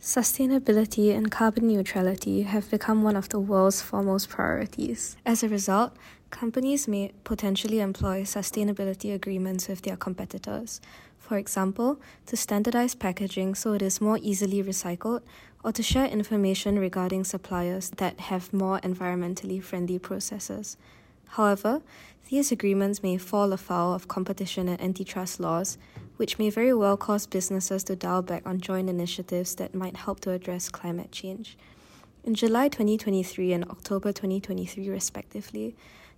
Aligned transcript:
Sustainability 0.00 1.14
and 1.14 1.30
carbon 1.30 1.66
neutrality 1.68 2.40
have 2.42 2.70
become 2.70 3.02
one 3.02 3.16
of 3.16 3.28
the 3.28 3.38
world's 3.38 3.82
foremost 3.82 4.30
priorities. 4.30 5.14
As 5.26 5.42
a 5.42 5.48
result, 5.48 5.94
companies 6.30 6.88
may 6.88 7.12
potentially 7.22 7.80
employ 7.80 8.22
sustainability 8.22 9.14
agreements 9.14 9.68
with 9.68 9.82
their 9.82 9.98
competitors. 9.98 10.80
For 11.18 11.36
example, 11.36 12.00
to 12.26 12.36
standardize 12.36 12.94
packaging 12.94 13.54
so 13.56 13.74
it 13.74 13.82
is 13.82 14.00
more 14.00 14.18
easily 14.22 14.62
recycled, 14.62 15.20
or 15.62 15.70
to 15.72 15.82
share 15.82 16.06
information 16.06 16.78
regarding 16.78 17.24
suppliers 17.24 17.90
that 17.98 18.20
have 18.20 18.54
more 18.54 18.80
environmentally 18.80 19.62
friendly 19.62 19.98
processes. 19.98 20.78
However, 21.28 21.82
these 22.30 22.50
agreements 22.50 23.02
may 23.02 23.18
fall 23.18 23.52
afoul 23.52 23.92
of 23.92 24.08
competition 24.08 24.66
and 24.66 24.80
antitrust 24.80 25.40
laws, 25.40 25.76
which 26.20 26.38
may 26.38 26.50
very 26.50 26.74
well 26.74 26.98
cause 26.98 27.26
businesses 27.26 27.82
to 27.82 27.96
dial 27.96 28.20
back 28.20 28.42
on 28.44 28.60
joint 28.60 28.90
initiatives 28.90 29.54
that 29.54 29.74
might 29.74 29.96
help 29.96 30.20
to 30.20 30.30
address 30.30 30.68
climate 30.68 31.10
change. 31.10 31.56
In 32.24 32.34
July 32.34 32.68
2023 32.68 33.54
and 33.54 33.64
October 33.70 34.12
2023, 34.12 34.90
respectively, 34.90 35.74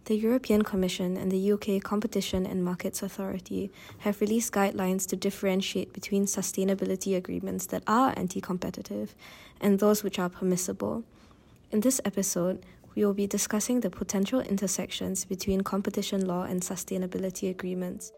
the 0.07 0.16
European 0.16 0.62
Commission 0.62 1.16
and 1.16 1.30
the 1.30 1.52
UK 1.52 1.80
Competition 1.80 2.45
and 2.45 2.65
Markets 2.65 3.01
Authority 3.01 3.70
have 3.98 4.20
released 4.20 4.52
guidelines 4.52 5.07
to 5.07 5.15
differentiate 5.15 5.93
between 5.93 6.27
sustainability 6.27 7.16
agreements 7.16 7.66
that 7.66 7.84
are 7.87 8.12
anti 8.16 8.41
competitive 8.41 9.15
and 9.60 9.79
those 9.79 10.02
which 10.02 10.19
are 10.19 10.29
permissible. 10.29 11.05
In 11.71 11.79
this 11.79 12.01
episode, 12.05 12.66
we 12.96 13.05
will 13.05 13.15
be 13.15 13.29
discussing 13.29 13.79
the 13.79 13.88
potential 13.88 14.41
intersections 14.41 15.24
between 15.24 15.60
competition 15.60 16.27
law 16.27 16.43
and 16.43 16.60
sustainability 16.60 17.48
agreements. 17.48 18.10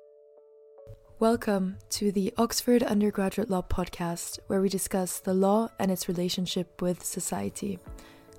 Welcome 1.20 1.78
to 1.90 2.10
the 2.10 2.34
Oxford 2.36 2.82
Undergraduate 2.82 3.48
Law 3.48 3.62
Podcast, 3.62 4.40
where 4.48 4.60
we 4.60 4.68
discuss 4.68 5.20
the 5.20 5.32
law 5.32 5.68
and 5.78 5.92
its 5.92 6.08
relationship 6.08 6.82
with 6.82 7.04
society. 7.04 7.78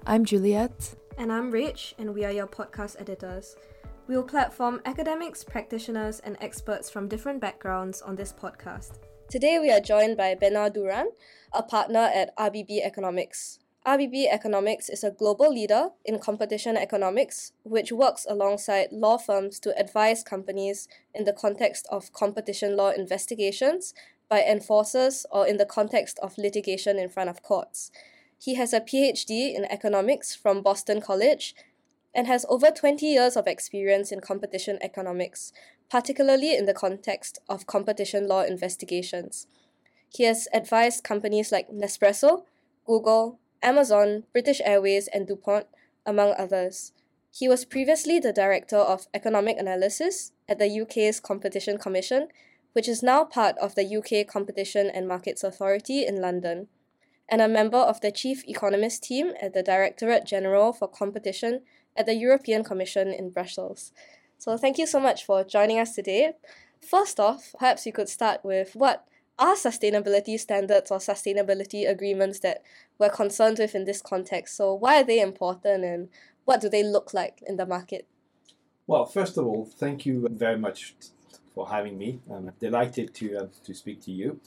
I'm 0.05 0.25
Juliet. 0.25 0.93
And 1.17 1.31
I'm 1.31 1.53
Rach, 1.53 1.93
and 1.97 2.13
we 2.13 2.25
are 2.25 2.33
your 2.33 2.47
podcast 2.47 2.99
editors. 2.99 3.55
We 4.07 4.17
will 4.17 4.23
platform 4.23 4.81
academics, 4.83 5.41
practitioners, 5.41 6.19
and 6.19 6.35
experts 6.41 6.89
from 6.89 7.07
different 7.07 7.39
backgrounds 7.39 8.01
on 8.01 8.17
this 8.17 8.33
podcast. 8.33 8.99
Today, 9.29 9.57
we 9.57 9.71
are 9.71 9.79
joined 9.79 10.17
by 10.17 10.35
Benoît 10.35 10.73
Durand, 10.73 11.11
a 11.53 11.63
partner 11.63 12.11
at 12.13 12.35
RBB 12.37 12.81
Economics. 12.83 13.59
RBB 13.85 14.25
Economics 14.31 14.89
is 14.89 15.03
a 15.03 15.11
global 15.11 15.53
leader 15.53 15.89
in 16.03 16.17
competition 16.17 16.75
economics, 16.75 17.51
which 17.61 17.91
works 17.91 18.25
alongside 18.27 18.87
law 18.91 19.15
firms 19.15 19.59
to 19.59 19.77
advise 19.77 20.23
companies 20.23 20.87
in 21.13 21.25
the 21.25 21.33
context 21.33 21.85
of 21.91 22.11
competition 22.11 22.75
law 22.75 22.89
investigations 22.89 23.93
by 24.27 24.41
enforcers 24.41 25.27
or 25.29 25.45
in 25.45 25.57
the 25.57 25.67
context 25.67 26.17
of 26.23 26.35
litigation 26.35 26.97
in 26.97 27.09
front 27.09 27.29
of 27.29 27.43
courts. 27.43 27.91
He 28.39 28.55
has 28.55 28.73
a 28.73 28.81
PhD 28.81 29.53
in 29.53 29.65
economics 29.65 30.33
from 30.33 30.63
Boston 30.63 30.99
College 30.99 31.53
and 32.11 32.25
has 32.25 32.43
over 32.49 32.71
20 32.71 33.05
years 33.05 33.37
of 33.37 33.45
experience 33.45 34.11
in 34.11 34.19
competition 34.19 34.79
economics, 34.81 35.53
particularly 35.91 36.55
in 36.57 36.65
the 36.65 36.73
context 36.73 37.37
of 37.47 37.67
competition 37.67 38.27
law 38.27 38.41
investigations. 38.41 39.45
He 40.09 40.23
has 40.23 40.47
advised 40.51 41.03
companies 41.03 41.51
like 41.51 41.69
Nespresso, 41.69 42.45
Google, 42.87 43.37
Amazon, 43.65 44.23
British 44.31 44.61
Airways, 44.63 45.07
and 45.07 45.27
DuPont, 45.27 45.65
among 46.05 46.35
others. 46.37 46.93
He 47.31 47.49
was 47.49 47.65
previously 47.65 48.19
the 48.19 48.31
Director 48.31 48.77
of 48.77 49.07
Economic 49.13 49.57
Analysis 49.57 50.31
at 50.47 50.59
the 50.59 50.81
UK's 50.81 51.19
Competition 51.19 51.79
Commission, 51.79 52.27
which 52.73 52.87
is 52.87 53.01
now 53.01 53.25
part 53.25 53.57
of 53.57 53.73
the 53.73 53.97
UK 53.97 54.27
Competition 54.27 54.91
and 54.93 55.07
Markets 55.07 55.43
Authority 55.43 56.05
in 56.05 56.21
London, 56.21 56.67
and 57.27 57.41
a 57.41 57.47
member 57.47 57.79
of 57.79 58.01
the 58.01 58.11
Chief 58.11 58.47
Economist 58.47 59.03
team 59.03 59.33
at 59.41 59.53
the 59.53 59.63
Directorate 59.63 60.25
General 60.25 60.71
for 60.71 60.87
Competition 60.87 61.61
at 61.97 62.05
the 62.05 62.13
European 62.13 62.63
Commission 62.63 63.07
in 63.07 63.31
Brussels. 63.31 63.91
So, 64.37 64.57
thank 64.57 64.77
you 64.77 64.85
so 64.85 64.99
much 64.99 65.25
for 65.25 65.43
joining 65.43 65.79
us 65.79 65.95
today. 65.95 66.33
First 66.81 67.19
off, 67.19 67.55
perhaps 67.57 67.87
you 67.87 67.91
could 67.91 68.09
start 68.09 68.45
with 68.45 68.75
what 68.75 69.07
are 69.37 69.55
sustainability 69.55 70.39
standards 70.39 70.91
or 70.91 70.99
sustainability 70.99 71.89
agreements 71.89 72.39
that 72.39 72.61
we're 72.97 73.09
concerned 73.09 73.57
with 73.59 73.75
in 73.75 73.85
this 73.85 74.01
context? 74.01 74.55
So, 74.55 74.73
why 74.73 75.01
are 75.01 75.03
they 75.03 75.19
important 75.19 75.83
and 75.83 76.09
what 76.45 76.61
do 76.61 76.69
they 76.69 76.83
look 76.83 77.13
like 77.13 77.41
in 77.45 77.57
the 77.57 77.65
market? 77.65 78.07
Well, 78.87 79.05
first 79.05 79.37
of 79.37 79.45
all, 79.45 79.65
thank 79.65 80.05
you 80.05 80.27
very 80.31 80.57
much 80.57 80.95
for 81.53 81.69
having 81.69 81.97
me. 81.97 82.19
I'm 82.31 82.51
delighted 82.59 83.13
to, 83.15 83.37
uh, 83.37 83.47
to 83.63 83.73
speak 83.73 84.01
to 84.03 84.11
you 84.11 84.39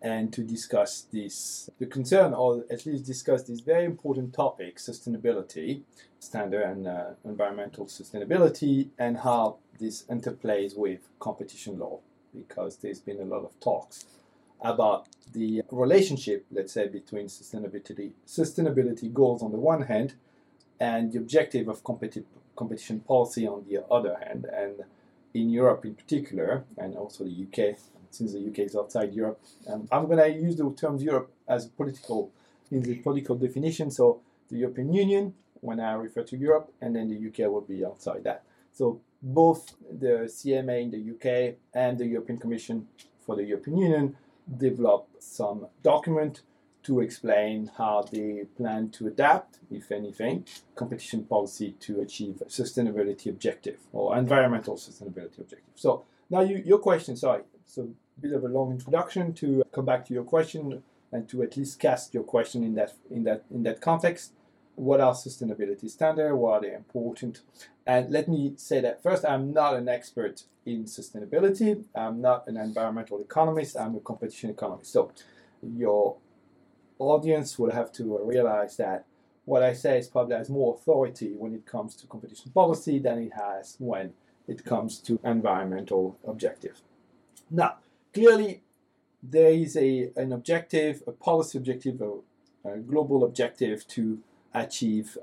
and 0.00 0.32
to 0.32 0.42
discuss 0.42 1.06
this, 1.12 1.70
the 1.78 1.86
concern, 1.86 2.34
or 2.34 2.64
at 2.70 2.86
least 2.86 3.04
discuss 3.04 3.44
this 3.44 3.60
very 3.60 3.84
important 3.84 4.34
topic, 4.34 4.78
sustainability, 4.78 5.82
standard 6.18 6.62
and 6.62 6.86
uh, 6.86 7.04
environmental 7.24 7.86
sustainability, 7.86 8.88
and 8.98 9.18
how 9.18 9.56
this 9.78 10.04
interplays 10.04 10.76
with 10.76 11.00
competition 11.20 11.78
law, 11.78 12.00
because 12.34 12.76
there's 12.78 13.00
been 13.00 13.20
a 13.20 13.24
lot 13.24 13.44
of 13.44 13.58
talks 13.60 14.06
about 14.64 15.08
the 15.32 15.62
relationship, 15.70 16.46
let's 16.50 16.72
say, 16.72 16.88
between 16.88 17.26
sustainability 17.26 18.12
sustainability 18.26 19.12
goals 19.12 19.42
on 19.42 19.52
the 19.52 19.58
one 19.58 19.82
hand 19.82 20.14
and 20.80 21.12
the 21.12 21.18
objective 21.18 21.68
of 21.68 21.82
competi- 21.84 22.24
competition 22.56 23.00
policy 23.00 23.46
on 23.46 23.64
the 23.68 23.84
other 23.90 24.16
hand. 24.24 24.46
And 24.46 24.84
in 25.34 25.50
Europe 25.50 25.84
in 25.84 25.94
particular, 25.94 26.64
and 26.78 26.96
also 26.96 27.24
the 27.24 27.46
UK, 27.46 27.76
since 28.10 28.32
the 28.32 28.46
UK 28.46 28.60
is 28.60 28.76
outside 28.76 29.12
Europe, 29.12 29.40
um, 29.68 29.88
I'm 29.90 30.06
going 30.06 30.18
to 30.18 30.40
use 30.40 30.56
the 30.56 30.72
term 30.72 30.96
Europe 30.98 31.30
as 31.48 31.66
political 31.66 32.30
in 32.70 32.82
the 32.82 32.96
political 32.96 33.36
definition. 33.36 33.90
So 33.90 34.20
the 34.48 34.58
European 34.58 34.92
Union, 34.92 35.34
when 35.60 35.80
I 35.80 35.92
refer 35.94 36.22
to 36.22 36.36
Europe, 36.36 36.72
and 36.80 36.94
then 36.94 37.08
the 37.08 37.28
UK 37.28 37.50
will 37.50 37.62
be 37.62 37.84
outside 37.84 38.24
that. 38.24 38.44
So 38.72 39.00
both 39.22 39.74
the 39.90 40.28
CMA 40.36 40.82
in 40.82 40.90
the 40.90 41.02
UK 41.14 41.56
and 41.74 41.98
the 41.98 42.06
European 42.06 42.38
Commission 42.38 42.86
for 43.24 43.36
the 43.36 43.44
European 43.44 43.78
Union 43.78 44.16
develop 44.56 45.08
some 45.18 45.66
document 45.82 46.42
to 46.84 47.00
explain 47.00 47.70
how 47.78 48.06
they 48.12 48.44
plan 48.56 48.90
to 48.90 49.06
adapt, 49.06 49.58
if 49.70 49.90
anything, 49.90 50.44
competition 50.74 51.24
policy 51.24 51.74
to 51.80 52.00
achieve 52.00 52.42
sustainability 52.46 53.26
objective 53.30 53.78
or 53.92 54.16
environmental 54.16 54.76
sustainability 54.76 55.38
objective. 55.38 55.74
So 55.74 56.04
now 56.28 56.40
you, 56.42 56.62
your 56.64 56.78
question, 56.78 57.16
sorry, 57.16 57.42
so 57.64 57.88
a 58.18 58.20
bit 58.20 58.32
of 58.32 58.44
a 58.44 58.48
long 58.48 58.72
introduction 58.72 59.32
to 59.34 59.64
come 59.72 59.86
back 59.86 60.04
to 60.06 60.14
your 60.14 60.24
question 60.24 60.82
and 61.10 61.28
to 61.28 61.42
at 61.42 61.56
least 61.56 61.78
cast 61.78 62.12
your 62.12 62.24
question 62.24 62.62
in 62.62 62.74
that 62.74 62.92
in 63.10 63.24
that 63.24 63.44
in 63.50 63.62
that 63.62 63.80
context 63.80 64.32
what 64.76 65.00
are 65.00 65.12
sustainability 65.12 65.88
standards, 65.88 66.34
why 66.34 66.52
are 66.52 66.60
they 66.60 66.74
important. 66.74 67.42
And 67.86 68.10
let 68.10 68.28
me 68.28 68.54
say 68.56 68.80
that 68.80 69.02
first, 69.02 69.24
I'm 69.24 69.52
not 69.52 69.74
an 69.76 69.88
expert 69.88 70.44
in 70.66 70.84
sustainability. 70.84 71.84
I'm 71.94 72.20
not 72.20 72.46
an 72.46 72.56
environmental 72.56 73.20
economist. 73.20 73.76
I'm 73.76 73.96
a 73.96 74.00
competition 74.00 74.50
economist. 74.50 74.92
So 74.92 75.12
your 75.62 76.16
audience 76.98 77.58
will 77.58 77.72
have 77.72 77.92
to 77.92 78.18
realize 78.22 78.76
that 78.78 79.04
what 79.44 79.62
I 79.62 79.74
say 79.74 79.98
is 79.98 80.08
probably 80.08 80.36
has 80.36 80.48
more 80.48 80.74
authority 80.74 81.34
when 81.36 81.54
it 81.54 81.66
comes 81.66 81.94
to 81.96 82.06
competition 82.06 82.50
policy 82.52 82.98
than 82.98 83.18
it 83.18 83.32
has 83.34 83.76
when 83.78 84.14
it 84.48 84.64
comes 84.64 84.98
to 85.00 85.20
environmental 85.24 86.18
objective. 86.26 86.80
Now, 87.50 87.76
clearly, 88.12 88.62
there 89.22 89.50
is 89.50 89.76
a, 89.76 90.10
an 90.16 90.32
objective, 90.32 91.02
a 91.06 91.12
policy 91.12 91.58
objective, 91.58 92.00
a, 92.00 92.68
a 92.68 92.78
global 92.78 93.24
objective 93.24 93.86
to 93.88 94.18
achieve 94.54 95.18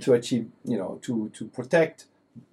to 0.00 0.12
achieve 0.12 0.50
you 0.64 0.76
know 0.76 0.98
to 1.02 1.30
to 1.30 1.46
protect 1.46 2.06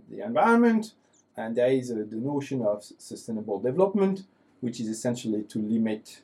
the 0.09 0.24
environment. 0.24 0.94
And 1.38 1.56
there 1.56 1.68
is 1.68 1.92
a, 1.92 1.96
the 1.96 2.16
notion 2.16 2.62
of 2.62 2.84
sustainable 2.98 3.59
development 3.59 4.24
which 4.62 4.80
is 4.80 4.88
essentially 4.88 5.44
to 5.44 5.59
limit 5.59 6.22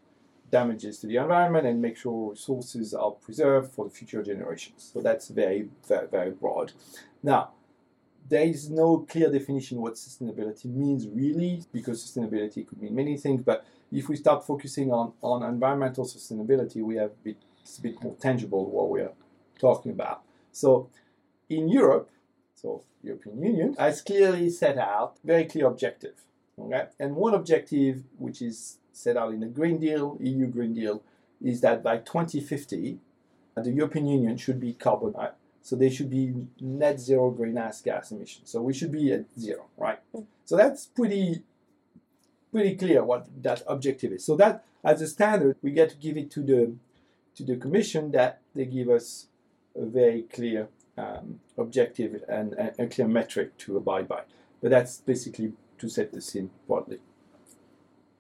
damages 0.50 1.00
to 1.00 1.07
the 1.07 1.18
environment 1.18 1.68
and 1.68 1.81
make 1.81 1.97
sure 1.97 2.31
resources 2.31 2.94
are 2.94 3.12
preserved 3.12 3.72
for 3.73 3.85
the 3.85 3.91
future 3.91 4.23
generations. 4.23 4.91
So 4.93 5.02
that's 5.02 5.28
very 5.28 5.67
very, 5.88 6.08
very 6.08 6.32
broad. 6.32 6.72
Now 7.22 7.52
there 8.29 8.43
is 8.43 8.70
no 8.70 8.99
clear 8.99 9.29
definition 9.29 9.82
what 9.82 9.96
sustainability 9.96 10.66
means 10.66 11.05
really 11.08 11.64
because 11.73 12.02
sustainability 12.02 12.66
could 12.66 12.82
mean 12.82 12.96
many 12.96 13.17
things. 13.17 13.41
But 13.43 13.66
if 13.91 14.08
we 14.08 14.16
start 14.16 14.47
focusing 14.47 14.93
on, 14.93 15.11
on 15.22 15.43
environmental 15.43 16.05
sustainability 16.05 16.82
we 16.82 16.96
have 16.96 17.11
a 17.11 17.23
bit, 17.23 17.38
it's 17.61 17.78
a 17.78 17.82
bit 17.82 18.02
more 18.02 18.16
tangible 18.16 18.66
what 18.70 18.90
we 18.90 19.02
are 19.02 19.11
talking 19.61 19.91
about. 19.91 20.23
So 20.52 20.90
in 21.49 21.69
Europe, 21.69 22.09
so 22.55 22.84
European 23.03 23.41
Union, 23.41 23.75
has 23.79 24.02
clearly 24.02 24.49
set 24.49 24.78
out 24.78 25.17
very 25.23 25.46
clear 25.46 25.67
objective. 25.67 26.16
Okay? 26.59 26.87
And 26.99 27.16
one 27.16 27.34
objective 27.34 28.03
which 28.17 28.41
is 28.41 28.78
set 28.91 29.16
out 29.16 29.34
in 29.34 29.40
the 29.40 29.47
Green 29.47 29.79
Deal, 29.79 30.17
EU 30.19 30.47
Green 30.47 30.73
Deal, 30.73 31.02
is 31.41 31.61
that 31.61 31.81
by 31.81 31.97
2050, 31.97 32.99
the 33.55 33.72
European 33.72 34.08
Union 34.08 34.37
should 34.37 34.59
be 34.59 34.73
carbon 34.73 35.13
so 35.61 35.75
they 35.75 35.90
should 35.90 36.09
be 36.09 36.34
net 36.59 36.99
zero 36.99 37.29
greenhouse 37.29 37.81
gas 37.81 38.11
emissions. 38.11 38.49
So 38.49 38.61
we 38.61 38.73
should 38.73 38.91
be 38.91 39.11
at 39.14 39.25
zero, 39.40 39.66
right? 39.78 39.99
So 40.46 40.57
that's 40.57 40.87
pretty 40.87 41.43
pretty 42.52 42.75
clear 42.75 43.03
what 43.03 43.28
that 43.43 43.64
objective 43.67 44.11
is. 44.11 44.25
So 44.25 44.35
that 44.37 44.66
as 44.84 45.02
a 45.02 45.07
standard, 45.07 45.55
we 45.61 45.72
get 45.72 45.91
to 45.91 45.96
give 45.96 46.17
it 46.17 46.31
to 46.31 46.41
the 46.41 46.73
to 47.35 47.43
the 47.43 47.55
Commission 47.57 48.11
that 48.11 48.41
they 48.55 48.66
give 48.66 48.90
us 48.90 49.28
a 49.76 49.85
very 49.85 50.23
clear 50.23 50.68
um, 50.97 51.40
objective 51.58 52.23
and 52.28 52.53
a, 52.53 52.84
a 52.84 52.88
clear 52.88 53.08
metric 53.08 53.58
to 53.59 53.78
abide 53.78 54.08
by. 54.08 54.22
But 54.62 54.72
that's 54.72 54.97
basically 54.97 55.53
to 55.79 55.90
set 55.90 56.12
the 56.12 56.22
scene 56.22 56.50
broadly. 56.68 57.00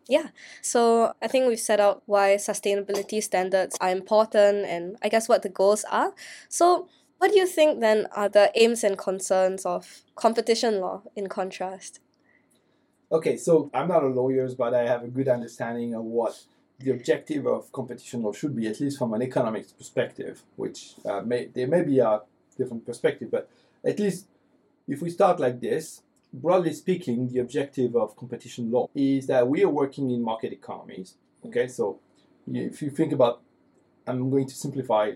Yeah, 0.07 0.29
so 0.61 1.13
I 1.21 1.27
think 1.27 1.47
we've 1.47 1.59
set 1.59 1.79
out 1.79 2.03
why 2.05 2.35
sustainability 2.35 3.23
standards 3.23 3.77
are 3.79 3.91
important 3.91 4.65
and 4.65 4.97
I 5.01 5.09
guess 5.09 5.29
what 5.29 5.41
the 5.41 5.49
goals 5.49 5.85
are. 5.89 6.13
So, 6.49 6.89
what 7.19 7.31
do 7.31 7.37
you 7.37 7.45
think 7.45 7.81
then 7.81 8.07
are 8.15 8.27
the 8.27 8.51
aims 8.55 8.83
and 8.83 8.97
concerns 8.97 9.65
of 9.65 10.01
competition 10.15 10.79
law 10.81 11.03
in 11.15 11.27
contrast? 11.27 11.99
Okay, 13.11 13.37
so 13.37 13.69
I'm 13.73 13.87
not 13.87 14.03
a 14.03 14.07
lawyer, 14.07 14.49
but 14.57 14.73
I 14.73 14.87
have 14.87 15.03
a 15.03 15.07
good 15.07 15.27
understanding 15.27 15.93
of 15.93 16.03
what 16.03 16.41
the 16.83 16.91
objective 16.91 17.45
of 17.45 17.71
competition 17.71 18.23
law 18.23 18.33
should 18.33 18.55
be, 18.55 18.67
at 18.67 18.79
least 18.79 18.97
from 18.97 19.13
an 19.13 19.21
economics 19.21 19.71
perspective, 19.71 20.41
which 20.55 20.93
uh, 21.05 21.21
may 21.21 21.45
there 21.45 21.67
may 21.67 21.83
be 21.83 21.99
a 21.99 22.21
different 22.57 22.85
perspective, 22.85 23.29
but 23.31 23.49
at 23.85 23.99
least 23.99 24.27
if 24.87 25.01
we 25.01 25.09
start 25.09 25.39
like 25.39 25.59
this, 25.61 26.01
broadly 26.33 26.73
speaking, 26.73 27.29
the 27.29 27.39
objective 27.39 27.95
of 27.95 28.15
competition 28.15 28.71
law 28.71 28.89
is 28.95 29.27
that 29.27 29.47
we 29.47 29.63
are 29.63 29.69
working 29.69 30.11
in 30.11 30.21
market 30.21 30.51
economies. 30.51 31.15
Okay, 31.45 31.67
so 31.67 31.99
if 32.47 32.81
you 32.81 32.89
think 32.89 33.11
about, 33.11 33.41
I'm 34.07 34.29
going 34.29 34.47
to 34.47 34.55
simplify 34.55 35.13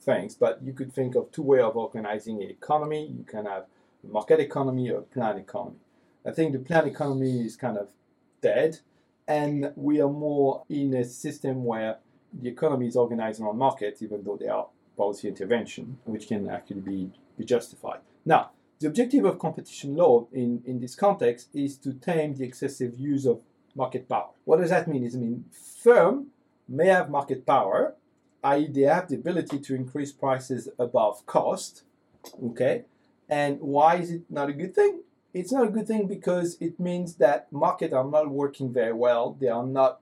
things, 0.00 0.34
but 0.34 0.60
you 0.62 0.72
could 0.72 0.92
think 0.92 1.14
of 1.14 1.32
two 1.32 1.42
ways 1.42 1.62
of 1.62 1.76
organizing 1.76 2.42
an 2.42 2.50
economy. 2.50 3.06
You 3.06 3.24
can 3.24 3.46
have 3.46 3.64
a 4.04 4.12
market 4.12 4.40
economy 4.40 4.90
or 4.90 4.98
a 4.98 5.02
planned 5.02 5.38
economy. 5.38 5.78
I 6.24 6.30
think 6.32 6.52
the 6.52 6.58
planned 6.58 6.88
economy 6.88 7.44
is 7.44 7.56
kind 7.56 7.78
of 7.78 7.88
dead 8.40 8.78
and 9.28 9.72
we 9.76 10.00
are 10.00 10.08
more 10.08 10.64
in 10.68 10.94
a 10.94 11.04
system 11.04 11.64
where 11.64 11.98
the 12.32 12.48
economy 12.48 12.86
is 12.86 12.96
organized 12.96 13.40
around 13.40 13.58
markets, 13.58 14.02
even 14.02 14.22
though 14.22 14.36
there 14.36 14.52
are 14.52 14.66
policy 14.96 15.28
intervention, 15.28 15.98
which 16.04 16.28
can 16.28 16.48
actually 16.48 16.80
be, 16.80 17.10
be 17.36 17.44
justified. 17.44 18.00
Now, 18.24 18.50
the 18.78 18.88
objective 18.88 19.24
of 19.24 19.38
competition 19.38 19.96
law 19.96 20.26
in, 20.32 20.62
in 20.66 20.80
this 20.80 20.94
context 20.94 21.48
is 21.54 21.76
to 21.78 21.94
tame 21.94 22.34
the 22.34 22.44
excessive 22.44 22.98
use 22.98 23.26
of 23.26 23.40
market 23.74 24.08
power. 24.08 24.30
What 24.44 24.60
does 24.60 24.70
that 24.70 24.86
mean? 24.88 25.04
It 25.04 25.14
means 25.14 25.16
mean 25.16 25.44
firm 25.82 26.28
may 26.68 26.88
have 26.88 27.10
market 27.10 27.46
power, 27.46 27.94
i.e., 28.44 28.68
they 28.68 28.82
have 28.82 29.08
the 29.08 29.16
ability 29.16 29.58
to 29.60 29.74
increase 29.74 30.12
prices 30.12 30.68
above 30.78 31.24
cost. 31.26 31.84
Okay, 32.44 32.84
and 33.28 33.60
why 33.60 33.96
is 33.96 34.10
it 34.10 34.22
not 34.28 34.50
a 34.50 34.52
good 34.52 34.74
thing? 34.74 35.02
It's 35.36 35.52
not 35.52 35.66
a 35.66 35.70
good 35.70 35.86
thing 35.86 36.06
because 36.06 36.56
it 36.62 36.80
means 36.80 37.16
that 37.16 37.52
markets 37.52 37.92
are 37.92 38.08
not 38.08 38.30
working 38.30 38.72
very 38.72 38.94
well. 38.94 39.36
They 39.38 39.48
are 39.48 39.66
not 39.66 40.00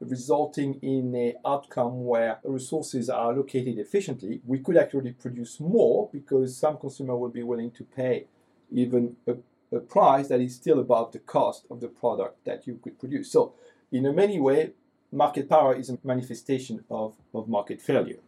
resulting 0.00 0.80
in 0.80 1.14
an 1.14 1.34
outcome 1.44 2.06
where 2.06 2.38
resources 2.42 3.10
are 3.10 3.32
allocated 3.32 3.78
efficiently. 3.78 4.40
We 4.46 4.60
could 4.60 4.78
actually 4.78 5.12
produce 5.12 5.60
more 5.60 6.08
because 6.10 6.56
some 6.56 6.78
consumer 6.78 7.14
will 7.14 7.28
be 7.28 7.42
willing 7.42 7.70
to 7.72 7.84
pay 7.84 8.24
even 8.70 9.16
a, 9.26 9.34
a 9.76 9.80
price 9.80 10.28
that 10.28 10.40
is 10.40 10.54
still 10.54 10.80
above 10.80 11.12
the 11.12 11.18
cost 11.18 11.66
of 11.70 11.82
the 11.82 11.88
product 11.88 12.42
that 12.46 12.66
you 12.66 12.80
could 12.82 12.98
produce. 12.98 13.30
So, 13.30 13.52
in 13.92 14.06
a 14.06 14.12
many 14.12 14.40
way, 14.40 14.70
market 15.12 15.50
power 15.50 15.74
is 15.74 15.90
a 15.90 15.98
manifestation 16.02 16.82
of, 16.90 17.12
of 17.34 17.46
market 17.46 17.82
failure. 17.82 18.20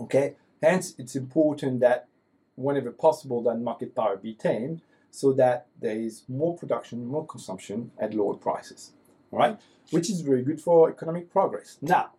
Okay, 0.00 0.36
hence 0.62 0.94
it's 0.96 1.14
important 1.14 1.80
that 1.80 2.08
whenever 2.54 2.90
possible 2.90 3.42
that 3.42 3.60
market 3.60 3.94
power 3.94 4.16
be 4.16 4.32
tamed 4.32 4.80
so 5.10 5.32
that 5.34 5.66
there 5.80 5.96
is 5.96 6.22
more 6.28 6.56
production, 6.56 7.06
more 7.06 7.26
consumption 7.26 7.90
at 7.98 8.14
lower 8.14 8.34
prices. 8.34 8.92
Right, 9.30 9.58
which 9.90 10.08
is 10.08 10.22
very 10.22 10.42
good 10.42 10.58
for 10.58 10.88
economic 10.88 11.30
progress. 11.30 11.76
Now, 11.82 12.12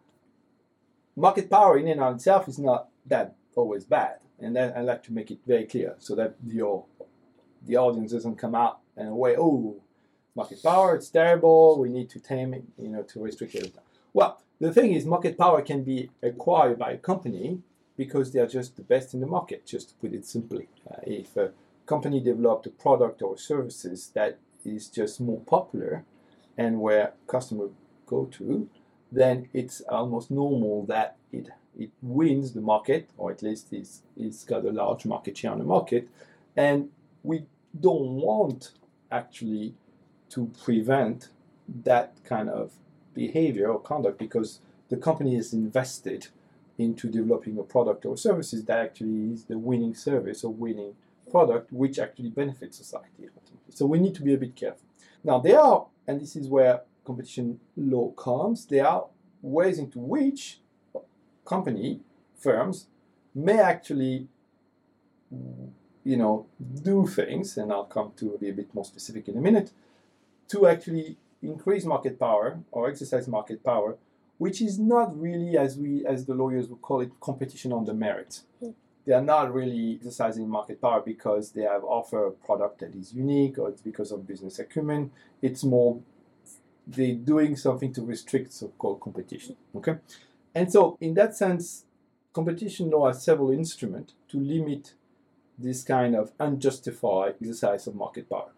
market 1.16 1.50
power 1.50 1.76
in 1.78 1.88
and 1.88 2.02
of 2.02 2.16
itself 2.16 2.48
is 2.48 2.60
not 2.60 2.90
that 3.08 3.36
always 3.56 3.84
bad, 3.84 4.20
and 4.40 4.56
then 4.56 4.74
I 4.76 4.82
like 4.82 5.02
to 5.06 5.14
make 5.14 5.32
it 5.32 5.40
very 5.48 5.66
clear 5.66 5.96
so 5.98 6.14
that 6.16 6.36
your 6.46 6.86
the 7.66 7.78
audience 7.78 8.12
doesn't 8.12 8.36
come 8.36 8.56
out 8.56 8.80
and 8.96 9.10
away. 9.10 9.36
Oh, 9.38 9.78
market 10.36 10.62
power, 10.62 10.96
it's 10.96 11.10
terrible. 11.10 11.80
We 11.80 11.90
need 11.90 12.10
to 12.12 12.20
tame 12.20 12.54
it, 12.54 12.64
you 12.78 12.90
know, 12.90 13.04
to 13.04 13.20
restrict 13.20 13.56
it. 13.56 13.74
Well, 14.14 14.40
the 14.60 14.74
thing 14.74 14.94
is, 14.94 15.06
market 15.06 15.38
power 15.38 15.62
can 15.62 15.84
be 15.84 16.10
acquired 16.22 16.78
by 16.80 16.92
a 16.92 16.98
company 16.98 17.62
because 17.98 18.32
they 18.32 18.40
are 18.40 18.48
just 18.48 18.76
the 18.76 18.82
best 18.82 19.14
in 19.14 19.20
the 19.20 19.28
market. 19.28 19.66
Just 19.66 19.90
to 19.90 19.96
put 19.96 20.14
it 20.14 20.26
simply, 20.26 20.68
uh, 20.90 20.98
if 21.04 21.38
uh, 21.38 21.50
company 21.90 22.20
developed 22.20 22.68
a 22.68 22.70
product 22.70 23.22
or 23.24 23.36
services 23.36 24.12
that 24.14 24.38
is 24.64 24.88
just 24.88 25.20
more 25.20 25.42
popular 25.56 26.06
and 26.56 26.80
where 26.80 27.14
customers 27.28 27.72
go 28.06 28.26
to, 28.26 28.70
then 29.12 29.50
it's 29.54 29.82
almost 29.90 30.30
normal 30.30 30.86
that 30.86 31.16
it 31.32 31.50
it 31.84 31.92
wins 32.02 32.52
the 32.52 32.62
market, 32.62 33.10
or 33.18 33.32
at 33.32 33.42
least 33.42 33.68
it's, 33.72 34.02
it's 34.18 34.44
got 34.44 34.66
a 34.66 34.72
large 34.72 35.06
market 35.06 35.38
share 35.38 35.52
on 35.52 35.60
the 35.60 35.64
market. 35.64 36.10
And 36.58 36.90
we 37.24 37.46
don't 37.80 38.10
want 38.28 38.72
actually 39.10 39.76
to 40.32 40.52
prevent 40.64 41.30
that 41.86 42.18
kind 42.26 42.50
of 42.50 42.74
behavior 43.14 43.68
or 43.72 43.80
conduct 43.80 44.18
because 44.20 44.60
the 44.90 44.98
company 44.98 45.38
is 45.38 45.54
invested 45.54 46.28
into 46.78 47.08
developing 47.08 47.58
a 47.58 47.64
product 47.64 48.06
or 48.06 48.18
services 48.18 48.66
that 48.66 48.80
actually 48.80 49.32
is 49.34 49.46
the 49.46 49.58
winning 49.58 49.96
service 49.96 50.44
or 50.44 50.52
winning 50.52 50.96
product 51.30 51.72
which 51.72 52.00
actually 52.00 52.30
benefits 52.30 52.78
society 52.78 53.30
So 53.70 53.86
we 53.86 54.00
need 54.00 54.16
to 54.16 54.22
be 54.22 54.34
a 54.34 54.38
bit 54.38 54.56
careful. 54.56 54.88
Now 55.24 55.40
there 55.40 55.60
are, 55.60 55.88
and 56.08 56.20
this 56.22 56.36
is 56.36 56.48
where 56.48 56.82
competition 57.06 57.60
law 57.76 58.12
comes, 58.12 58.66
there 58.66 58.88
are 58.88 59.06
ways 59.42 59.80
into 59.80 60.00
which 60.00 60.60
company, 61.46 62.02
firms, 62.36 62.88
may 63.34 63.60
actually 63.60 64.28
you 66.04 66.18
know, 66.18 66.48
do 66.84 67.06
things, 67.06 67.58
and 67.58 67.72
I'll 67.72 67.86
come 67.86 68.14
to 68.18 68.38
be 68.40 68.50
a 68.50 68.54
bit 68.54 68.74
more 68.74 68.86
specific 68.86 69.28
in 69.28 69.38
a 69.38 69.42
minute, 69.42 69.72
to 70.50 70.68
actually 70.68 71.18
increase 71.42 71.86
market 71.86 72.20
power 72.20 72.60
or 72.72 72.90
exercise 72.90 73.28
market 73.28 73.64
power, 73.64 73.98
which 74.38 74.62
is 74.62 74.80
not 74.80 75.20
really, 75.20 75.58
as 75.58 75.78
we, 75.78 76.06
as 76.06 76.26
the 76.26 76.34
lawyers 76.34 76.68
would 76.68 76.82
call 76.82 77.02
it, 77.02 77.12
competition 77.20 77.72
on 77.72 77.86
the 77.86 77.94
merits. 77.94 78.46
Hmm. 78.60 78.72
They 79.06 79.14
are 79.14 79.22
not 79.22 79.54
really 79.54 79.96
exercising 79.96 80.48
market 80.48 80.82
power 80.82 81.02
because 81.02 81.52
they 81.52 81.64
have 81.64 81.84
offer 81.84 82.28
a 82.28 82.32
product 82.32 82.80
that 82.80 82.94
is 82.94 83.14
unique 83.14 83.58
or 83.58 83.70
it's 83.70 83.82
because 83.82 84.12
of 84.12 84.28
business 84.28 84.60
acumen. 84.60 85.12
It's 85.42 85.64
more 85.64 86.02
they're 86.86 87.16
doing 87.16 87.56
something 87.56 87.94
to 87.94 88.02
restrict 88.02 88.54
so-called 88.54 89.00
competition. 89.00 89.56
Okay, 89.76 89.98
and 90.54 90.72
so 90.72 90.98
in 91.00 91.14
that 91.16 91.36
sense, 91.36 91.86
competition 92.34 92.90
law 92.90 93.08
has 93.08 93.24
several 93.24 93.52
instruments 93.52 94.14
to 94.30 94.40
limit 94.40 94.94
this 95.58 95.84
kind 95.84 96.16
of 96.16 96.32
unjustified 96.40 97.36
exercise 97.42 97.86
of 97.88 97.96
market 97.96 98.30
power. 98.30 98.52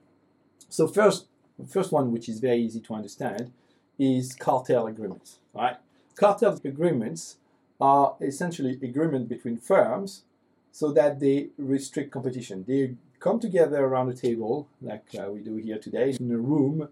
So 0.69 0.87
first, 0.87 1.27
first 1.67 1.91
one, 1.91 2.11
which 2.11 2.29
is 2.29 2.39
very 2.39 2.61
easy 2.61 2.79
to 2.81 2.93
understand, 2.93 3.51
is 3.99 4.33
cartel 4.33 4.87
agreements. 4.87 5.39
Right, 5.53 5.77
cartel 6.15 6.59
agreements 6.63 7.37
are 7.79 8.15
essentially 8.21 8.79
agreement 8.81 9.27
between 9.27 9.57
firms 9.57 10.23
so 10.71 10.91
that 10.93 11.19
they 11.19 11.49
restrict 11.57 12.11
competition. 12.11 12.65
They 12.67 12.95
come 13.19 13.39
together 13.39 13.83
around 13.83 14.09
a 14.09 14.13
table, 14.13 14.67
like 14.81 15.05
uh, 15.19 15.29
we 15.31 15.41
do 15.41 15.55
here 15.57 15.77
today, 15.77 16.15
in 16.19 16.31
a 16.31 16.37
room, 16.37 16.89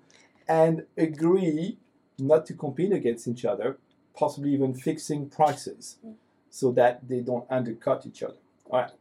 and 0.48 0.86
agree 0.98 1.77
not 2.17 2.45
to 2.48 2.53
compete 2.53 2.91
against 2.91 3.27
each 3.27 3.45
other, 3.45 3.77
possibly 4.15 4.53
even 4.53 4.74
fixing 4.74 5.29
prices 5.29 5.98
so 6.50 6.71
that 6.71 7.07
they 7.07 7.21
don't 7.21 7.45
undercut 7.50 8.05
each 8.05 8.24
other. 8.24 8.36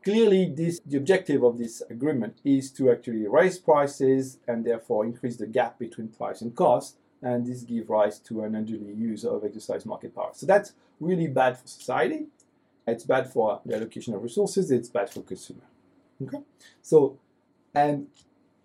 Clearly, 0.02 0.50
this 0.54 0.80
the 0.86 0.96
objective 0.96 1.42
of 1.42 1.58
this 1.58 1.82
agreement 1.90 2.38
is 2.42 2.70
to 2.72 2.90
actually 2.90 3.26
raise 3.26 3.58
prices 3.58 4.38
and 4.46 4.64
therefore 4.64 5.04
increase 5.04 5.36
the 5.36 5.46
gap 5.46 5.78
between 5.78 6.08
price 6.08 6.40
and 6.40 6.54
cost, 6.54 6.96
and 7.20 7.46
this 7.46 7.62
give 7.62 7.90
rise 7.90 8.18
to 8.20 8.42
an 8.44 8.54
unduly 8.54 8.94
use 8.94 9.24
of 9.24 9.44
exercise 9.44 9.84
market 9.84 10.14
power. 10.14 10.30
So 10.32 10.46
that's 10.46 10.72
really 11.00 11.26
bad 11.26 11.58
for 11.58 11.66
society 11.66 12.28
it's 12.88 13.04
bad 13.04 13.30
for 13.32 13.60
the 13.64 13.76
allocation 13.76 14.14
of 14.14 14.22
resources, 14.22 14.70
it's 14.70 14.88
bad 14.88 15.10
for 15.10 15.22
consumer. 15.22 15.62
Okay? 16.22 16.38
So, 16.82 17.18
and 17.74 18.08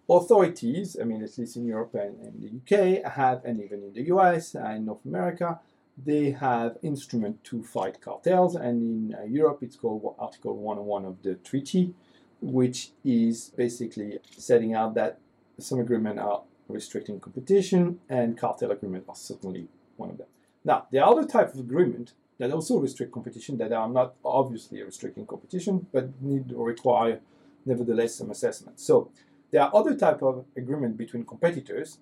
authorities, 0.09 0.97
I 0.99 1.03
mean, 1.03 1.23
at 1.23 1.37
least 1.37 1.55
in 1.55 1.65
Europe 1.65 1.95
and 1.95 2.19
in 2.19 2.41
the 2.41 3.01
UK, 3.01 3.11
have, 3.11 3.43
and 3.45 3.61
even 3.61 3.83
in 3.83 3.93
the 3.93 4.03
US 4.15 4.55
and 4.55 4.85
North 4.85 5.05
America, 5.05 5.59
they 5.97 6.31
have 6.31 6.77
instrument 6.81 7.43
to 7.45 7.63
fight 7.63 8.01
cartels, 8.01 8.55
and 8.55 9.11
in 9.11 9.15
uh, 9.15 9.23
Europe 9.25 9.59
it's 9.61 9.75
called 9.75 10.15
Article 10.17 10.57
101 10.57 11.05
of 11.05 11.21
the 11.21 11.35
treaty, 11.35 11.93
which 12.41 12.91
is 13.05 13.51
basically 13.55 14.19
setting 14.35 14.73
out 14.73 14.95
that 14.95 15.19
some 15.59 15.79
agreements 15.79 16.19
are 16.19 16.41
restricting 16.67 17.19
competition, 17.19 17.99
and 18.09 18.37
cartel 18.37 18.71
agreements 18.71 19.07
are 19.07 19.15
certainly 19.15 19.67
one 19.97 20.09
of 20.09 20.17
them. 20.17 20.27
Now, 20.65 20.87
the 20.91 21.05
other 21.05 21.25
type 21.25 21.53
of 21.53 21.59
agreement 21.59 22.13
that 22.39 22.51
also 22.51 22.79
restrict 22.79 23.11
competition 23.11 23.57
that 23.57 23.71
are 23.71 23.89
not 23.89 24.15
obviously 24.23 24.81
restricting 24.81 25.25
competition 25.25 25.87
but 25.91 26.09
need 26.21 26.49
to 26.49 26.63
require 26.63 27.19
nevertheless 27.65 28.15
some 28.15 28.31
assessment. 28.31 28.79
So 28.79 29.09
there 29.51 29.61
are 29.61 29.71
other 29.73 29.95
type 29.95 30.21
of 30.21 30.45
agreement 30.57 30.97
between 30.97 31.25
competitors 31.25 31.99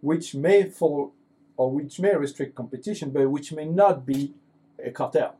which 0.00 0.34
may 0.34 0.64
fall 0.68 1.12
or 1.56 1.70
which 1.70 2.00
may 2.00 2.14
restrict 2.16 2.54
competition 2.54 3.10
but 3.10 3.30
which 3.30 3.52
may 3.52 3.66
not 3.66 4.06
be 4.06 4.34
a 4.82 4.90
cartel. 4.90 5.36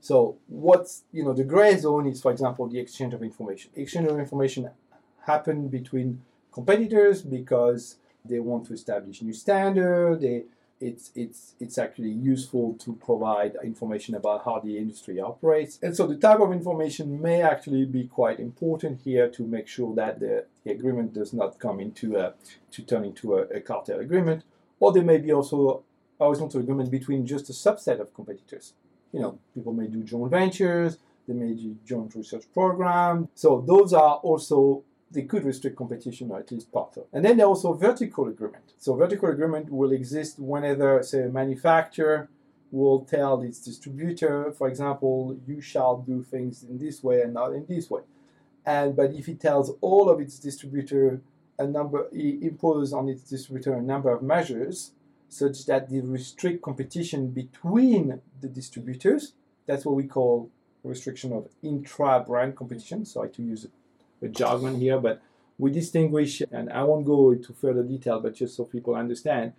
So 0.00 0.36
what's 0.48 1.04
you 1.12 1.24
know 1.24 1.32
the 1.32 1.44
gray 1.44 1.76
zone 1.76 2.06
is, 2.06 2.20
for 2.22 2.32
example, 2.32 2.66
the 2.68 2.78
exchange 2.78 3.12
of 3.14 3.22
information. 3.22 3.70
Exchange 3.76 4.08
of 4.08 4.18
information 4.18 4.70
happen 5.26 5.68
between 5.68 6.22
competitors 6.52 7.22
because 7.22 7.96
they 8.24 8.40
want 8.40 8.66
to 8.66 8.72
establish 8.72 9.22
new 9.22 9.32
standard. 9.32 10.20
They 10.22 10.44
it's 10.80 11.10
it's 11.14 11.54
it's 11.60 11.76
actually 11.78 12.10
useful 12.10 12.74
to 12.84 12.94
provide 12.94 13.56
information 13.62 14.14
about 14.14 14.44
how 14.44 14.60
the 14.60 14.78
industry 14.78 15.20
operates. 15.20 15.78
And 15.82 15.94
so 15.94 16.06
the 16.06 16.16
type 16.16 16.40
of 16.40 16.52
information 16.52 17.20
may 17.20 17.42
actually 17.42 17.84
be 17.84 18.04
quite 18.04 18.40
important 18.40 19.00
here 19.04 19.28
to 19.28 19.46
make 19.46 19.68
sure 19.68 19.94
that 19.96 20.20
the, 20.20 20.46
the 20.64 20.72
agreement 20.72 21.12
does 21.12 21.32
not 21.32 21.58
come 21.58 21.80
into 21.80 22.16
a 22.16 22.34
to 22.72 22.82
turn 22.82 23.04
into 23.04 23.34
a, 23.34 23.42
a 23.48 23.60
cartel 23.60 24.00
agreement. 24.00 24.42
Or 24.78 24.92
there 24.92 25.04
may 25.04 25.18
be 25.18 25.32
also 25.32 25.82
horizontal 26.18 26.60
agreement 26.60 26.90
between 26.90 27.26
just 27.26 27.50
a 27.50 27.52
subset 27.52 28.00
of 28.00 28.14
competitors. 28.14 28.72
You 29.12 29.20
know, 29.20 29.38
people 29.54 29.72
may 29.72 29.86
do 29.86 30.02
joint 30.02 30.30
ventures, 30.30 30.98
they 31.28 31.34
may 31.34 31.52
do 31.54 31.76
joint 31.86 32.14
research 32.14 32.44
programs. 32.54 33.28
So 33.34 33.62
those 33.66 33.92
are 33.92 34.14
also 34.16 34.82
they 35.10 35.22
could 35.22 35.44
restrict 35.44 35.76
competition 35.76 36.30
or 36.30 36.38
at 36.38 36.50
least 36.52 36.70
part 36.72 36.96
of. 36.96 37.04
And 37.12 37.24
then 37.24 37.36
there 37.36 37.46
are 37.46 37.50
also 37.50 37.72
vertical 37.72 38.28
agreement. 38.28 38.74
So 38.78 38.94
vertical 38.94 39.28
agreement 39.28 39.70
will 39.70 39.92
exist 39.92 40.38
whenever, 40.38 41.02
say, 41.02 41.22
a 41.22 41.28
manufacturer 41.28 42.28
will 42.70 43.00
tell 43.00 43.42
its 43.42 43.58
distributor, 43.58 44.52
for 44.52 44.68
example, 44.68 45.36
you 45.46 45.60
shall 45.60 45.98
do 45.98 46.22
things 46.22 46.62
in 46.62 46.78
this 46.78 47.02
way 47.02 47.22
and 47.22 47.34
not 47.34 47.52
in 47.52 47.66
this 47.66 47.90
way. 47.90 48.02
And 48.64 48.94
but 48.94 49.12
if 49.12 49.26
he 49.26 49.34
tells 49.34 49.72
all 49.80 50.08
of 50.08 50.20
its 50.20 50.38
distributor 50.38 51.20
a 51.58 51.66
number, 51.66 52.06
he 52.12 52.38
imposes 52.42 52.92
on 52.92 53.08
its 53.08 53.22
distributor 53.22 53.74
a 53.74 53.82
number 53.82 54.12
of 54.12 54.22
measures 54.22 54.92
such 55.28 55.66
that 55.66 55.90
they 55.90 56.00
restrict 56.00 56.62
competition 56.62 57.30
between 57.30 58.20
the 58.40 58.48
distributors. 58.48 59.32
That's 59.66 59.84
what 59.84 59.96
we 59.96 60.04
call 60.04 60.50
restriction 60.82 61.32
of 61.32 61.48
intra-brand 61.62 62.56
competition. 62.56 63.04
So 63.04 63.22
I 63.22 63.28
to 63.28 63.42
use 63.42 63.66
a 64.22 64.28
jargon 64.28 64.78
here, 64.78 64.98
but 64.98 65.22
we 65.58 65.70
distinguish, 65.70 66.42
and 66.50 66.70
I 66.70 66.84
won't 66.84 67.04
go 67.04 67.30
into 67.30 67.52
further 67.52 67.82
detail, 67.82 68.20
but 68.20 68.34
just 68.34 68.56
so 68.56 68.64
people 68.64 68.94
understand, 68.94 69.52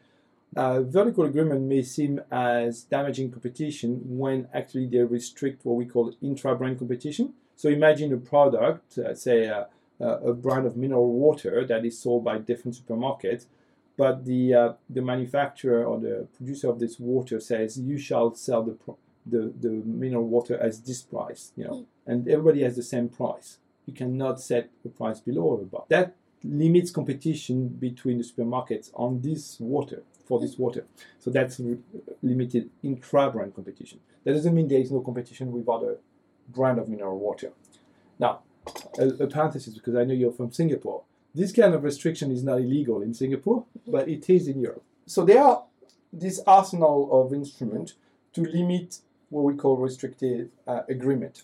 uh, 0.55 0.81
vertical 0.81 1.23
agreement 1.25 1.61
may 1.61 1.81
seem 1.83 2.19
as 2.31 2.83
damaging 2.83 3.31
competition 3.31 4.01
when 4.05 4.47
actually 4.53 4.87
they 4.87 5.03
restrict 5.03 5.63
what 5.63 5.75
we 5.75 5.85
call 5.85 6.13
intra-brand 6.21 6.79
competition. 6.79 7.33
So 7.55 7.69
imagine 7.69 8.11
a 8.13 8.17
product, 8.17 8.97
uh, 8.97 9.13
say 9.15 9.45
a, 9.45 9.67
a, 9.99 10.33
brand 10.33 10.65
of 10.65 10.75
mineral 10.75 11.13
water 11.13 11.63
that 11.65 11.85
is 11.85 11.99
sold 11.99 12.25
by 12.25 12.39
different 12.39 12.75
supermarkets, 12.75 13.45
but 13.95 14.25
the 14.25 14.53
uh, 14.53 14.73
the 14.89 15.01
manufacturer 15.01 15.85
or 15.85 15.99
the 15.99 16.27
producer 16.35 16.69
of 16.69 16.79
this 16.79 16.99
water 16.99 17.39
says 17.39 17.79
you 17.79 17.97
shall 17.97 18.33
sell 18.33 18.63
the 18.63 18.75
the, 19.25 19.53
the 19.59 19.69
mineral 19.69 20.27
water 20.27 20.57
as 20.59 20.81
this 20.81 21.03
price, 21.03 21.51
you 21.55 21.63
know, 21.63 21.85
and 22.07 22.27
everybody 22.27 22.63
has 22.63 22.75
the 22.75 22.83
same 22.83 23.07
price 23.07 23.59
you 23.85 23.93
cannot 23.93 24.39
set 24.39 24.69
the 24.83 24.89
price 24.89 25.19
below 25.19 25.43
or 25.43 25.61
above. 25.61 25.85
That 25.89 26.15
limits 26.43 26.91
competition 26.91 27.67
between 27.67 28.17
the 28.17 28.23
supermarkets 28.23 28.91
on 28.93 29.21
this 29.21 29.57
water 29.59 30.03
for 30.25 30.39
this 30.39 30.57
water. 30.57 30.85
So 31.19 31.29
that's 31.29 31.61
limited 32.21 32.69
intra-brand 32.83 33.53
competition. 33.53 33.99
That 34.23 34.33
doesn't 34.33 34.53
mean 34.53 34.67
there 34.67 34.79
is 34.79 34.91
no 34.91 35.01
competition 35.01 35.51
with 35.51 35.67
other 35.67 35.97
brand 36.47 36.79
of 36.79 36.89
mineral 36.89 37.19
water. 37.19 37.51
Now, 38.19 38.39
a, 38.97 39.07
a 39.07 39.27
parenthesis 39.27 39.73
because 39.73 39.95
I 39.95 40.03
know 40.03 40.13
you're 40.13 40.31
from 40.31 40.51
Singapore. 40.51 41.03
This 41.33 41.51
kind 41.51 41.73
of 41.73 41.83
restriction 41.83 42.31
is 42.31 42.43
not 42.43 42.59
illegal 42.59 43.01
in 43.01 43.13
Singapore, 43.13 43.65
but 43.87 44.07
it 44.07 44.29
is 44.29 44.47
in 44.47 44.59
Europe. 44.59 44.83
So 45.05 45.25
there 45.25 45.41
are 45.41 45.63
this 46.11 46.41
arsenal 46.45 47.09
of 47.11 47.33
instruments 47.33 47.93
to 48.33 48.41
limit 48.41 48.99
what 49.29 49.43
we 49.43 49.55
call 49.55 49.77
restrictive 49.77 50.49
uh, 50.67 50.81
agreement 50.89 51.43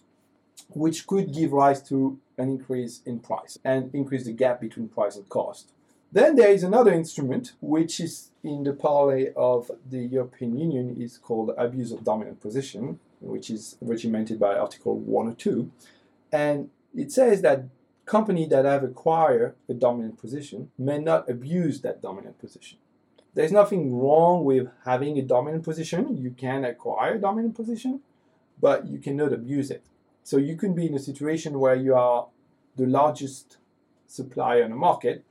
which 0.70 1.08
could 1.08 1.34
give 1.34 1.54
rise 1.54 1.82
to 1.82 2.20
an 2.38 2.50
increase 2.50 3.02
in 3.06 3.20
price 3.20 3.58
and 3.64 3.94
increase 3.94 4.26
the 4.26 4.34
gap 4.34 4.62
between 4.62 4.88
price 4.88 5.16
and 5.16 5.28
cost. 5.30 5.72
Then 6.12 6.36
there 6.36 6.52
is 6.52 6.64
another 6.64 6.94
instrument 6.94 7.54
which 7.60 8.00
is 8.00 8.32
in 8.44 8.64
the 8.64 8.74
parley 8.74 9.30
of 9.36 9.70
the 9.90 10.00
European 10.00 10.58
Union 10.58 10.96
is 11.00 11.18
called 11.18 11.52
abuse 11.58 11.92
of 11.92 12.04
dominant 12.04 12.40
position, 12.40 13.00
which 13.20 13.50
is 13.50 13.78
regimented 13.82 14.40
by 14.40 14.56
Article 14.56 14.98
102. 14.98 15.70
And 16.32 16.70
it 16.96 17.12
says 17.12 17.42
that 17.42 17.66
companies 18.06 18.50
that 18.50 18.64
have 18.64 18.84
acquired 18.84 19.56
a 19.68 19.74
dominant 19.74 20.18
position 20.18 20.72
may 20.78 20.98
not 20.98 21.30
abuse 21.30 21.82
that 21.82 22.02
dominant 22.02 22.40
position. 22.40 22.78
There's 23.34 23.52
nothing 23.52 23.94
wrong 23.96 24.46
with 24.46 24.70
having 24.86 25.20
a 25.20 25.22
dominant 25.22 25.64
position. 25.64 26.18
You 26.18 26.32
can 26.32 26.64
acquire 26.64 27.16
a 27.16 27.20
dominant 27.20 27.56
position, 27.56 28.00
but 28.60 28.88
you 28.88 28.98
cannot 28.98 29.34
abuse 29.34 29.70
it. 29.70 29.84
So 30.28 30.36
you 30.36 30.58
can 30.58 30.74
be 30.74 30.88
in 30.88 30.94
a 30.94 31.00
situation 31.00 31.58
where 31.58 31.76
you 31.76 31.96
are 31.96 32.28
the 32.76 32.86
largest 32.86 33.60
supplier 34.08 34.64
in 34.64 34.72
the 34.72 34.76
market. 34.76 35.24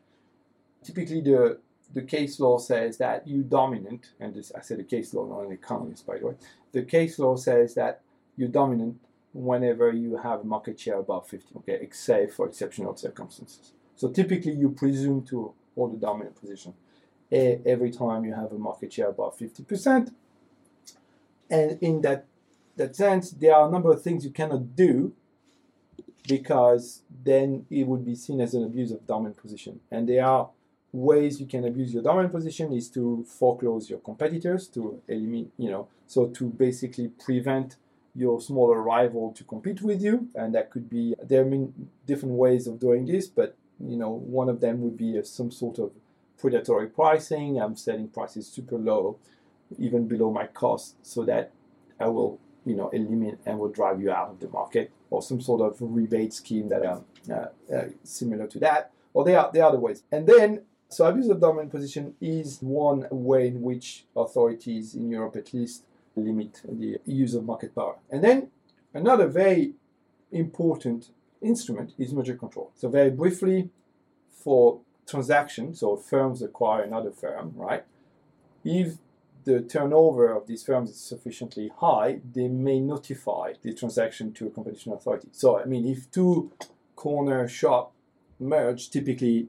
Typically, 0.83 1.21
the 1.21 1.59
the 1.93 2.01
case 2.01 2.41
law 2.41 2.57
says 2.57 2.97
that 2.97 3.29
you 3.29 3.43
dominant, 3.43 4.13
and 4.19 4.35
this, 4.35 4.53
I 4.57 4.63
said 4.63 4.79
the 4.79 4.85
case 4.85 5.13
law, 5.13 5.27
not 5.27 5.41
an 5.45 5.53
economist, 5.53 6.07
by 6.07 6.19
the 6.19 6.29
way. 6.29 6.35
The 6.73 6.83
case 6.83 7.19
law 7.19 7.37
says 7.37 7.75
that 7.75 8.01
you're 8.39 8.49
dominant 8.49 8.97
whenever 9.35 9.93
you 9.93 10.17
have 10.17 10.47
market 10.47 10.81
share 10.81 10.99
above 10.99 11.29
50, 11.29 11.57
okay, 11.59 11.79
except 11.83 12.33
for 12.33 12.47
exceptional 12.47 12.97
circumstances. 12.97 13.73
So 13.97 14.09
typically, 14.09 14.53
you 14.53 14.71
presume 14.71 15.27
to 15.27 15.53
hold 15.75 15.93
a 15.93 15.99
dominant 15.99 16.41
position 16.41 16.73
every 17.31 17.91
time 17.91 18.25
you 18.25 18.33
have 18.33 18.51
a 18.51 18.59
market 18.59 18.95
share 18.95 19.11
above 19.11 19.37
50%. 19.37 20.11
And 21.51 21.79
in 21.83 22.01
that 22.01 22.25
that 22.77 22.97
sense, 22.97 23.31
there 23.31 23.55
are 23.55 23.69
a 23.69 23.71
number 23.71 23.91
of 23.91 24.03
things 24.03 24.25
you 24.25 24.31
cannot 24.31 24.77
do 24.77 25.13
because 26.29 27.03
then 27.25 27.67
it 27.71 27.87
would 27.87 28.05
be 28.05 28.15
seen 28.15 28.41
as 28.41 28.55
an 28.55 28.65
abuse 28.65 28.91
of 28.91 29.07
dominant 29.07 29.37
position. 29.37 29.81
And 29.91 30.09
there 30.09 30.25
are 30.25 30.51
ways 30.93 31.41
you 31.41 31.47
can 31.47 31.65
abuse 31.65 31.93
your 31.93 32.03
dominant 32.03 32.33
position 32.33 32.73
is 32.73 32.89
to 32.91 33.25
foreclose 33.29 33.89
your 33.91 33.99
competitors, 34.01 34.67
to 34.69 35.01
eliminate, 35.09 35.51
you 35.57 35.71
know, 35.71 35.89
so 36.07 36.27
to 36.29 36.45
basically 36.45 37.09
prevent 37.09 37.77
your 38.15 38.41
smaller 38.41 38.81
rival 38.81 39.33
to 39.33 39.45
compete 39.45 39.83
with 39.83 40.03
you. 40.03 40.29
And 40.35 40.55
that 40.55 40.71
could 40.71 40.89
be, 40.89 41.15
there 41.23 41.47
are 41.47 41.69
different 42.07 42.35
ways 42.35 42.67
of 42.67 42.81
doing 42.81 43.07
this, 43.07 43.27
but, 43.27 43.57
you 43.79 43.97
know, 43.97 44.11
one 44.11 44.49
of 44.49 44.61
them 44.61 44.81
would 44.83 44.97
be 44.97 45.19
uh, 45.19 45.23
some 45.23 45.51
sort 45.51 45.79
of 45.79 45.93
predatory 46.39 46.87
pricing. 46.87 47.61
I'm 47.61 47.77
setting 47.77 48.09
prices 48.09 48.47
super 48.47 48.79
low, 48.79 49.19
even 49.79 50.09
below 50.09 50.31
my 50.31 50.47
cost, 50.47 50.97
so 51.03 51.25
that 51.25 51.53
I 52.01 52.09
will 52.09 52.41
you 52.67 52.75
know, 52.75 52.89
eliminate 52.91 53.39
and 53.47 53.59
will 53.59 53.71
drive 53.71 54.01
you 54.03 54.11
out 54.11 54.29
of 54.29 54.41
the 54.41 54.49
market, 54.49 54.91
or 55.09 55.23
some 55.23 55.41
sort 55.41 55.61
of 55.63 55.77
rebate 55.81 56.35
scheme 56.35 56.69
that 56.69 56.85
are 56.85 57.03
uh, 57.31 57.75
uh, 57.75 57.85
similar 58.03 58.47
to 58.49 58.59
that, 58.59 58.91
or 59.15 59.25
they 59.25 59.35
are, 59.35 59.51
they 59.53 59.61
are 59.61 59.73
the 59.73 59.79
ways. 59.79 60.03
And 60.13 60.27
then, 60.27 60.63
so 60.89 61.07
abuse 61.07 61.29
of 61.29 61.41
dominant 61.41 61.71
position 61.71 62.15
is 62.21 62.59
one 62.61 63.07
way 63.11 63.47
in 63.49 63.63
which 63.63 64.05
authorities 64.15 64.95
in 64.95 65.11
Europe 65.11 65.37
at 65.37 65.55
least 65.55 65.85
limit 66.17 66.61
the 66.69 66.99
use 67.07 67.35
of 67.35 67.45
market 67.45 67.75
power. 67.75 67.97
And 68.11 68.23
then 68.23 68.49
another 68.93 69.27
very 69.29 69.75
important 70.33 71.11
instrument 71.41 71.93
is 71.99 72.13
merger 72.13 72.37
control. 72.37 72.73
So 72.75 72.89
very 72.89 73.11
briefly, 73.11 73.71
for 74.31 74.81
transactions, 75.07 75.81
so 75.81 75.97
firms 75.97 76.43
acquire 76.43 76.83
another 76.83 77.13
firm, 77.13 77.53
right? 77.55 77.85
If 78.65 78.95
the 79.47 79.61
turnover 79.61 80.33
of 80.33 80.49
these 80.49 80.65
firms 80.65 80.91
is 80.91 81.01
sufficiently 81.01 81.71
high, 81.79 82.21
they 82.35 82.49
may 82.49 82.81
notify 82.81 83.53
the 83.63 83.73
transaction 83.73 84.33
to 84.33 84.49
a 84.49 84.51
competition 84.51 84.93
authority. 84.93 85.29
So, 85.31 85.59
I 85.59 85.65
mean, 85.65 85.87
if 85.87 86.11
two 86.11 86.51
corner 86.97 87.47
shop 87.47 87.93
merge, 88.41 88.91
typically 88.91 89.47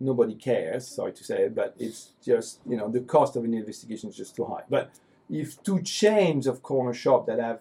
nobody 0.00 0.34
cares, 0.34 0.88
sorry 0.88 1.12
to 1.12 1.24
say, 1.24 1.48
but 1.48 1.76
it's 1.78 2.10
just, 2.22 2.58
you 2.68 2.76
know, 2.76 2.90
the 2.90 3.00
cost 3.00 3.36
of 3.36 3.44
an 3.44 3.54
investigation 3.54 4.10
is 4.10 4.16
just 4.16 4.34
too 4.34 4.44
high. 4.44 4.64
But 4.68 4.90
if 5.30 5.62
two 5.62 5.80
chains 5.80 6.48
of 6.48 6.62
corner 6.62 6.92
shop 6.92 7.26
that 7.26 7.38
have 7.38 7.60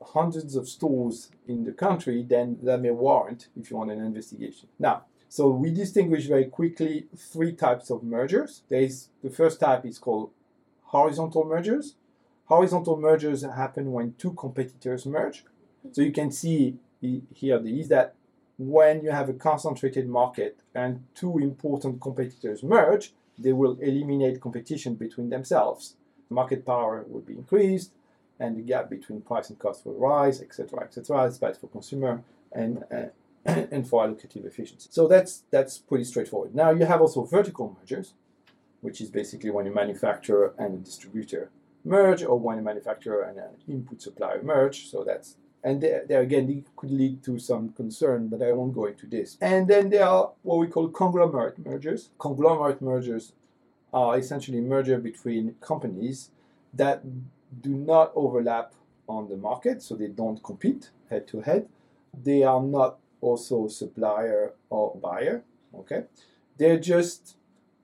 hundreds 0.00 0.54
of 0.54 0.68
stores 0.68 1.32
in 1.48 1.64
the 1.64 1.72
country, 1.72 2.22
then 2.22 2.58
that 2.62 2.80
may 2.80 2.92
warrant 2.92 3.48
if 3.60 3.72
you 3.72 3.76
want 3.76 3.90
an 3.90 4.00
investigation. 4.00 4.68
Now, 4.78 5.02
so 5.28 5.50
we 5.50 5.72
distinguish 5.72 6.26
very 6.26 6.44
quickly 6.44 7.08
three 7.16 7.52
types 7.52 7.90
of 7.90 8.04
mergers. 8.04 8.62
There 8.68 8.80
is 8.80 9.08
the 9.22 9.30
first 9.30 9.58
type 9.58 9.84
is 9.84 9.98
called 9.98 10.30
horizontal 10.88 11.44
mergers. 11.44 11.94
Horizontal 12.46 12.96
mergers 12.96 13.42
happen 13.42 13.92
when 13.92 14.14
two 14.18 14.32
competitors 14.32 15.06
merge. 15.06 15.44
So 15.92 16.02
you 16.02 16.12
can 16.12 16.30
see 16.30 16.76
here 17.00 17.60
is 17.64 17.88
that 17.88 18.14
when 18.58 19.02
you 19.02 19.10
have 19.10 19.28
a 19.28 19.34
concentrated 19.34 20.08
market 20.08 20.58
and 20.74 21.04
two 21.14 21.38
important 21.38 22.00
competitors 22.00 22.62
merge, 22.62 23.12
they 23.38 23.52
will 23.52 23.78
eliminate 23.80 24.40
competition 24.40 24.94
between 24.94 25.30
themselves. 25.30 25.94
Market 26.28 26.66
power 26.66 27.04
will 27.06 27.20
be 27.20 27.34
increased, 27.34 27.92
and 28.40 28.56
the 28.56 28.62
gap 28.62 28.90
between 28.90 29.20
price 29.20 29.48
and 29.48 29.58
cost 29.58 29.86
will 29.86 29.94
rise, 29.94 30.40
etc., 30.40 30.80
etc. 30.80 31.26
It's 31.26 31.38
bad 31.38 31.56
for 31.56 31.68
consumer 31.68 32.22
and 32.52 32.84
uh, 32.90 33.06
and 33.44 33.88
for 33.88 34.04
allocative 34.04 34.44
efficiency. 34.44 34.88
So 34.90 35.06
that's 35.06 35.44
that's 35.50 35.78
pretty 35.78 36.04
straightforward. 36.04 36.54
Now 36.54 36.70
you 36.70 36.84
have 36.84 37.00
also 37.00 37.24
vertical 37.24 37.76
mergers 37.78 38.14
which 38.80 39.00
is 39.00 39.10
basically 39.10 39.50
when 39.50 39.66
a 39.66 39.70
manufacturer 39.70 40.54
and 40.58 40.74
a 40.74 40.78
distributor 40.78 41.50
merge 41.84 42.22
or 42.22 42.38
when 42.38 42.58
a 42.58 42.62
manufacturer 42.62 43.22
and 43.22 43.38
an 43.38 43.50
input 43.68 44.00
supplier 44.00 44.42
merge. 44.42 44.88
So 44.88 45.04
that's 45.04 45.36
and 45.64 45.80
there, 45.82 46.20
again 46.20 46.64
could 46.76 46.90
lead 46.90 47.22
to 47.24 47.38
some 47.38 47.70
concern, 47.70 48.28
but 48.28 48.42
I 48.42 48.52
won't 48.52 48.74
go 48.74 48.86
into 48.86 49.06
this. 49.06 49.36
And 49.40 49.66
then 49.66 49.90
there 49.90 50.06
are 50.06 50.30
what 50.42 50.58
we 50.58 50.68
call 50.68 50.88
conglomerate 50.88 51.58
mergers. 51.58 52.10
Conglomerate 52.18 52.80
mergers 52.80 53.32
are 53.92 54.16
essentially 54.18 54.60
merger 54.60 54.98
between 54.98 55.56
companies 55.60 56.30
that 56.72 57.02
do 57.60 57.70
not 57.70 58.12
overlap 58.14 58.74
on 59.08 59.28
the 59.28 59.36
market, 59.36 59.82
so 59.82 59.96
they 59.96 60.08
don't 60.08 60.42
compete 60.42 60.90
head 61.10 61.26
to 61.28 61.40
head. 61.40 61.68
They 62.22 62.44
are 62.44 62.62
not 62.62 62.98
also 63.20 63.66
supplier 63.68 64.52
or 64.70 64.94
buyer. 64.96 65.42
Okay, 65.74 66.04
they're 66.56 66.78
just 66.78 67.37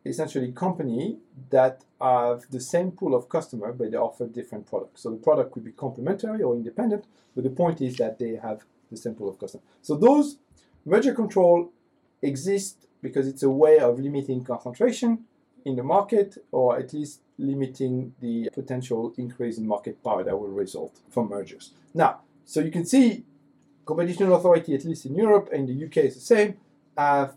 essentially 0.04 0.52
company 0.52 1.18
that 1.50 1.84
have 2.00 2.44
the 2.50 2.60
same 2.60 2.90
pool 2.90 3.14
of 3.14 3.28
customer, 3.28 3.72
but 3.72 3.90
they 3.90 3.96
offer 3.96 4.26
different 4.26 4.66
products. 4.66 5.02
So 5.02 5.10
the 5.10 5.16
product 5.16 5.52
could 5.52 5.64
be 5.64 5.72
complementary 5.72 6.42
or 6.42 6.54
independent, 6.54 7.04
but 7.34 7.44
the 7.44 7.50
point 7.50 7.80
is 7.80 7.96
that 7.96 8.18
they 8.18 8.36
have 8.36 8.64
the 8.90 8.96
same 8.96 9.14
pool 9.14 9.30
of 9.30 9.38
customer. 9.38 9.62
So 9.82 9.96
those 9.96 10.36
merger 10.84 11.14
control 11.14 11.72
exist 12.20 12.86
because 13.00 13.26
it's 13.26 13.42
a 13.42 13.50
way 13.50 13.78
of 13.78 13.98
limiting 13.98 14.44
concentration 14.44 15.24
in 15.64 15.76
the 15.76 15.82
market, 15.82 16.36
or 16.52 16.78
at 16.78 16.92
least 16.92 17.20
limiting 17.38 18.14
the 18.20 18.50
potential 18.52 19.14
increase 19.16 19.56
in 19.56 19.66
market 19.66 20.02
power 20.04 20.22
that 20.22 20.38
will 20.38 20.48
result 20.48 21.00
from 21.08 21.28
mergers. 21.28 21.72
Now, 21.94 22.20
so 22.44 22.60
you 22.60 22.70
can 22.70 22.84
see 22.84 23.24
competition 23.86 24.30
authority, 24.30 24.74
at 24.74 24.84
least 24.84 25.06
in 25.06 25.14
Europe 25.14 25.48
and 25.52 25.68
the 25.68 25.86
UK 25.86 26.04
is 26.04 26.14
the 26.14 26.20
same, 26.20 26.56
have 26.96 27.34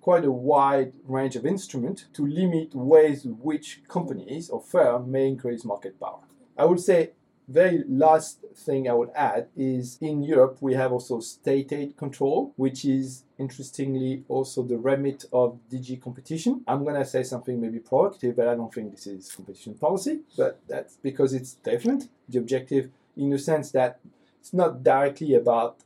quite 0.00 0.24
a 0.24 0.30
wide 0.30 0.92
range 1.04 1.36
of 1.36 1.44
instruments 1.44 2.06
to 2.14 2.26
limit 2.26 2.74
ways 2.74 3.24
in 3.24 3.32
which 3.32 3.82
companies 3.88 4.50
or 4.50 4.60
firms 4.60 5.08
may 5.08 5.26
increase 5.26 5.64
market 5.64 5.98
power. 6.00 6.20
I 6.56 6.64
would 6.64 6.80
say 6.80 7.10
very 7.48 7.82
last 7.88 8.44
thing 8.54 8.88
I 8.88 8.92
would 8.92 9.10
add 9.14 9.48
is 9.56 9.96
in 10.02 10.22
Europe 10.22 10.58
we 10.60 10.74
have 10.74 10.92
also 10.92 11.20
state 11.20 11.72
aid 11.72 11.96
control, 11.96 12.52
which 12.56 12.84
is 12.84 13.24
interestingly 13.38 14.24
also 14.28 14.62
the 14.62 14.76
remit 14.76 15.24
of 15.32 15.58
DG 15.72 16.02
competition. 16.02 16.62
I'm 16.68 16.84
gonna 16.84 17.06
say 17.06 17.22
something 17.22 17.58
maybe 17.58 17.78
provocative, 17.78 18.36
but 18.36 18.48
I 18.48 18.54
don't 18.54 18.72
think 18.72 18.90
this 18.90 19.06
is 19.06 19.32
competition 19.32 19.74
policy. 19.74 20.20
But 20.36 20.60
that's 20.68 20.96
because 20.96 21.32
it's 21.32 21.54
different. 21.54 22.10
The 22.28 22.38
objective, 22.38 22.90
in 23.16 23.30
the 23.30 23.38
sense 23.38 23.70
that 23.70 23.98
it's 24.40 24.52
not 24.52 24.82
directly 24.82 25.34
about 25.34 25.78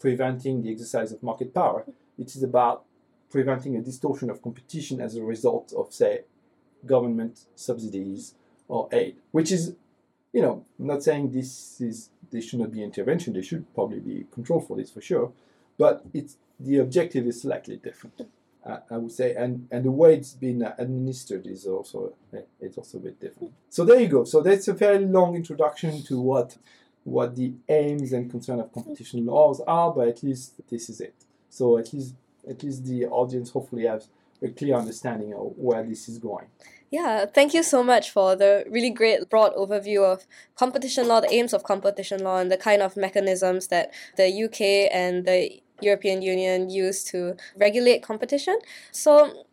preventing 0.00 0.62
the 0.62 0.70
exercise 0.72 1.12
of 1.12 1.22
market 1.22 1.52
power. 1.52 1.84
It 2.18 2.34
is 2.34 2.42
about 2.42 2.84
preventing 3.30 3.76
a 3.76 3.82
distortion 3.82 4.30
of 4.30 4.42
competition 4.42 5.00
as 5.00 5.16
a 5.16 5.22
result 5.22 5.72
of, 5.76 5.92
say, 5.92 6.22
government 6.86 7.40
subsidies 7.54 8.34
or 8.68 8.88
aid, 8.92 9.16
which 9.32 9.50
is, 9.50 9.74
you 10.32 10.42
know, 10.42 10.64
I'm 10.78 10.86
not 10.86 11.02
saying 11.02 11.32
this 11.32 11.80
is 11.80 12.10
there 12.30 12.42
should 12.42 12.60
not 12.60 12.72
be 12.72 12.82
intervention. 12.82 13.32
There 13.32 13.42
should 13.42 13.72
probably 13.74 14.00
be 14.00 14.26
control 14.32 14.60
for 14.60 14.76
this 14.76 14.90
for 14.90 15.00
sure, 15.00 15.32
but 15.78 16.04
it's 16.12 16.36
the 16.60 16.78
objective 16.78 17.26
is 17.26 17.42
slightly 17.42 17.76
different. 17.76 18.20
Uh, 18.64 18.78
I 18.90 18.98
would 18.98 19.12
say, 19.12 19.34
and, 19.34 19.66
and 19.70 19.84
the 19.84 19.90
way 19.90 20.14
it's 20.14 20.34
been 20.34 20.62
administered 20.78 21.46
is 21.46 21.66
also 21.66 22.12
it's 22.60 22.76
also 22.76 22.98
a 22.98 23.00
bit 23.00 23.20
different. 23.20 23.52
So 23.70 23.84
there 23.84 24.00
you 24.00 24.08
go. 24.08 24.24
So 24.24 24.42
that's 24.42 24.68
a 24.68 24.74
very 24.74 24.98
long 24.98 25.36
introduction 25.36 26.02
to 26.04 26.20
what 26.20 26.58
what 27.04 27.36
the 27.36 27.54
aims 27.68 28.12
and 28.12 28.30
concern 28.30 28.60
of 28.60 28.72
competition 28.72 29.24
laws 29.24 29.62
are, 29.66 29.92
but 29.92 30.08
at 30.08 30.22
least 30.22 30.60
this 30.68 30.90
is 30.90 31.00
it. 31.00 31.14
So 31.48 31.78
at 31.78 31.92
least 31.94 32.14
at 32.48 32.62
least 32.62 32.84
the 32.86 33.06
audience 33.06 33.50
hopefully 33.50 33.86
has 33.86 34.08
a 34.42 34.48
clear 34.48 34.76
understanding 34.76 35.34
of 35.34 35.52
where 35.56 35.82
this 35.82 36.08
is 36.08 36.18
going. 36.18 36.46
Yeah, 36.90 37.26
thank 37.26 37.52
you 37.52 37.62
so 37.62 37.82
much 37.82 38.10
for 38.10 38.34
the 38.34 38.64
really 38.70 38.90
great 38.90 39.28
broad 39.28 39.54
overview 39.54 40.04
of 40.04 40.26
competition 40.54 41.06
law, 41.06 41.20
the 41.20 41.32
aims 41.32 41.52
of 41.52 41.62
competition 41.62 42.24
law, 42.24 42.38
and 42.38 42.50
the 42.50 42.56
kind 42.56 42.80
of 42.80 42.96
mechanisms 42.96 43.66
that 43.68 43.92
the 44.16 44.44
UK 44.44 44.90
and 44.92 45.26
the 45.26 45.60
European 45.82 46.22
Union 46.22 46.70
use 46.70 47.04
to 47.04 47.36
regulate 47.56 48.02
competition. 48.02 48.58
So, 48.90 49.44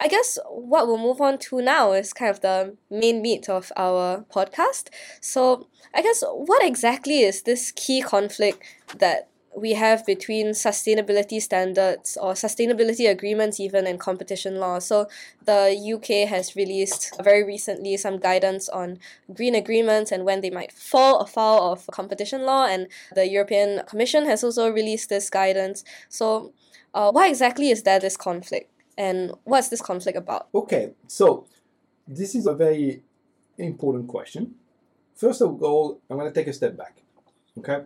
I 0.00 0.08
guess 0.08 0.38
what 0.48 0.86
we'll 0.86 0.98
move 0.98 1.20
on 1.20 1.38
to 1.38 1.60
now 1.60 1.92
is 1.92 2.12
kind 2.12 2.30
of 2.30 2.40
the 2.40 2.76
main 2.90 3.22
meat 3.22 3.48
of 3.48 3.72
our 3.76 4.24
podcast. 4.32 4.88
So, 5.20 5.68
I 5.94 6.02
guess 6.02 6.22
what 6.22 6.64
exactly 6.64 7.20
is 7.20 7.42
this 7.42 7.72
key 7.72 8.02
conflict 8.02 8.62
that 8.98 9.28
we 9.56 9.74
have 9.74 10.04
between 10.04 10.48
sustainability 10.48 11.40
standards 11.40 12.18
or 12.20 12.32
sustainability 12.32 13.08
agreements 13.08 13.60
even 13.60 13.86
and 13.86 14.00
competition 14.00 14.56
law. 14.56 14.78
So 14.78 15.08
the 15.44 15.76
UK 15.94 16.28
has 16.28 16.56
released 16.56 17.12
very 17.22 17.44
recently 17.44 17.96
some 17.96 18.18
guidance 18.18 18.68
on 18.68 18.98
green 19.32 19.54
agreements 19.54 20.10
and 20.10 20.24
when 20.24 20.40
they 20.40 20.50
might 20.50 20.72
fall 20.72 21.20
afoul 21.20 21.72
of 21.72 21.86
competition 21.88 22.42
law 22.42 22.66
and 22.66 22.88
the 23.14 23.28
European 23.28 23.84
Commission 23.86 24.26
has 24.26 24.42
also 24.42 24.68
released 24.68 25.08
this 25.08 25.30
guidance. 25.30 25.84
So 26.08 26.52
uh, 26.92 27.12
why 27.12 27.28
exactly 27.28 27.70
is 27.70 27.82
there 27.82 28.00
this 28.00 28.16
conflict 28.16 28.70
and 28.98 29.32
what's 29.44 29.68
this 29.68 29.80
conflict 29.80 30.18
about? 30.18 30.48
Okay, 30.54 30.92
so 31.06 31.46
this 32.06 32.34
is 32.34 32.46
a 32.46 32.54
very 32.54 33.02
important 33.58 34.08
question. 34.08 34.54
First 35.14 35.40
of 35.40 35.62
all, 35.62 36.00
I'm 36.10 36.18
going 36.18 36.32
to 36.32 36.34
take 36.34 36.48
a 36.48 36.52
step 36.52 36.76
back. 36.76 36.96
Okay, 37.58 37.84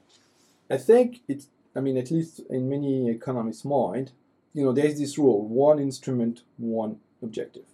I 0.70 0.78
think 0.78 1.20
it's 1.28 1.48
I 1.78 1.80
mean, 1.80 1.96
at 1.96 2.10
least 2.10 2.40
in 2.50 2.68
many 2.68 3.08
economists' 3.08 3.64
mind, 3.64 4.10
you 4.52 4.64
know, 4.64 4.72
there's 4.72 4.98
this 4.98 5.16
rule: 5.16 5.46
one 5.46 5.78
instrument, 5.78 6.42
one 6.56 6.98
objective, 7.22 7.66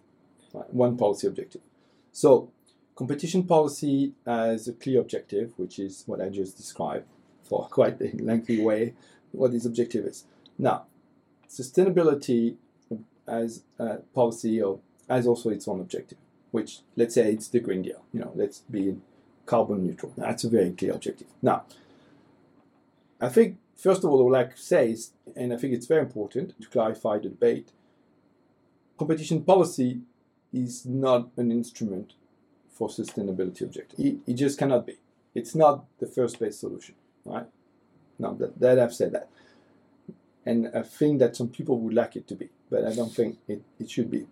right? 0.53 0.73
one 0.75 0.99
policy 0.99 1.27
objective. 1.27 1.63
So, 2.13 2.51
competition 2.97 3.45
policy 3.45 4.13
has 4.27 4.69
a 4.69 4.75
clear 4.75 5.01
objective, 5.01 5.55
which 5.57 5.79
is 5.79 6.05
what 6.05 6.21
I 6.21 6.29
just 6.29 6.59
described 6.59 7.07
for 7.43 7.67
quite 7.71 7.99
a 8.03 8.11
lengthy 8.23 8.63
way. 8.63 8.93
What 9.33 9.53
this 9.53 9.65
objective 9.65 10.05
is 10.05 10.25
now, 10.59 10.85
sustainability 11.49 12.57
as 13.27 13.63
a 13.79 13.97
policy 14.15 14.61
or 14.61 14.81
has 15.09 15.27
also 15.27 15.49
its 15.49 15.67
own 15.67 15.81
objective, 15.81 16.19
which 16.51 16.81
let's 16.95 17.15
say 17.15 17.33
it's 17.33 17.49
the 17.49 17.59
Green 17.59 17.81
Deal. 17.81 18.05
You 18.13 18.21
know, 18.21 18.33
let's 18.35 18.59
be 18.71 18.99
carbon 19.47 19.87
neutral. 19.87 20.13
That's 20.15 20.45
a 20.45 20.51
very 20.51 20.73
clear 20.73 20.93
objective. 20.93 21.29
Now, 21.41 21.65
I 23.19 23.31
think 23.31 23.57
First 23.77 24.05
of 24.05 24.11
all, 24.11 24.21
I 24.21 24.25
would 24.25 24.33
like 24.33 24.57
to 24.57 24.63
say, 24.63 24.97
and 25.37 25.53
I 25.53 25.57
think 25.57 25.75
it's 25.75 25.87
very 25.87 26.03
important 26.03 26.61
to 26.61 26.69
clarify 26.69 27.19
the 27.19 27.29
debate, 27.29 27.73
competition 28.99 29.43
policy 29.43 30.01
is 30.53 30.87
not 30.87 31.29
an 31.37 31.51
instrument 31.51 32.15
for 32.71 32.89
sustainability 32.89 33.63
objectives. 33.63 33.99
It, 33.99 34.17
it 34.27 34.35
just 34.35 34.59
cannot 34.59 34.87
be. 34.87 34.99
It's 35.35 35.55
not 35.55 35.85
the 35.99 36.07
first 36.07 36.39
best 36.39 36.61
solution, 36.61 36.95
right? 37.25 37.47
No, 38.19 38.35
that, 38.35 38.61
that 38.61 38.79
I've 38.79 38.95
said 38.95 39.13
that. 39.13 39.29
And 40.47 40.71
I 40.75 40.83
think 40.83 41.19
that 41.21 41.37
some 41.37 41.49
people 41.49 41.79
would 41.81 41.95
like 41.95 42.17
it 42.17 42.29
to 42.29 42.35
be, 42.35 42.51
but 42.71 42.85
I 42.85 42.95
don't 42.95 43.13
think 43.13 43.39
it, 43.49 43.63
it 43.81 43.91
should 43.91 44.11
be. 44.11 44.27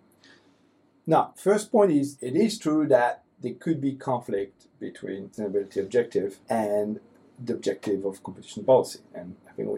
Now, 1.05 1.33
first 1.35 1.71
point 1.71 1.91
is 1.91 2.17
it 2.21 2.35
is 2.35 2.57
true 2.57 2.87
that 2.87 3.23
there 3.41 3.53
could 3.53 3.81
be 3.81 3.93
conflict 3.93 4.67
between 4.79 5.29
sustainability 5.29 5.77
objective 5.77 6.39
and 6.49 7.01
the 7.39 7.53
objective 7.53 8.05
of 8.05 8.23
competition 8.23 8.63
policy. 8.63 8.99
And 9.13 9.35
I 9.49 9.53
think 9.53 9.69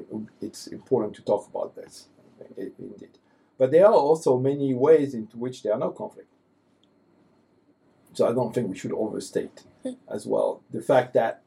it's 0.42 0.68
important 0.68 1.16
to 1.16 1.22
talk 1.22 1.48
about 1.50 1.76
this, 1.76 2.08
indeed. 2.58 3.18
But 3.58 3.72
there 3.72 3.86
are 3.86 3.94
also 3.94 4.38
many 4.38 4.74
ways 4.74 5.14
into 5.14 5.38
which 5.38 5.64
there 5.64 5.74
are 5.74 5.80
no 5.80 5.92
conflict. 5.92 6.30
So 8.14 8.28
I 8.28 8.34
don't 8.34 8.54
think 8.54 8.70
we 8.70 8.78
should 8.78 8.94
overstate 8.94 9.64
as 10.10 10.26
well 10.26 10.62
the 10.72 10.82
fact 10.82 11.14
that 11.14 11.44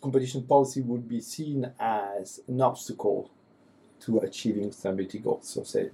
competition 0.00 0.42
policy 0.42 0.80
would 0.80 1.08
be 1.08 1.20
seen 1.20 1.70
as 1.78 2.40
an 2.48 2.60
obstacle 2.60 3.30
to 4.00 4.18
achieving 4.20 4.70
sustainability 4.70 5.22
goals. 5.22 5.48
So 5.48 5.64
say 5.64 5.90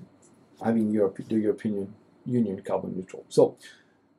having 0.62 0.90
Europe, 0.90 1.18
the 1.28 1.36
European 1.36 1.92
Union 2.26 2.62
carbon 2.62 2.94
neutral. 2.94 3.24
So 3.28 3.56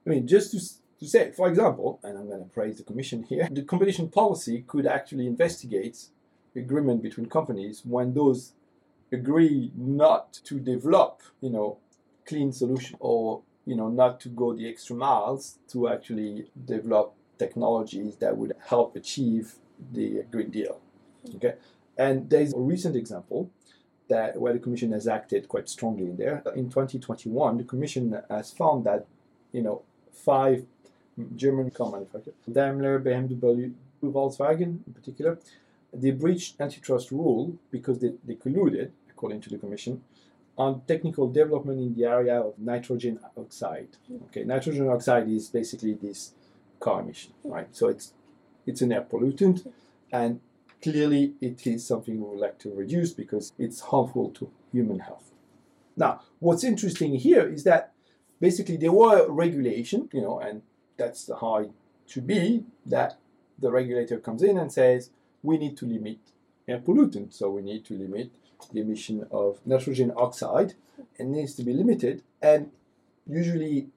I 0.06 0.10
mean, 0.10 0.28
just 0.28 0.52
to 0.52 0.60
to 1.00 1.08
say, 1.08 1.32
for 1.32 1.48
example, 1.48 2.00
and 2.04 2.18
I'm 2.18 2.28
going 2.28 2.44
to 2.44 2.50
praise 2.50 2.78
the 2.78 2.84
Commission 2.84 3.24
here, 3.24 3.48
the 3.52 3.64
competition 3.64 4.10
policy 4.10 4.64
could 4.68 4.86
actually 4.86 5.28
investigate 5.28 6.06
agreement 6.56 7.04
between 7.04 7.28
companies 7.28 7.82
when 7.84 8.14
those 8.14 8.54
agree 9.12 9.72
not 9.76 10.34
to 10.46 10.60
develop, 10.60 11.22
you 11.42 11.50
know, 11.50 11.78
clean 12.26 12.52
solution 12.52 12.96
or 13.00 13.42
you 13.66 13.76
know 13.76 13.90
not 13.90 14.20
to 14.20 14.30
go 14.30 14.54
the 14.54 14.68
extra 14.68 14.96
miles 14.96 15.60
to 15.68 15.88
actually 15.88 16.50
develop 16.66 17.14
technologies 17.38 18.16
that 18.18 18.36
would 18.36 18.54
help 18.68 18.96
achieve 18.96 19.56
the 19.92 20.24
Green 20.32 20.50
Deal. 20.50 20.80
Okay, 21.36 21.56
and 21.98 22.30
there's 22.30 22.54
a 22.54 22.60
recent 22.60 22.96
example 22.96 23.50
that 24.08 24.40
where 24.40 24.54
the 24.54 24.60
Commission 24.60 24.92
has 24.92 25.08
acted 25.08 25.48
quite 25.48 25.68
strongly 25.68 26.06
in 26.06 26.18
there. 26.18 26.44
In 26.56 26.70
2021, 26.70 27.58
the 27.58 27.64
Commission 27.64 28.22
has 28.30 28.52
found 28.52 28.86
that 28.86 29.06
you 29.52 29.62
know 29.62 29.82
five 30.12 30.66
German 31.36 31.72
car 31.72 31.92
manufacturer, 31.92 32.34
Daimler, 32.52 33.00
BMW, 33.00 33.74
Volkswagen 34.04 34.80
in 34.86 34.94
particular, 34.94 35.40
they 35.94 36.12
breached 36.12 36.60
antitrust 36.60 37.12
rule 37.12 37.58
because 37.72 38.00
they, 38.00 38.14
they 38.26 38.36
colluded, 38.36 38.92
according 39.10 39.42
to 39.42 39.50
the 39.50 39.58
Commission, 39.58 40.02
on 40.58 40.82
technical 40.88 41.30
development 41.30 41.80
in 41.80 41.96
the 41.96 42.06
area 42.06 42.40
of 42.40 42.58
nitrogen 42.58 43.20
oxide. 43.38 43.90
Okay, 44.28 44.44
nitrogen 44.44 44.88
oxide 44.90 45.28
is 45.30 45.50
basically 45.50 45.94
this 45.94 46.34
car 46.80 47.02
emission, 47.02 47.34
right? 47.44 47.68
So 47.76 47.88
it's 47.88 48.14
it's 48.66 48.82
an 48.82 48.92
air 48.92 49.06
pollutant, 49.10 49.68
and 50.12 50.40
clearly 50.82 51.34
it 51.42 51.66
is 51.68 51.86
something 51.86 52.20
we 52.20 52.30
would 52.30 52.40
like 52.40 52.58
to 52.60 52.74
reduce 52.74 53.12
because 53.12 53.54
it's 53.58 53.82
harmful 53.82 54.32
to 54.32 54.50
human 54.72 55.00
health. 55.00 55.32
Now, 55.96 56.22
what's 56.40 56.64
interesting 56.64 57.16
here 57.16 57.48
is 57.48 57.64
that 57.64 57.94
basically 58.40 58.78
there 58.78 58.92
were 58.92 59.30
regulation, 59.30 60.10
you 60.12 60.22
know, 60.22 60.40
and 60.40 60.62
that's 60.98 61.30
how 61.40 61.58
it 61.58 61.72
should 62.08 62.28
be, 62.28 62.64
that 62.86 63.18
the 63.60 63.72
regulator 63.72 64.20
comes 64.20 64.44
in 64.44 64.58
and 64.58 64.72
says, 64.72 65.10
we 65.44 65.58
need 65.58 65.78
to 65.78 65.86
limit 65.86 66.20
air 66.68 66.80
pollutants, 66.80 67.34
so 67.34 67.50
we 67.50 67.62
need 67.62 67.86
to 67.86 67.94
limit 67.94 68.32
the 68.74 68.82
emission 68.82 69.28
of 69.32 69.60
nitrogen 69.66 70.12
oxide, 70.16 70.74
It 71.18 71.26
needs 71.26 71.54
to 71.56 71.64
be 71.64 71.74
limited. 71.74 72.24
And 72.42 72.72
usually, 73.28 73.88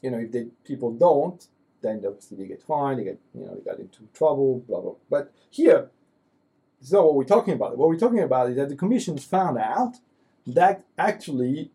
you 0.00 0.10
know, 0.10 0.18
if 0.18 0.32
they, 0.32 0.46
people 0.64 0.92
don't, 0.92 1.46
then 1.80 2.02
obviously 2.06 2.36
they 2.36 2.46
get 2.46 2.62
fined, 2.62 3.00
they 3.00 3.04
get, 3.04 3.18
you 3.34 3.44
know, 3.44 3.54
they 3.54 3.70
got 3.70 3.80
into 3.80 4.00
trouble, 4.14 4.60
blah 4.68 4.80
blah. 4.80 4.94
But 5.10 5.32
here, 5.50 5.90
so 6.80 7.04
what 7.06 7.14
we're 7.14 7.24
talking 7.24 7.54
about. 7.54 7.76
What 7.76 7.88
we're 7.88 7.98
talking 7.98 8.20
about 8.20 8.50
is 8.50 8.56
that 8.56 8.68
the 8.68 8.76
commission 8.76 9.18
found 9.18 9.58
out 9.58 9.96
that 10.46 10.84
actually 10.98 11.70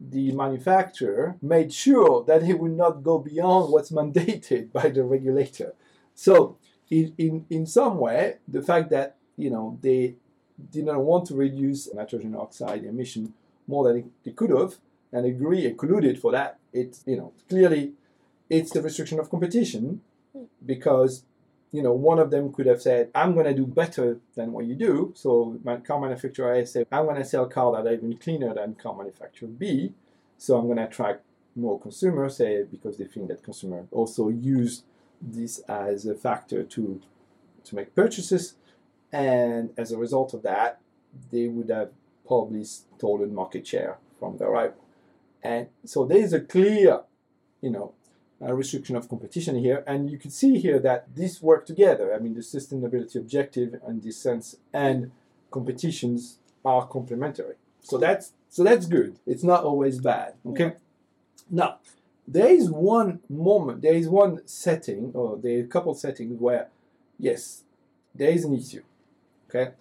the 0.00 0.32
manufacturer 0.32 1.36
made 1.42 1.72
sure 1.72 2.24
that 2.24 2.42
he 2.42 2.54
would 2.54 2.76
not 2.76 3.02
go 3.02 3.18
beyond 3.18 3.72
what's 3.72 3.90
mandated 3.90 4.72
by 4.78 4.88
the 4.88 5.04
regulator. 5.04 5.74
So, 6.14 6.56
in, 6.90 7.14
in, 7.18 7.46
in 7.50 7.66
some 7.66 7.98
way, 7.98 8.36
the 8.46 8.62
fact 8.62 8.90
that 8.90 9.16
you 9.36 9.50
know 9.50 9.78
they 9.82 10.14
didn't 10.70 10.98
want 10.98 11.26
to 11.26 11.34
reduce 11.34 11.92
nitrogen 11.92 12.34
oxide 12.34 12.84
emission 12.84 13.34
more 13.66 13.86
than 13.86 14.10
they 14.24 14.32
could 14.32 14.50
have, 14.50 14.76
and 15.12 15.26
agree 15.26 15.66
and 15.66 15.78
colluded 15.78 16.18
for 16.18 16.32
that, 16.32 16.58
it's 16.72 17.02
you 17.06 17.16
know 17.16 17.32
clearly 17.48 17.92
it's 18.48 18.70
the 18.72 18.82
restriction 18.82 19.18
of 19.18 19.30
competition 19.30 20.00
because 20.64 21.24
you 21.70 21.82
know, 21.82 21.92
one 21.92 22.18
of 22.18 22.30
them 22.30 22.52
could 22.52 22.66
have 22.66 22.80
said, 22.80 23.10
I'm 23.14 23.34
going 23.34 23.46
to 23.46 23.54
do 23.54 23.66
better 23.66 24.18
than 24.34 24.52
what 24.52 24.64
you 24.64 24.74
do. 24.74 25.12
So 25.14 25.58
my 25.64 25.76
car 25.76 26.00
manufacturer 26.00 26.52
A 26.52 26.66
said, 26.66 26.86
I'm 26.90 27.04
going 27.04 27.16
to 27.16 27.24
sell 27.24 27.46
cars 27.46 27.76
that 27.76 27.90
are 27.90 27.94
even 27.94 28.16
cleaner 28.16 28.54
than 28.54 28.74
car 28.74 28.96
manufacturer 28.96 29.48
B. 29.48 29.92
So 30.38 30.56
I'm 30.56 30.66
going 30.66 30.78
to 30.78 30.84
attract 30.84 31.24
more 31.54 31.78
consumers, 31.78 32.36
say, 32.36 32.62
because 32.62 32.96
they 32.96 33.04
think 33.04 33.28
that 33.28 33.42
consumers 33.42 33.86
also 33.90 34.28
use 34.28 34.84
this 35.20 35.58
as 35.60 36.06
a 36.06 36.14
factor 36.14 36.62
to, 36.62 37.00
to 37.64 37.74
make 37.74 37.94
purchases. 37.94 38.54
And 39.12 39.70
as 39.76 39.92
a 39.92 39.98
result 39.98 40.32
of 40.32 40.42
that, 40.42 40.80
they 41.30 41.48
would 41.48 41.70
have 41.70 41.90
probably 42.26 42.64
stolen 42.64 43.34
market 43.34 43.66
share 43.66 43.98
from 44.18 44.38
their 44.38 44.50
rival. 44.50 44.84
And 45.42 45.68
so 45.84 46.04
there 46.04 46.18
is 46.18 46.32
a 46.32 46.40
clear, 46.40 47.00
you 47.60 47.70
know, 47.70 47.94
uh, 48.40 48.52
restriction 48.52 48.96
of 48.96 49.08
competition 49.08 49.56
here. 49.56 49.84
And 49.86 50.10
you 50.10 50.18
can 50.18 50.30
see 50.30 50.58
here 50.58 50.78
that 50.80 51.14
this 51.14 51.42
work 51.42 51.66
together. 51.66 52.14
I 52.14 52.18
mean, 52.18 52.34
the 52.34 52.40
sustainability 52.40 53.16
objective 53.16 53.80
and 53.86 54.02
this 54.02 54.16
sense 54.16 54.56
and 54.72 55.10
competitions 55.50 56.38
are 56.64 56.86
complementary. 56.86 57.54
So 57.80 57.98
that's 57.98 58.32
so 58.50 58.64
that's 58.64 58.86
good. 58.86 59.18
It's 59.26 59.44
not 59.44 59.64
always 59.64 59.98
bad. 59.98 60.34
Okay. 60.46 60.74
Now, 61.50 61.78
there 62.26 62.48
is 62.48 62.70
one 62.70 63.20
moment, 63.28 63.82
there 63.82 63.94
is 63.94 64.08
one 64.08 64.46
setting, 64.46 65.12
or 65.14 65.38
there 65.38 65.58
are 65.58 65.64
a 65.64 65.66
couple 65.66 65.94
settings 65.94 66.38
where, 66.38 66.68
yes, 67.18 67.62
there 68.14 68.30
is 68.30 68.44
an 68.44 68.54
issue. 68.54 68.82
Okay. 69.48 69.72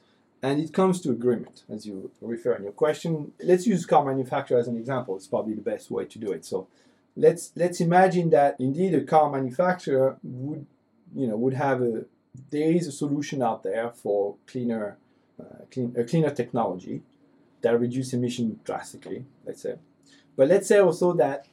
And 0.42 0.62
it 0.62 0.72
comes 0.72 1.02
to 1.02 1.12
agreement, 1.12 1.64
as 1.70 1.86
you 1.86 2.12
refer 2.22 2.54
in 2.54 2.64
your 2.64 2.72
question. 2.72 3.34
Let's 3.44 3.66
use 3.68 3.86
car 3.86 4.06
manufacturer 4.06 4.60
as 4.60 4.68
an 4.68 4.78
example. 4.78 5.16
It's 5.16 5.28
probably 5.28 5.56
the 5.56 5.62
best 5.62 5.90
way 5.92 6.06
to 6.06 6.20
do 6.20 6.32
it. 6.32 6.46
So 6.46 6.68
let's 7.18 7.52
let's 7.56 7.82
imagine 7.82 8.30
that 8.30 8.56
indeed 8.60 8.94
a 8.94 9.02
car 9.02 9.30
manufacturer 9.30 10.18
would 10.24 10.66
you 11.16 11.28
know 11.28 11.36
would 11.36 11.56
have 11.56 11.82
a 11.82 12.06
there 12.52 12.72
is 12.72 12.88
a 12.88 12.92
solution 12.92 13.42
out 13.42 13.64
there 13.64 13.90
for 13.90 14.36
cleaner 14.46 14.98
uh, 15.40 15.66
clean, 15.72 15.94
a 15.98 16.04
cleaner 16.04 16.30
technology 16.30 17.02
that 17.62 17.78
reduce 17.80 18.14
emission 18.14 18.60
drastically 18.64 19.26
let's 19.46 19.62
say. 19.62 19.76
But 20.36 20.48
let's 20.50 20.68
say 20.68 20.78
also 20.78 21.14
that 21.14 21.48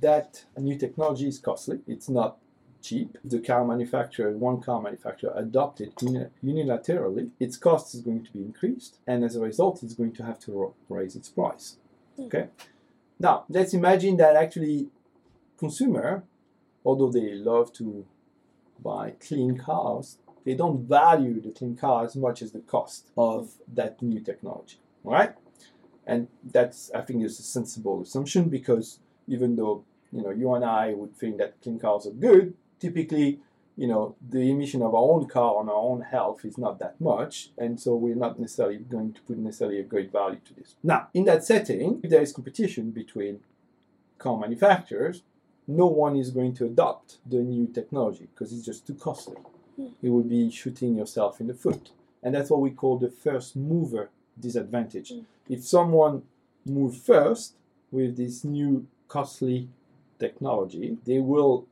that 0.00 0.44
new 0.58 0.76
technology 0.76 1.28
is 1.28 1.38
costly. 1.38 1.78
It's 1.86 2.08
not 2.08 2.36
cheap. 2.82 3.16
The 3.24 3.40
car 3.40 3.64
manufacturer 3.64 4.30
one 4.32 4.60
car 4.60 4.82
manufacturer 4.82 5.32
adopted 5.34 5.94
unilaterally 5.96 7.30
its 7.40 7.56
cost 7.56 7.94
is 7.94 8.02
going 8.02 8.24
to 8.24 8.32
be 8.32 8.40
increased 8.40 8.98
and 9.06 9.24
as 9.24 9.36
a 9.36 9.40
result 9.40 9.82
it's 9.82 9.94
going 9.94 10.12
to 10.12 10.22
have 10.22 10.38
to 10.40 10.74
raise 10.90 11.16
its 11.16 11.30
price. 11.30 11.76
Okay 12.18 12.48
now, 13.18 13.44
let's 13.48 13.72
imagine 13.72 14.16
that 14.18 14.36
actually 14.36 14.88
consumer, 15.58 16.24
although 16.84 17.10
they 17.10 17.34
love 17.34 17.72
to 17.74 18.06
buy 18.82 19.14
clean 19.26 19.56
cars, 19.56 20.18
they 20.44 20.54
don't 20.54 20.86
value 20.86 21.40
the 21.40 21.50
clean 21.50 21.76
car 21.76 22.04
as 22.04 22.14
much 22.14 22.42
as 22.42 22.52
the 22.52 22.60
cost 22.60 23.10
of 23.16 23.54
that 23.72 24.00
new 24.02 24.20
technology, 24.20 24.76
right? 25.02 25.34
And 26.06 26.28
that's, 26.44 26.90
I 26.94 27.00
think, 27.00 27.24
is 27.24 27.40
a 27.40 27.42
sensible 27.42 28.02
assumption 28.02 28.48
because 28.48 29.00
even 29.26 29.56
though 29.56 29.84
you 30.12 30.22
know 30.22 30.30
you 30.30 30.54
and 30.54 30.64
I 30.64 30.92
would 30.92 31.16
think 31.16 31.38
that 31.38 31.60
clean 31.62 31.80
cars 31.80 32.06
are 32.06 32.12
good, 32.12 32.54
typically 32.78 33.40
you 33.76 33.86
know, 33.86 34.16
the 34.26 34.50
emission 34.50 34.82
of 34.82 34.94
our 34.94 35.02
own 35.02 35.26
car 35.26 35.56
on 35.56 35.68
our 35.68 35.76
own 35.76 36.00
health 36.00 36.44
is 36.44 36.56
not 36.56 36.78
that 36.78 37.00
much, 37.00 37.50
and 37.58 37.78
so 37.78 37.94
we're 37.94 38.14
not 38.14 38.38
necessarily 38.38 38.78
going 38.78 39.12
to 39.12 39.20
put 39.22 39.36
necessarily 39.36 39.80
a 39.80 39.82
great 39.82 40.10
value 40.10 40.40
to 40.46 40.54
this. 40.54 40.76
Now, 40.82 41.08
in 41.12 41.24
that 41.26 41.44
setting, 41.44 42.00
if 42.02 42.10
there 42.10 42.22
is 42.22 42.32
competition 42.32 42.90
between 42.90 43.40
car 44.18 44.38
manufacturers, 44.38 45.22
no 45.68 45.86
one 45.86 46.16
is 46.16 46.30
going 46.30 46.54
to 46.54 46.64
adopt 46.64 47.18
the 47.26 47.38
new 47.38 47.66
technology 47.66 48.28
because 48.34 48.52
it's 48.52 48.64
just 48.64 48.86
too 48.86 48.94
costly. 48.94 49.36
It 50.02 50.08
would 50.08 50.28
be 50.28 50.50
shooting 50.50 50.96
yourself 50.96 51.40
in 51.40 51.48
the 51.48 51.54
foot. 51.54 51.90
And 52.22 52.34
that's 52.34 52.50
what 52.50 52.60
we 52.60 52.70
call 52.70 52.98
the 52.98 53.10
first 53.10 53.56
mover 53.56 54.10
disadvantage. 54.38 55.10
Mm. 55.10 55.24
If 55.48 55.64
someone 55.64 56.22
moves 56.64 56.98
first 56.98 57.54
with 57.90 58.16
this 58.16 58.42
new 58.42 58.86
costly 59.08 59.68
technology, 60.18 60.96
they 61.04 61.18
will 61.18 61.66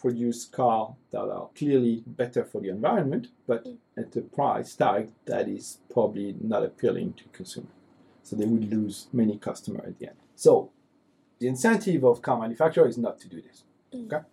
produce 0.00 0.44
cars 0.44 0.94
that 1.10 1.20
are 1.22 1.48
clearly 1.56 2.02
better 2.06 2.44
for 2.44 2.60
the 2.60 2.68
environment, 2.68 3.28
but 3.46 3.64
mm. 3.64 3.76
at 3.96 4.14
a 4.16 4.22
price 4.22 4.74
tag 4.74 5.10
that 5.26 5.48
is 5.48 5.78
probably 5.92 6.36
not 6.40 6.62
appealing 6.62 7.14
to 7.14 7.24
consumers. 7.32 7.72
So 8.22 8.36
they 8.36 8.44
would 8.44 8.70
lose 8.70 9.08
many 9.12 9.38
customers 9.38 9.86
at 9.86 9.98
the 9.98 10.08
end. 10.08 10.16
So 10.36 10.70
the 11.38 11.48
incentive 11.48 12.04
of 12.04 12.22
car 12.22 12.38
manufacturer 12.38 12.86
is 12.86 12.98
not 12.98 13.18
to 13.20 13.28
do 13.28 13.40
this. 13.42 13.64
Mm. 13.92 14.06
Okay. 14.06 14.24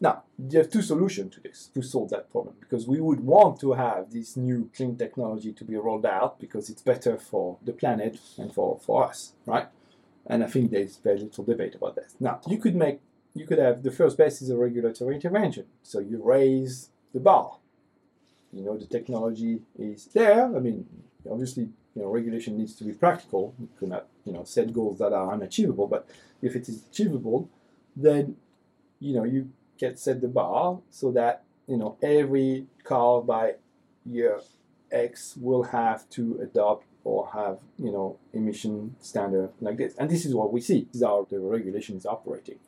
Now, 0.00 0.24
you 0.50 0.58
have 0.58 0.70
two 0.70 0.82
solutions 0.82 1.34
to 1.34 1.40
this 1.40 1.70
to 1.72 1.80
solve 1.80 2.10
that 2.10 2.30
problem 2.30 2.56
because 2.60 2.86
we 2.86 3.00
would 3.00 3.20
want 3.20 3.60
to 3.60 3.72
have 3.72 4.10
this 4.10 4.36
new 4.36 4.70
clean 4.76 4.96
technology 4.96 5.52
to 5.52 5.64
be 5.64 5.76
rolled 5.76 6.04
out 6.04 6.40
because 6.40 6.68
it's 6.68 6.82
better 6.82 7.16
for 7.16 7.58
the 7.64 7.72
planet 7.72 8.18
and 8.36 8.52
for, 8.52 8.78
for 8.84 9.04
us, 9.04 9.32
right? 9.46 9.68
And 10.26 10.42
I 10.42 10.48
think 10.48 10.70
there's 10.70 10.96
very 10.96 11.20
little 11.20 11.44
debate 11.44 11.74
about 11.74 11.94
that. 11.94 12.08
Now, 12.18 12.40
you 12.46 12.58
could 12.58 12.74
make 12.74 13.00
you 13.34 13.46
could 13.46 13.58
have 13.58 13.82
the 13.82 13.90
first 13.90 14.16
best 14.16 14.40
is 14.42 14.50
a 14.50 14.56
regulatory 14.56 15.16
intervention. 15.16 15.66
So 15.82 15.98
you 15.98 16.22
raise 16.22 16.90
the 17.12 17.20
bar. 17.20 17.58
You 18.52 18.64
know 18.64 18.78
the 18.78 18.86
technology 18.86 19.60
is 19.76 20.06
there. 20.06 20.44
I 20.44 20.60
mean, 20.60 20.86
obviously, 21.28 21.64
you 21.94 22.02
know 22.02 22.08
regulation 22.08 22.56
needs 22.56 22.74
to 22.76 22.84
be 22.84 22.92
practical. 22.92 23.54
You 23.58 23.68
cannot 23.78 24.06
you 24.24 24.32
know 24.32 24.44
set 24.44 24.72
goals 24.72 24.98
that 24.98 25.12
are 25.12 25.32
unachievable. 25.32 25.88
But 25.88 26.08
if 26.40 26.54
it 26.54 26.68
is 26.68 26.84
achievable, 26.90 27.48
then 27.96 28.36
you 29.00 29.14
know 29.14 29.24
you 29.24 29.50
get 29.76 29.98
set 29.98 30.20
the 30.20 30.28
bar 30.28 30.78
so 30.90 31.10
that 31.10 31.42
you 31.66 31.76
know 31.76 31.96
every 32.00 32.66
car 32.84 33.20
by 33.20 33.54
year 34.06 34.40
X 34.92 35.36
will 35.40 35.64
have 35.64 36.08
to 36.10 36.38
adopt 36.40 36.86
or 37.02 37.28
have 37.34 37.58
you 37.78 37.90
know 37.90 38.16
emission 38.32 38.94
standard 39.00 39.50
like 39.60 39.78
this. 39.78 39.96
And 39.98 40.08
this 40.08 40.24
is 40.24 40.36
what 40.36 40.52
we 40.52 40.60
see. 40.60 40.86
This 40.92 41.02
is 41.02 41.02
how 41.02 41.26
the 41.28 41.40
regulation 41.40 41.96
is 41.96 42.06
operating 42.06 42.60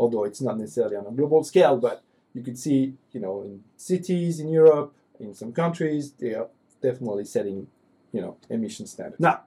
although 0.00 0.24
it's 0.24 0.40
not 0.40 0.58
necessarily 0.58 0.96
on 0.96 1.06
a 1.06 1.10
global 1.10 1.44
scale, 1.44 1.76
but 1.76 2.02
you 2.32 2.42
could 2.42 2.58
see, 2.58 2.94
you 3.12 3.20
know, 3.20 3.42
in 3.42 3.62
cities 3.76 4.40
in 4.40 4.48
Europe, 4.48 4.94
in 5.20 5.34
some 5.34 5.52
countries, 5.52 6.12
they 6.12 6.32
are 6.34 6.48
definitely 6.80 7.26
setting, 7.26 7.66
you 8.10 8.22
know, 8.22 8.38
emission 8.48 8.86
standards. 8.86 9.20
Now, 9.20 9.42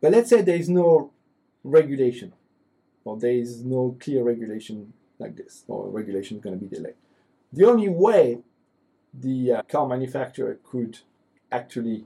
but 0.00 0.12
let's 0.12 0.30
say 0.30 0.42
there 0.42 0.56
is 0.64 0.68
no 0.68 1.10
regulation, 1.64 2.32
or 3.04 3.18
there 3.18 3.32
is 3.32 3.64
no 3.64 3.96
clear 3.98 4.22
regulation 4.22 4.92
like 5.18 5.34
this, 5.36 5.64
or 5.66 5.90
regulation 5.90 6.36
is 6.36 6.42
going 6.44 6.56
to 6.56 6.64
be 6.64 6.74
delayed. 6.74 6.94
The 7.52 7.64
only 7.64 7.88
way 7.88 8.38
the 9.12 9.52
uh, 9.54 9.62
car 9.62 9.88
manufacturer 9.88 10.60
could 10.70 11.00
actually 11.50 12.04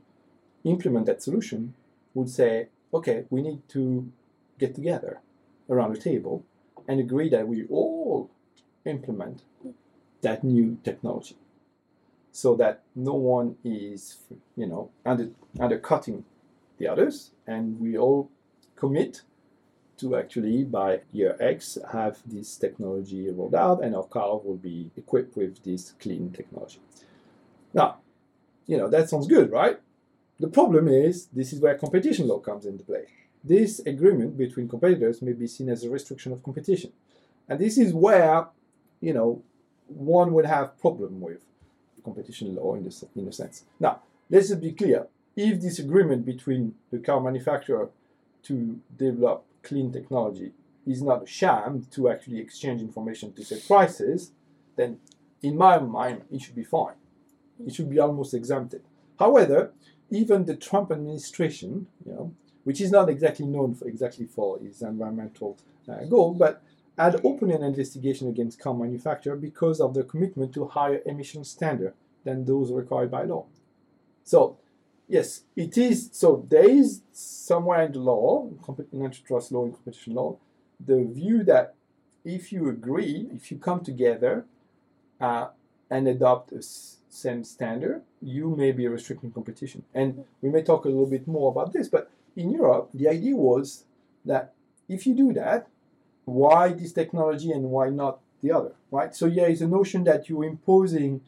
implement 0.65 1.05
that 1.05 1.23
solution 1.23 1.75
would 2.15 2.31
say, 2.31 2.69
okay, 2.95 3.27
we 3.29 3.43
need 3.43 3.69
to 3.69 4.11
get 4.59 4.75
together 4.75 5.21
around 5.69 5.95
a 5.95 6.01
table 6.01 6.45
and 6.89 7.01
agree 7.01 7.29
that 7.29 7.49
we 7.49 7.65
all 7.67 8.31
implement 8.85 9.43
that 10.23 10.45
new 10.45 10.79
technology 10.85 11.37
so 12.33 12.55
that 12.57 12.83
no 12.95 13.15
one 13.15 13.57
is 13.65 14.19
you 14.57 14.67
know 14.67 14.91
under, 15.07 15.31
undercutting 15.61 16.25
the 16.79 16.89
others 16.89 17.31
and 17.47 17.79
we 17.81 17.97
all 17.97 18.31
commit 18.77 19.23
to 19.97 20.17
actually 20.17 20.65
by 20.65 21.01
year 21.13 21.37
X 21.39 21.79
have 21.93 22.19
this 22.27 22.57
technology 22.57 23.31
rolled 23.31 23.55
out 23.55 23.83
and 23.83 23.95
our 23.95 24.05
car 24.05 24.39
will 24.39 24.57
be 24.57 24.91
equipped 24.97 25.37
with 25.37 25.63
this 25.63 25.93
clean 26.01 26.33
technology. 26.33 26.81
Now, 27.73 27.99
you 28.67 28.77
know, 28.77 28.89
that 28.89 29.09
sounds 29.09 29.27
good, 29.27 29.51
right? 29.51 29.79
The 30.41 30.49
problem 30.49 30.89
is 30.89 31.27
this 31.27 31.53
is 31.53 31.61
where 31.61 31.79
competition 31.79 32.27
law 32.27 32.41
comes 32.41 32.67
into 32.67 32.83
play. 32.83 33.07
This 33.45 33.81
agreement 33.81 34.39
between 34.39 34.69
competitors 34.69 35.21
may 35.21 35.35
be 35.35 35.47
seen 35.47 35.69
as 35.69 35.85
a 35.85 35.91
restriction 35.91 36.33
of 36.33 36.43
competition. 36.43 36.93
And 37.47 37.61
this 37.61 37.77
is 37.77 37.93
where, 37.93 38.47
you 39.01 39.13
know, 39.13 39.43
one 39.87 40.33
would 40.33 40.47
have 40.47 40.81
problem 40.81 41.21
with 41.21 41.45
competition 42.05 42.55
law 42.55 42.75
in, 42.75 42.85
this, 42.85 43.05
in 43.15 43.29
a 43.29 43.33
sense. 43.33 43.65
Now, 43.79 44.01
let's 44.31 44.51
be 44.55 44.73
clear. 44.73 45.09
If 45.37 45.61
this 45.61 45.79
agreement 45.79 46.25
between 46.25 46.75
the 46.91 46.99
car 46.99 47.21
manufacturer 47.21 47.91
to 48.45 48.81
develop 48.97 49.45
clean 49.63 49.93
technology 49.93 50.53
is 50.87 51.03
not 51.03 51.25
a 51.25 51.27
sham 51.27 51.87
to 51.91 52.09
actually 52.09 52.39
exchange 52.39 52.81
information 52.81 53.33
to 53.33 53.45
set 53.45 53.67
prices, 53.67 54.33
then 54.77 54.99
in 55.43 55.57
my 55.57 55.79
mind, 55.79 56.23
it 56.31 56.41
should 56.41 56.55
be 56.55 56.65
fine. 56.65 56.95
It 57.67 57.75
should 57.75 57.91
be 57.91 57.99
almost 57.99 58.33
exempted. 58.33 58.83
However, 59.19 59.73
even 60.11 60.45
the 60.45 60.57
Trump 60.57 60.91
administration, 60.91 61.87
you 62.07 62.13
know, 62.13 62.35
which 62.65 62.81
is 62.81 62.91
not 62.91 63.09
exactly 63.09 63.47
known 63.47 63.75
for 63.75 63.87
exactly 63.87 64.27
for 64.27 64.59
its 64.61 64.83
environmental 64.83 65.57
uh, 65.89 66.05
goal, 66.05 66.35
but 66.35 66.63
had 66.99 67.21
opened 67.25 67.53
an 67.53 67.63
investigation 67.63 68.29
against 68.29 68.59
car 68.59 68.75
manufacturer 68.75 69.37
because 69.37 69.81
of 69.81 69.95
their 69.95 70.05
commitment 70.05 70.53
to 70.55 70.67
higher 70.67 71.01
emission 71.07 71.45
standard 71.45 71.95
than 72.25 72.45
those 72.45 72.73
required 72.73 73.11
by 73.11 73.25
law. 73.25 73.45
So, 74.23 74.57
yes, 75.09 75.43
it 75.57 75.77
is. 75.77 76.11
So 76.13 76.47
there 76.49 76.69
is 76.69 77.03
somewhere 77.13 77.83
in 77.83 77.93
the 77.93 77.99
law, 77.99 78.49
in 78.93 79.05
antitrust 79.05 79.53
law 79.53 79.65
and 79.65 79.75
competition 79.75 80.15
law, 80.15 80.37
the 80.85 81.05
view 81.05 81.43
that 81.45 81.75
if 82.25 82.53
you 82.53 82.69
agree, 82.69 83.29
if 83.35 83.51
you 83.51 83.59
come 83.59 83.81
together 83.81 84.47
uh, 85.21 85.49
and 85.91 86.09
adopt 86.09 86.53
a 86.53 86.63
same 86.63 87.45
standard, 87.45 88.03
you 88.23 88.57
may 88.57 88.73
be 88.73 88.89
restricting 88.89 89.31
competition. 89.31 89.85
And 89.95 90.25
we 90.41 90.49
may 90.49 90.63
talk 90.63 90.85
a 90.85 90.89
little 90.89 91.07
bit 91.07 91.29
more 91.29 91.51
about 91.51 91.73
this, 91.73 91.89
but 91.89 92.11
in 92.37 92.51
Europe, 92.51 92.91
the 92.95 93.09
idea 93.09 93.37
was 93.37 93.85
that 94.25 94.53
if 94.89 95.07
you 95.07 95.15
do 95.15 95.33
that, 95.33 95.69
why 96.25 96.73
this 96.73 96.93
technology 96.93 97.51
and 97.51 97.65
why 97.65 97.91
not 97.91 98.21
the 98.43 98.51
other, 98.53 98.73
right? 98.91 99.15
So 99.15 99.27
yeah, 99.27 99.45
it's 99.45 99.61
a 99.61 99.69
notion 99.69 100.05
that 100.05 100.29
you're 100.29 100.45
imposing 100.45 101.21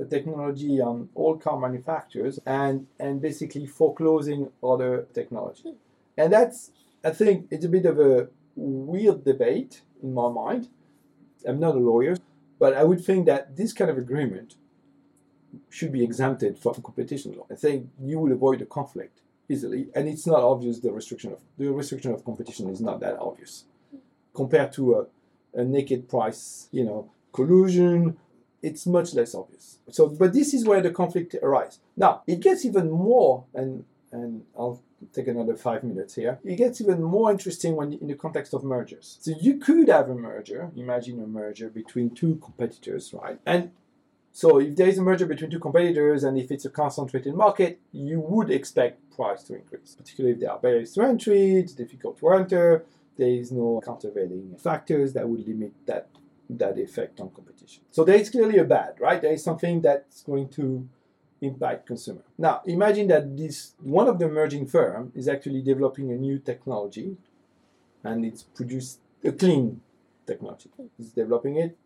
a 0.00 0.04
technology 0.04 0.80
on 0.80 1.08
all 1.14 1.36
car 1.36 1.58
manufacturers 1.58 2.38
and 2.46 2.86
and 2.98 3.20
basically 3.20 3.66
foreclosing 3.66 4.50
other 4.62 5.06
technology. 5.12 5.74
And 6.16 6.32
that's 6.32 6.70
I 7.04 7.10
think 7.10 7.48
it's 7.50 7.64
a 7.64 7.68
bit 7.68 7.86
of 7.86 7.98
a 7.98 8.28
weird 8.56 9.24
debate 9.24 9.82
in 10.02 10.14
my 10.14 10.30
mind. 10.30 10.68
I'm 11.46 11.58
not 11.58 11.74
a 11.74 11.78
lawyer, 11.78 12.16
but 12.58 12.74
I 12.74 12.84
would 12.84 13.04
think 13.04 13.26
that 13.26 13.56
this 13.56 13.72
kind 13.72 13.90
of 13.90 13.98
agreement 13.98 14.56
should 15.68 15.92
be 15.92 16.04
exempted 16.04 16.58
from 16.58 16.74
competition 16.74 17.34
law. 17.36 17.46
I 17.50 17.56
think 17.56 17.88
you 18.00 18.18
will 18.18 18.32
avoid 18.32 18.62
a 18.62 18.66
conflict 18.66 19.21
easily, 19.48 19.88
and 19.94 20.08
it's 20.08 20.26
not 20.26 20.40
obvious 20.40 20.80
the 20.80 20.92
restriction 20.92 21.32
of 21.32 21.40
the 21.58 21.70
restriction 21.70 22.12
of 22.12 22.24
competition 22.24 22.68
is 22.68 22.80
not 22.80 23.00
that 23.00 23.18
obvious 23.18 23.64
compared 24.34 24.72
to 24.72 24.94
a, 24.94 25.60
a 25.60 25.64
naked 25.64 26.08
price, 26.08 26.68
you 26.72 26.84
know, 26.84 27.10
collusion. 27.32 28.16
It's 28.62 28.86
much 28.86 29.14
less 29.14 29.34
obvious. 29.34 29.78
So, 29.90 30.08
but 30.08 30.32
this 30.32 30.54
is 30.54 30.64
where 30.64 30.80
the 30.80 30.90
conflict 30.90 31.34
arises. 31.42 31.80
Now, 31.96 32.22
it 32.26 32.40
gets 32.40 32.64
even 32.64 32.90
more, 32.90 33.44
and 33.54 33.84
and 34.12 34.44
I'll 34.56 34.80
take 35.12 35.26
another 35.26 35.56
five 35.56 35.82
minutes 35.82 36.14
here. 36.14 36.38
It 36.44 36.56
gets 36.56 36.80
even 36.80 37.02
more 37.02 37.30
interesting 37.30 37.74
when 37.74 37.94
in 37.94 38.06
the 38.06 38.14
context 38.14 38.54
of 38.54 38.62
mergers. 38.62 39.18
So 39.20 39.32
you 39.40 39.58
could 39.58 39.88
have 39.88 40.08
a 40.10 40.14
merger. 40.14 40.70
Imagine 40.76 41.20
a 41.22 41.26
merger 41.26 41.68
between 41.68 42.10
two 42.10 42.36
competitors, 42.36 43.12
right? 43.12 43.40
And 43.44 43.72
so 44.32 44.58
if 44.58 44.76
there 44.76 44.88
is 44.88 44.96
a 44.96 45.02
merger 45.02 45.26
between 45.26 45.50
two 45.50 45.58
competitors 45.60 46.24
and 46.24 46.38
if 46.38 46.50
it's 46.50 46.64
a 46.64 46.70
concentrated 46.70 47.34
market, 47.34 47.78
you 47.92 48.18
would 48.18 48.50
expect 48.50 49.14
price 49.14 49.42
to 49.44 49.56
increase, 49.56 49.94
particularly 49.94 50.34
if 50.34 50.40
there 50.40 50.50
are 50.50 50.58
barriers 50.58 50.94
to 50.94 51.02
entry, 51.02 51.56
it's 51.56 51.74
difficult 51.74 52.18
to 52.18 52.30
enter, 52.30 52.84
there 53.18 53.28
is 53.28 53.52
no 53.52 53.82
countervailing 53.84 54.56
factors 54.58 55.12
that 55.12 55.28
would 55.28 55.46
limit 55.46 55.72
that 55.86 56.08
that 56.48 56.78
effect 56.78 57.18
on 57.20 57.30
competition. 57.30 57.82
So 57.90 58.04
there 58.04 58.16
is 58.16 58.28
clearly 58.28 58.58
a 58.58 58.64
bad, 58.64 58.94
right? 59.00 59.22
There 59.22 59.32
is 59.32 59.42
something 59.42 59.80
that's 59.80 60.22
going 60.22 60.48
to 60.50 60.86
impact 61.40 61.86
consumer. 61.86 62.22
Now 62.38 62.62
imagine 62.66 63.08
that 63.08 63.36
this 63.36 63.74
one 63.80 64.08
of 64.08 64.18
the 64.18 64.28
merging 64.28 64.66
firm 64.66 65.12
is 65.14 65.28
actually 65.28 65.60
developing 65.60 66.10
a 66.10 66.16
new 66.16 66.38
technology 66.38 67.16
and 68.02 68.24
it's 68.24 68.42
produced 68.42 69.00
a 69.22 69.32
clean 69.32 69.82
technology. 70.26 70.70
It's 70.98 71.10
developing 71.10 71.56
it 71.56 71.76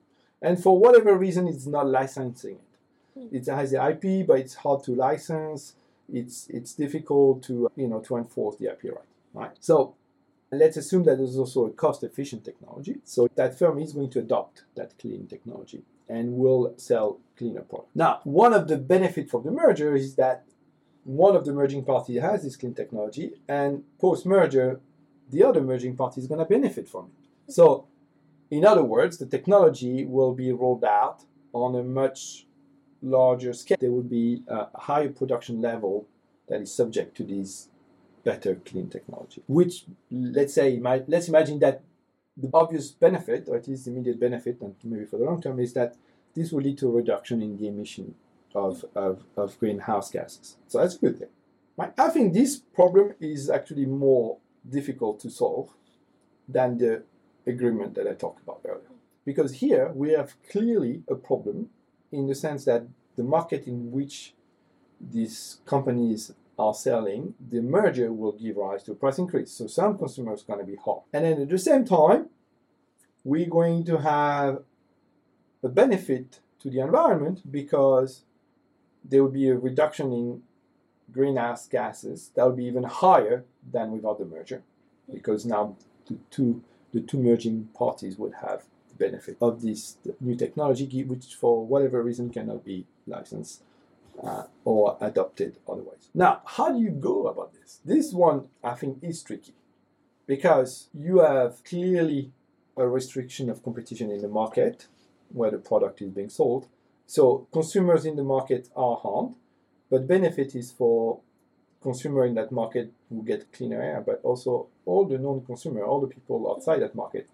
and 0.42 0.62
for 0.62 0.78
whatever 0.78 1.16
reason, 1.16 1.48
it's 1.48 1.66
not 1.66 1.86
licensing 1.88 2.56
it. 2.56 3.20
Hmm. 3.20 3.36
It 3.36 3.46
has 3.46 3.70
the 3.72 3.88
IP, 3.88 4.26
but 4.26 4.38
it's 4.38 4.54
hard 4.54 4.82
to 4.84 4.94
license. 4.94 5.74
It's 6.12 6.48
it's 6.48 6.74
difficult 6.74 7.42
to 7.44 7.70
you 7.76 7.88
know 7.88 8.00
to 8.00 8.16
enforce 8.16 8.56
the 8.56 8.66
IP 8.70 8.84
right. 8.84 9.04
Right. 9.34 9.56
So 9.60 9.94
let's 10.52 10.76
assume 10.76 11.04
that 11.04 11.16
there's 11.18 11.36
also 11.36 11.66
a 11.66 11.70
cost-efficient 11.70 12.44
technology. 12.44 12.98
So 13.04 13.28
that 13.34 13.58
firm 13.58 13.78
is 13.80 13.92
going 13.92 14.10
to 14.10 14.20
adopt 14.20 14.64
that 14.76 14.98
clean 14.98 15.26
technology 15.26 15.82
and 16.08 16.34
will 16.34 16.74
sell 16.76 17.18
cleaner 17.36 17.62
product. 17.62 17.94
Now, 17.94 18.20
one 18.24 18.52
of 18.52 18.68
the 18.68 18.76
benefits 18.76 19.30
from 19.30 19.42
the 19.42 19.50
merger 19.50 19.96
is 19.96 20.14
that 20.16 20.44
one 21.04 21.36
of 21.36 21.44
the 21.44 21.52
merging 21.52 21.84
parties 21.84 22.20
has 22.20 22.42
this 22.42 22.56
clean 22.56 22.74
technology, 22.74 23.32
and 23.48 23.84
post-merger, 24.00 24.80
the 25.30 25.42
other 25.44 25.60
merging 25.60 25.96
party 25.96 26.20
is 26.20 26.26
going 26.26 26.40
to 26.40 26.44
benefit 26.44 26.88
from 26.88 27.06
it. 27.06 27.52
So 27.52 27.86
in 28.50 28.64
other 28.64 28.82
words, 28.82 29.18
the 29.18 29.26
technology 29.26 30.04
will 30.04 30.34
be 30.34 30.52
rolled 30.52 30.84
out 30.84 31.24
on 31.52 31.74
a 31.74 31.82
much 31.82 32.46
larger 33.02 33.52
scale. 33.52 33.78
There 33.80 33.92
will 33.92 34.02
be 34.02 34.42
a 34.48 34.66
higher 34.78 35.08
production 35.08 35.60
level 35.60 36.06
that 36.48 36.60
is 36.60 36.72
subject 36.72 37.16
to 37.16 37.24
this 37.24 37.68
better 38.24 38.56
clean 38.56 38.88
technology. 38.88 39.42
Which, 39.46 39.84
let's 40.10 40.54
say, 40.54 40.80
let's 41.06 41.28
imagine 41.28 41.58
that 41.60 41.82
the 42.36 42.50
obvious 42.52 42.90
benefit, 42.90 43.48
or 43.48 43.56
at 43.56 43.66
least 43.66 43.86
the 43.86 43.92
immediate 43.92 44.20
benefit, 44.20 44.60
and 44.60 44.74
maybe 44.84 45.06
for 45.06 45.16
the 45.16 45.24
long 45.24 45.40
term, 45.40 45.58
is 45.58 45.72
that 45.72 45.96
this 46.34 46.52
will 46.52 46.62
lead 46.62 46.78
to 46.78 46.88
a 46.88 46.92
reduction 46.92 47.40
in 47.40 47.56
the 47.56 47.66
emission 47.66 48.14
of, 48.54 48.84
of, 48.94 49.24
of 49.36 49.58
greenhouse 49.58 50.10
gases. 50.10 50.56
So 50.68 50.78
that's 50.78 50.96
a 50.96 50.98
good 50.98 51.18
thing. 51.18 51.28
Right? 51.76 51.92
I 51.98 52.08
think 52.08 52.34
this 52.34 52.58
problem 52.58 53.14
is 53.20 53.50
actually 53.50 53.86
more 53.86 54.38
difficult 54.68 55.20
to 55.20 55.30
solve 55.30 55.70
than 56.48 56.78
the 56.78 57.02
agreement 57.46 57.94
that 57.94 58.06
I 58.06 58.14
talked 58.14 58.42
about 58.42 58.60
earlier. 58.64 58.82
Because 59.24 59.54
here 59.54 59.90
we 59.94 60.10
have 60.12 60.34
clearly 60.50 61.02
a 61.08 61.14
problem 61.14 61.70
in 62.12 62.26
the 62.26 62.34
sense 62.34 62.64
that 62.64 62.86
the 63.16 63.22
market 63.22 63.66
in 63.66 63.90
which 63.90 64.34
these 65.00 65.58
companies 65.66 66.32
are 66.58 66.74
selling, 66.74 67.34
the 67.50 67.60
merger 67.60 68.12
will 68.12 68.32
give 68.32 68.56
rise 68.56 68.82
to 68.84 68.92
a 68.92 68.94
price 68.94 69.18
increase. 69.18 69.50
So 69.50 69.66
some 69.66 69.98
consumers 69.98 70.42
are 70.42 70.54
going 70.54 70.60
to 70.60 70.72
be 70.72 70.76
hot. 70.76 71.02
And 71.12 71.24
then 71.24 71.42
at 71.42 71.48
the 71.48 71.58
same 71.58 71.84
time, 71.84 72.30
we're 73.24 73.50
going 73.50 73.84
to 73.84 73.98
have 73.98 74.62
a 75.62 75.68
benefit 75.68 76.40
to 76.60 76.70
the 76.70 76.80
environment 76.80 77.50
because 77.50 78.22
there 79.04 79.22
will 79.22 79.30
be 79.30 79.48
a 79.48 79.56
reduction 79.56 80.12
in 80.12 80.42
greenhouse 81.12 81.66
gases 81.66 82.30
that 82.34 82.44
will 82.44 82.56
be 82.56 82.64
even 82.64 82.84
higher 82.84 83.44
than 83.70 83.90
without 83.92 84.18
the 84.18 84.24
merger 84.24 84.62
because 85.12 85.44
now 85.44 85.76
the 86.06 86.16
two 86.30 86.62
the 86.96 87.02
two 87.02 87.18
merging 87.18 87.68
parties 87.74 88.16
would 88.16 88.32
have 88.40 88.64
the 88.88 88.94
benefit 88.94 89.36
of 89.42 89.60
this 89.60 89.98
new 90.18 90.34
technology, 90.34 91.04
which 91.04 91.34
for 91.34 91.66
whatever 91.66 92.02
reason 92.02 92.30
cannot 92.30 92.64
be 92.64 92.86
licensed 93.06 93.62
uh, 94.24 94.44
or 94.64 94.96
adopted 95.02 95.58
otherwise. 95.68 96.08
Now, 96.14 96.40
how 96.46 96.72
do 96.72 96.80
you 96.80 96.90
go 96.90 97.26
about 97.26 97.52
this? 97.52 97.80
This 97.84 98.14
one, 98.14 98.48
I 98.64 98.74
think, 98.74 98.98
is 99.02 99.22
tricky 99.22 99.52
because 100.26 100.88
you 100.94 101.18
have 101.18 101.62
clearly 101.64 102.32
a 102.78 102.88
restriction 102.88 103.50
of 103.50 103.62
competition 103.62 104.10
in 104.10 104.22
the 104.22 104.28
market 104.28 104.86
where 105.28 105.50
the 105.50 105.58
product 105.58 106.00
is 106.00 106.10
being 106.10 106.30
sold. 106.30 106.66
So 107.06 107.46
consumers 107.52 108.06
in 108.06 108.16
the 108.16 108.24
market 108.24 108.70
are 108.74 108.96
harmed, 108.96 109.34
but 109.90 110.08
benefit 110.08 110.54
is 110.54 110.72
for 110.72 111.20
consumer 111.88 112.22
in 112.30 112.34
that 112.40 112.50
market 112.60 112.86
will 113.10 113.26
get 113.32 113.40
cleaner 113.56 113.80
air, 113.90 114.00
but 114.08 114.18
also 114.28 114.50
all 114.90 115.04
the 115.12 115.18
non-consumer, 115.26 115.80
all 115.88 116.00
the 116.06 116.12
people 116.16 116.38
outside 116.50 116.80
that 116.84 116.94
market 117.02 117.24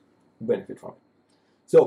benefit 0.53 0.77
from 0.83 0.93
it. 0.99 1.05
So 1.75 1.81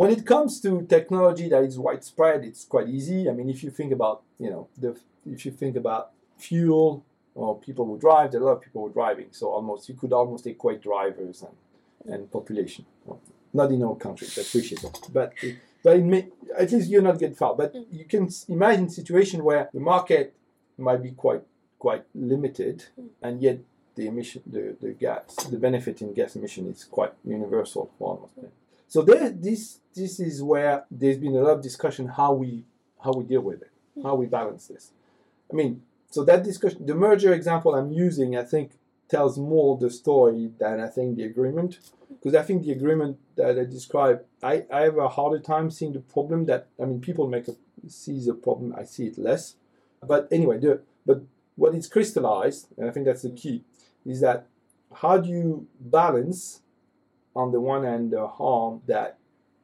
when 0.00 0.10
it 0.16 0.22
comes 0.32 0.60
to 0.64 0.70
technology 0.96 1.46
that 1.52 1.62
is 1.70 1.78
widespread, 1.78 2.38
it's 2.48 2.64
quite 2.74 2.88
easy. 2.98 3.20
I 3.30 3.32
mean, 3.36 3.48
if 3.54 3.62
you 3.64 3.70
think 3.70 3.92
about, 3.98 4.16
you 4.44 4.50
know, 4.52 4.62
the 4.82 4.90
if 5.34 5.40
you 5.46 5.52
think 5.62 5.74
about 5.76 6.04
fuel 6.46 7.04
or 7.40 7.48
people 7.66 7.84
who 7.88 7.96
drive, 8.06 8.26
there 8.30 8.40
are 8.40 8.46
a 8.46 8.48
lot 8.50 8.56
of 8.58 8.62
people 8.66 8.80
who 8.82 8.88
are 8.88 8.96
driving. 9.00 9.28
So 9.38 9.44
almost 9.58 9.88
you 9.88 9.94
could 10.00 10.12
almost 10.20 10.46
equate 10.46 10.80
drivers 10.90 11.36
and, 11.46 11.56
and 12.12 12.30
population. 12.38 12.84
Well, 13.06 13.20
not 13.52 13.70
in 13.70 13.82
all 13.86 13.96
countries, 14.06 14.36
I 14.38 14.42
appreciate 14.42 14.82
that. 14.86 14.96
But 15.18 15.28
it, 15.42 15.54
but 15.84 15.92
it 16.00 16.04
may, 16.12 16.22
at 16.62 16.72
least 16.72 16.90
you're 16.90 17.08
not 17.10 17.18
getting 17.20 17.40
far. 17.44 17.54
But 17.54 17.68
mm. 17.74 17.84
you 17.98 18.06
can 18.12 18.24
imagine 18.48 18.86
a 18.86 18.94
situation 19.00 19.38
where 19.48 19.64
the 19.72 19.84
market 19.94 20.26
might 20.78 21.02
be 21.08 21.12
quite 21.24 21.42
quite 21.82 22.04
limited, 22.14 22.76
hmm. 22.94 23.08
and 23.26 23.42
yet 23.42 23.58
the 23.96 24.06
emission, 24.06 24.40
the, 24.46 24.64
the 24.80 24.92
gas, 24.92 25.34
the 25.50 25.60
benefit 25.66 26.00
in 26.00 26.14
gas 26.14 26.36
emission 26.36 26.70
is 26.70 26.84
quite 26.84 27.12
universal 27.24 27.90
for 27.98 28.04
almost. 28.12 28.34
So 28.86 29.02
there, 29.02 29.30
this 29.30 29.80
this 30.00 30.20
is 30.20 30.34
where 30.52 30.84
there's 31.00 31.20
been 31.24 31.36
a 31.40 31.42
lot 31.46 31.54
of 31.58 31.62
discussion 31.70 32.04
how 32.20 32.32
we 32.42 32.50
how 33.04 33.12
we 33.18 33.24
deal 33.24 33.44
with 33.50 33.60
it, 33.66 33.72
hmm. 33.94 34.02
how 34.06 34.14
we 34.14 34.26
balance 34.26 34.64
this. 34.68 34.84
I 35.50 35.54
mean, 35.60 35.82
so 36.14 36.18
that 36.30 36.44
discussion, 36.44 36.86
the 36.86 36.94
merger 36.94 37.32
example 37.40 37.74
I'm 37.74 37.90
using, 37.90 38.30
I 38.42 38.44
think 38.52 38.66
tells 39.08 39.34
more 39.36 39.70
the 39.76 39.90
story 39.90 40.52
than 40.62 40.74
I 40.86 40.88
think 40.94 41.16
the 41.16 41.24
agreement, 41.32 41.72
because 42.10 42.34
I 42.40 42.42
think 42.46 42.62
the 42.62 42.72
agreement 42.78 43.14
that 43.38 43.58
I 43.62 43.64
described, 43.64 44.20
I, 44.52 44.54
I 44.72 44.80
have 44.88 44.98
a 44.98 45.08
harder 45.16 45.40
time 45.52 45.66
seeing 45.76 45.92
the 45.98 46.04
problem 46.14 46.46
that 46.50 46.62
I 46.80 46.84
mean 46.84 47.00
people 47.08 47.26
make 47.26 47.48
a 47.48 47.54
see 47.88 48.18
the 48.24 48.34
problem, 48.46 48.68
I 48.82 48.84
see 48.84 49.06
it 49.10 49.18
less. 49.18 49.56
But 50.12 50.28
anyway, 50.30 50.58
the 50.58 50.72
but 51.04 51.18
what 51.56 51.74
is 51.74 51.88
crystallized, 51.88 52.68
and 52.76 52.88
I 52.88 52.92
think 52.92 53.06
that's 53.06 53.22
the 53.22 53.30
mm. 53.30 53.40
key, 53.40 53.64
is 54.04 54.20
that 54.20 54.46
how 54.94 55.18
do 55.18 55.28
you 55.28 55.66
balance 55.80 56.60
on 57.34 57.52
the 57.52 57.60
one 57.60 57.84
hand 57.84 58.12
the 58.12 58.26
harm 58.26 58.82
that 58.86 59.18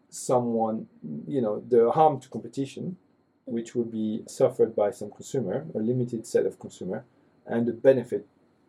someone, 0.08 0.86
you 1.26 1.42
know, 1.42 1.62
the 1.68 1.90
harm 1.90 2.20
to 2.20 2.28
competition, 2.28 2.96
which 3.44 3.74
would 3.74 3.90
be 3.90 4.22
suffered 4.26 4.74
by 4.74 4.90
some 4.90 5.10
consumer, 5.10 5.66
a 5.74 5.78
limited 5.78 6.26
set 6.26 6.46
of 6.46 6.58
consumer, 6.58 7.04
and 7.46 7.66
the 7.66 7.72
benefit 7.72 8.26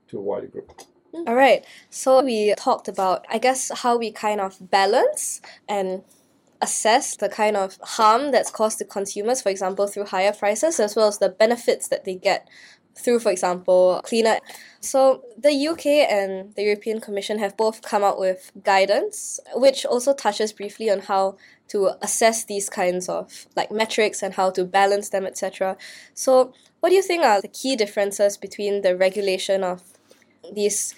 to 0.07 0.17
a 0.17 0.21
wider 0.21 0.47
group. 0.47 0.71
Mm. 1.13 1.27
All 1.27 1.35
right. 1.35 1.65
So 1.89 2.23
we 2.23 2.53
talked 2.55 2.87
about, 2.87 3.25
I 3.29 3.37
guess, 3.37 3.71
how 3.81 3.97
we 3.97 4.11
kind 4.11 4.41
of 4.41 4.69
balance 4.69 5.41
and 5.67 6.03
assess 6.61 7.15
the 7.15 7.29
kind 7.29 7.55
of 7.55 7.77
harm 7.81 8.31
that's 8.31 8.51
caused 8.51 8.79
to 8.79 8.85
consumers, 8.85 9.41
for 9.41 9.49
example, 9.49 9.87
through 9.87 10.05
higher 10.05 10.33
prices, 10.33 10.79
as 10.79 10.95
well 10.95 11.07
as 11.07 11.19
the 11.19 11.29
benefits 11.29 11.87
that 11.87 12.03
they 12.03 12.15
get 12.15 12.47
through, 12.95 13.19
for 13.19 13.31
example, 13.31 14.01
cleaner. 14.03 14.39
So 14.81 15.23
the 15.37 15.67
UK 15.67 15.85
and 16.09 16.53
the 16.55 16.63
European 16.63 16.99
Commission 17.01 17.39
have 17.39 17.57
both 17.57 17.81
come 17.81 18.03
out 18.03 18.19
with 18.19 18.51
guidance, 18.63 19.39
which 19.55 19.85
also 19.85 20.13
touches 20.13 20.53
briefly 20.53 20.89
on 20.89 20.99
how 20.99 21.37
to 21.69 21.91
assess 22.01 22.43
these 22.45 22.69
kinds 22.69 23.07
of 23.07 23.47
like 23.55 23.71
metrics 23.71 24.21
and 24.21 24.33
how 24.33 24.49
to 24.51 24.65
balance 24.65 25.09
them, 25.09 25.25
etc. 25.25 25.77
So 26.13 26.53
what 26.79 26.89
do 26.89 26.95
you 26.95 27.03
think 27.03 27.23
are 27.23 27.41
the 27.41 27.47
key 27.47 27.75
differences 27.75 28.37
between 28.37 28.81
the 28.81 28.97
regulation 28.97 29.63
of 29.63 29.83
these 30.53 30.95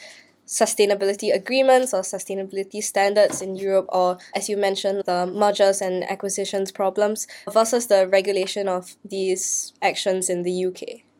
sustainability 0.47 1.33
agreements 1.33 1.93
or 1.93 2.01
sustainability 2.01 2.83
standards 2.83 3.41
in 3.41 3.55
Europe, 3.55 3.85
or 3.89 4.17
as 4.35 4.49
you 4.49 4.57
mentioned, 4.57 5.03
the 5.05 5.25
mergers 5.25 5.81
and 5.81 6.03
acquisitions 6.09 6.71
problems 6.71 7.25
versus 7.51 7.87
the 7.87 8.07
regulation 8.07 8.67
of 8.67 8.97
these 9.03 9.73
actions 9.81 10.29
in 10.29 10.43
the 10.43 10.65
UK? 10.65 11.10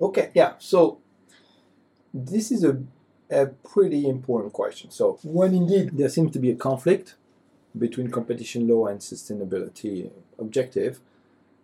Okay, 0.00 0.30
yeah. 0.34 0.54
So 0.58 0.98
this 2.14 2.50
is 2.50 2.64
a, 2.64 2.82
a 3.30 3.46
pretty 3.46 4.08
important 4.08 4.52
question. 4.52 4.90
So 4.90 5.18
when 5.22 5.54
indeed 5.54 5.90
there 5.92 6.08
seems 6.08 6.32
to 6.32 6.38
be 6.38 6.50
a 6.50 6.56
conflict 6.56 7.16
between 7.78 8.10
competition 8.10 8.66
law 8.66 8.86
and 8.86 9.00
sustainability 9.00 10.10
objective, 10.38 11.00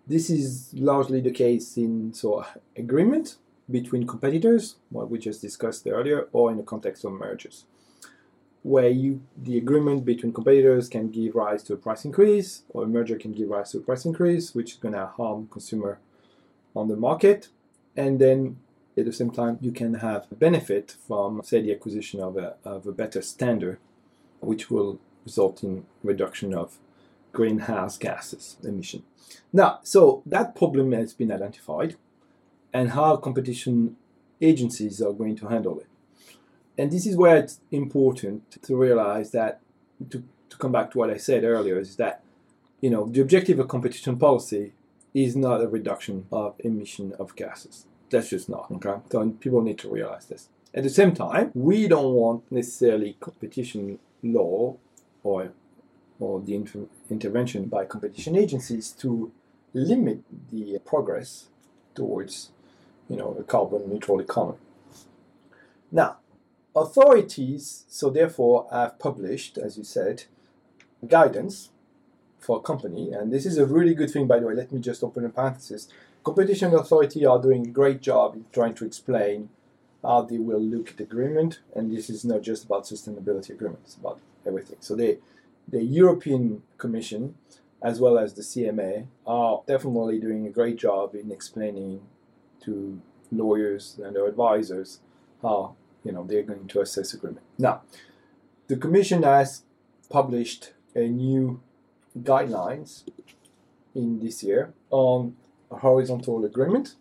this 0.07 0.31
is 0.31 0.73
largely 0.75 1.21
the 1.21 1.33
case 1.33 1.77
in 1.77 2.13
so 2.15 2.45
agreement 2.77 3.37
between 3.69 4.07
competitors, 4.07 4.77
what 4.91 5.11
we 5.11 5.19
just 5.19 5.43
discussed 5.43 5.87
earlier, 5.87 6.29
or 6.33 6.53
in 6.53 6.57
the 6.57 6.63
context 6.63 7.05
of 7.05 7.13
mergers, 7.13 7.65
where 8.63 8.89
you 8.89 9.23
the 9.37 9.59
agreement 9.59 10.05
between 10.05 10.33
competitors 10.33 10.89
can 10.89 11.11
give 11.11 11.35
rise 11.35 11.65
to 11.65 11.73
a 11.73 11.77
price 11.77 12.05
increase, 12.05 12.63
or 12.69 12.85
a 12.85 12.87
merger 12.87 13.17
can 13.17 13.33
give 13.33 13.49
rise 13.49 13.73
to 13.73 13.79
a 13.79 13.81
price 13.81 14.05
increase, 14.05 14.55
which 14.55 14.73
is 14.73 14.79
going 14.79 14.95
to 14.95 15.07
harm 15.07 15.49
consumer 15.51 15.99
on 16.77 16.87
the 16.87 16.97
market, 16.97 17.49
and 17.97 18.19
then 18.19 18.59
at 18.97 19.05
the 19.05 19.13
same 19.13 19.31
time 19.31 19.59
you 19.61 19.73
can 19.73 19.95
have 19.95 20.27
benefit 20.39 20.97
from, 21.07 21.43
say, 21.45 21.61
the 21.61 21.73
acquisition 21.73 22.21
of 22.21 22.37
a, 22.37 22.57
of 22.65 22.87
a 22.87 22.93
better 22.93 23.23
standard, 23.23 23.79
which 24.41 24.71
will 24.71 24.99
result 25.25 25.63
in 25.63 25.85
reduction 26.03 26.55
of 26.55 26.79
greenhouse 27.33 27.99
gases 27.99 28.57
emission. 28.65 29.03
Now, 29.53 29.81
so 29.83 30.23
that 30.25 30.55
problem 30.55 30.93
has 30.93 31.13
been 31.13 31.33
identified 31.33 31.97
and 32.73 32.91
how 32.91 33.17
competition 33.17 33.97
agencies 34.41 35.03
are 35.03 35.13
going 35.13 35.37
to 35.37 35.49
handle 35.49 35.81
it. 35.81 35.87
And 36.79 36.91
this 36.91 37.07
is 37.07 37.17
where 37.17 37.37
it's 37.37 37.61
important 37.71 38.63
to 38.63 38.77
realize 38.77 39.31
that, 39.33 39.61
to, 40.11 40.23
to 40.51 40.57
come 40.59 40.73
back 40.73 40.91
to 40.91 40.99
what 40.99 41.11
I 41.11 41.17
said 41.17 41.45
earlier, 41.45 41.79
is 41.79 41.97
that 41.97 42.23
you 42.81 42.91
know 42.91 43.07
the 43.07 43.21
objective 43.21 43.59
of 43.59 43.69
competition 43.69 44.19
policy 44.19 44.73
is 45.17 45.35
not 45.35 45.63
a 45.63 45.67
reduction 45.67 46.27
of 46.31 46.55
emission 46.59 47.13
of 47.19 47.35
gases. 47.37 47.87
That's 48.11 48.29
just 48.29 48.49
not. 48.51 48.71
Okay, 48.71 49.01
so 49.11 49.31
people 49.41 49.63
need 49.63 49.79
to 49.79 49.89
realize 49.89 50.27
this. 50.27 50.51
At 50.75 50.83
the 50.83 50.91
same 50.91 51.15
time, 51.15 51.51
we 51.55 51.89
don't 51.89 52.13
want 52.13 52.53
necessarily 52.53 53.17
competition 53.19 53.99
law 54.23 54.77
or 55.23 55.53
or 56.21 56.41
the 56.41 56.55
inter- 56.55 56.89
intervention 57.11 57.65
by 57.65 57.85
competition 57.85 58.37
agencies 58.37 58.91
to 58.91 59.33
limit 59.75 60.23
the 60.53 60.79
progress 60.85 61.49
towards 61.95 62.51
you 63.09 63.17
know, 63.17 63.37
a 63.39 63.43
carbon 63.43 63.89
neutral 63.89 64.21
economy. 64.21 64.59
Now, 65.91 66.19
authorities, 66.75 67.85
so 67.89 68.11
therefore, 68.11 68.67
have 68.71 68.99
published, 68.99 69.59
as 69.59 69.79
you 69.79 69.85
said, 69.85 70.25
guidance 71.07 71.71
for 72.47 72.59
a 72.59 72.61
company, 72.61 73.11
and 73.11 73.33
this 73.33 73.45
is 73.45 73.59
a 73.59 73.67
really 73.67 73.93
good 73.93 74.11
thing, 74.11 74.29
by 74.29 74.39
the 74.39 74.47
way. 74.47 74.55
Let 74.55 74.71
me 74.71 74.81
just 74.81 75.03
open 75.03 75.25
a 75.25 75.29
parenthesis. 75.29 75.89
Competition 76.23 76.73
authority 76.75 77.27
are 77.27 77.43
doing 77.43 77.67
a 77.67 77.71
great 77.71 78.01
job 78.01 78.37
in 78.37 78.45
trying 78.53 78.75
to 78.75 78.85
explain 78.87 79.49
how 80.03 80.23
they 80.23 80.39
will 80.39 80.61
look 80.61 80.91
at 80.93 81.01
agreement, 81.01 81.59
and 81.75 81.91
this 81.91 82.09
is 82.09 82.25
not 82.25 82.43
just 82.43 82.65
about 82.65 82.85
sustainability 82.85 83.51
agreements, 83.51 83.95
it's 83.95 83.97
about 83.97 84.21
everything. 84.47 84.77
So 84.79 84.95
they, 84.95 85.19
the 85.67 85.83
European 85.83 86.63
Commission, 86.79 87.35
as 87.83 87.99
well 87.99 88.17
as 88.17 88.35
the 88.35 88.43
CMA, 88.43 89.07
are 89.27 89.63
definitely 89.67 90.21
doing 90.21 90.47
a 90.47 90.51
great 90.51 90.77
job 90.77 91.17
in 91.17 91.33
explaining 91.33 92.03
to 92.61 93.01
lawyers 93.33 93.99
and 94.03 94.15
their 94.15 94.27
advisors 94.27 95.01
how 95.43 95.75
you 96.05 96.13
know 96.13 96.23
they're 96.23 96.45
going 96.45 96.69
to 96.69 96.81
assess 96.81 97.13
agreement. 97.13 97.45
Now, 97.59 97.83
the 98.69 98.77
commission 98.77 99.25
has 99.25 99.65
published 100.09 100.73
a 100.95 101.09
new 101.09 101.61
guidelines 102.23 103.05
in 103.95 104.21
this 104.21 104.43
year 104.43 104.73
on 104.91 105.37
a 105.71 105.77
horizontal 105.77 106.45
agreement, 106.45 106.95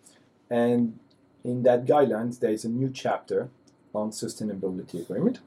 and 0.49 0.97
in 1.43 1.63
that 1.63 1.85
guidelines 1.85 2.39
there 2.39 2.51
is 2.51 2.65
a 2.65 2.69
new 2.69 2.89
chapter 2.89 3.49
on 3.93 4.11
sustainability 4.11 5.01
agreement, 5.01 5.39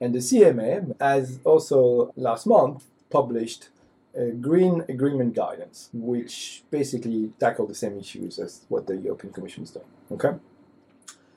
and 0.00 0.14
the 0.14 0.18
CMA 0.18 0.94
has 1.00 1.38
also 1.44 2.12
last 2.16 2.46
month 2.46 2.84
published 3.10 3.68
a 4.14 4.30
green 4.30 4.84
agreement 4.88 5.34
guidance, 5.34 5.88
which 5.92 6.64
basically 6.70 7.32
tackle 7.38 7.66
the 7.66 7.74
same 7.74 7.98
issues 7.98 8.38
as 8.38 8.64
what 8.68 8.86
the 8.86 8.96
European 8.96 9.32
Commission 9.32 9.62
is 9.62 9.70
doing. 9.70 9.86
Okay. 10.10 10.32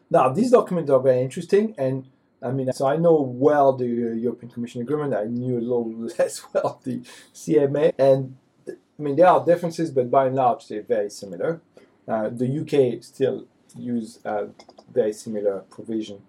Now 0.10 0.30
these 0.30 0.52
documents 0.52 0.90
are 0.90 1.00
very 1.00 1.22
interesting, 1.22 1.76
and 1.78 2.06
I 2.44 2.52
mean, 2.52 2.72
so 2.74 2.88
I 2.88 2.98
know 2.98 3.22
well 3.22 3.74
the 3.74 3.86
European 3.86 4.52
Commission 4.52 4.82
agreement. 4.82 5.14
I 5.14 5.26
knew 5.26 5.58
a 5.58 5.62
little 5.62 5.92
less 6.20 6.46
well 6.54 6.82
the 6.84 7.00
CMA, 7.34 7.94
and 7.98 8.36
I 8.68 8.74
mean 9.02 9.16
there 9.16 9.28
are 9.28 9.44
differences, 9.46 9.92
but 9.92 10.12
by 10.12 10.28
and 10.28 10.36
large 10.36 10.68
they're 10.68 10.82
very 10.84 11.10
similar. 11.10 11.62
Uh, 12.08 12.30
the 12.30 12.60
UK 12.60 13.02
still 13.02 13.48
use 13.76 14.20
a 14.26 14.48
very 14.92 15.14
similar 15.14 15.62
provision 15.70 16.22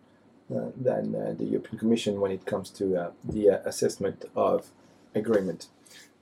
uh, 0.54 0.70
than 0.76 1.14
uh, 1.14 1.34
the 1.36 1.44
European 1.44 1.78
Commission 1.78 2.20
when 2.20 2.30
it 2.30 2.46
comes 2.46 2.70
to 2.70 2.96
uh, 2.96 3.10
the 3.24 3.50
uh, 3.50 3.58
assessment 3.64 4.24
of 4.36 4.70
agreement. 5.14 5.66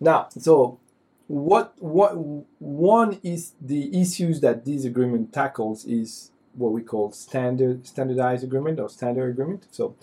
Now, 0.01 0.29
so 0.31 0.81
what 1.29 1.75
what 1.79 2.13
one 2.59 3.21
is 3.23 3.53
the 3.61 4.01
issues 4.01 4.41
that 4.41 4.65
this 4.65 4.85
agreement 4.85 5.33
tackles 5.33 5.85
is 5.85 6.32
what 6.55 6.73
we 6.73 6.83
call 6.83 7.13
standard 7.13 7.87
standardized 7.87 8.45
agreement 8.45 8.79
or 8.81 8.89
standard 8.89 9.31
agreement. 9.31 9.67
So 9.71 9.97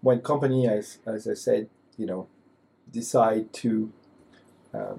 when 0.00 0.20
company, 0.20 0.68
as 0.68 0.98
as 1.06 1.26
I 1.28 1.34
said, 1.34 1.68
you 1.96 2.06
know, 2.06 2.28
decide 2.90 3.52
to 3.54 3.92
uh, 4.74 4.94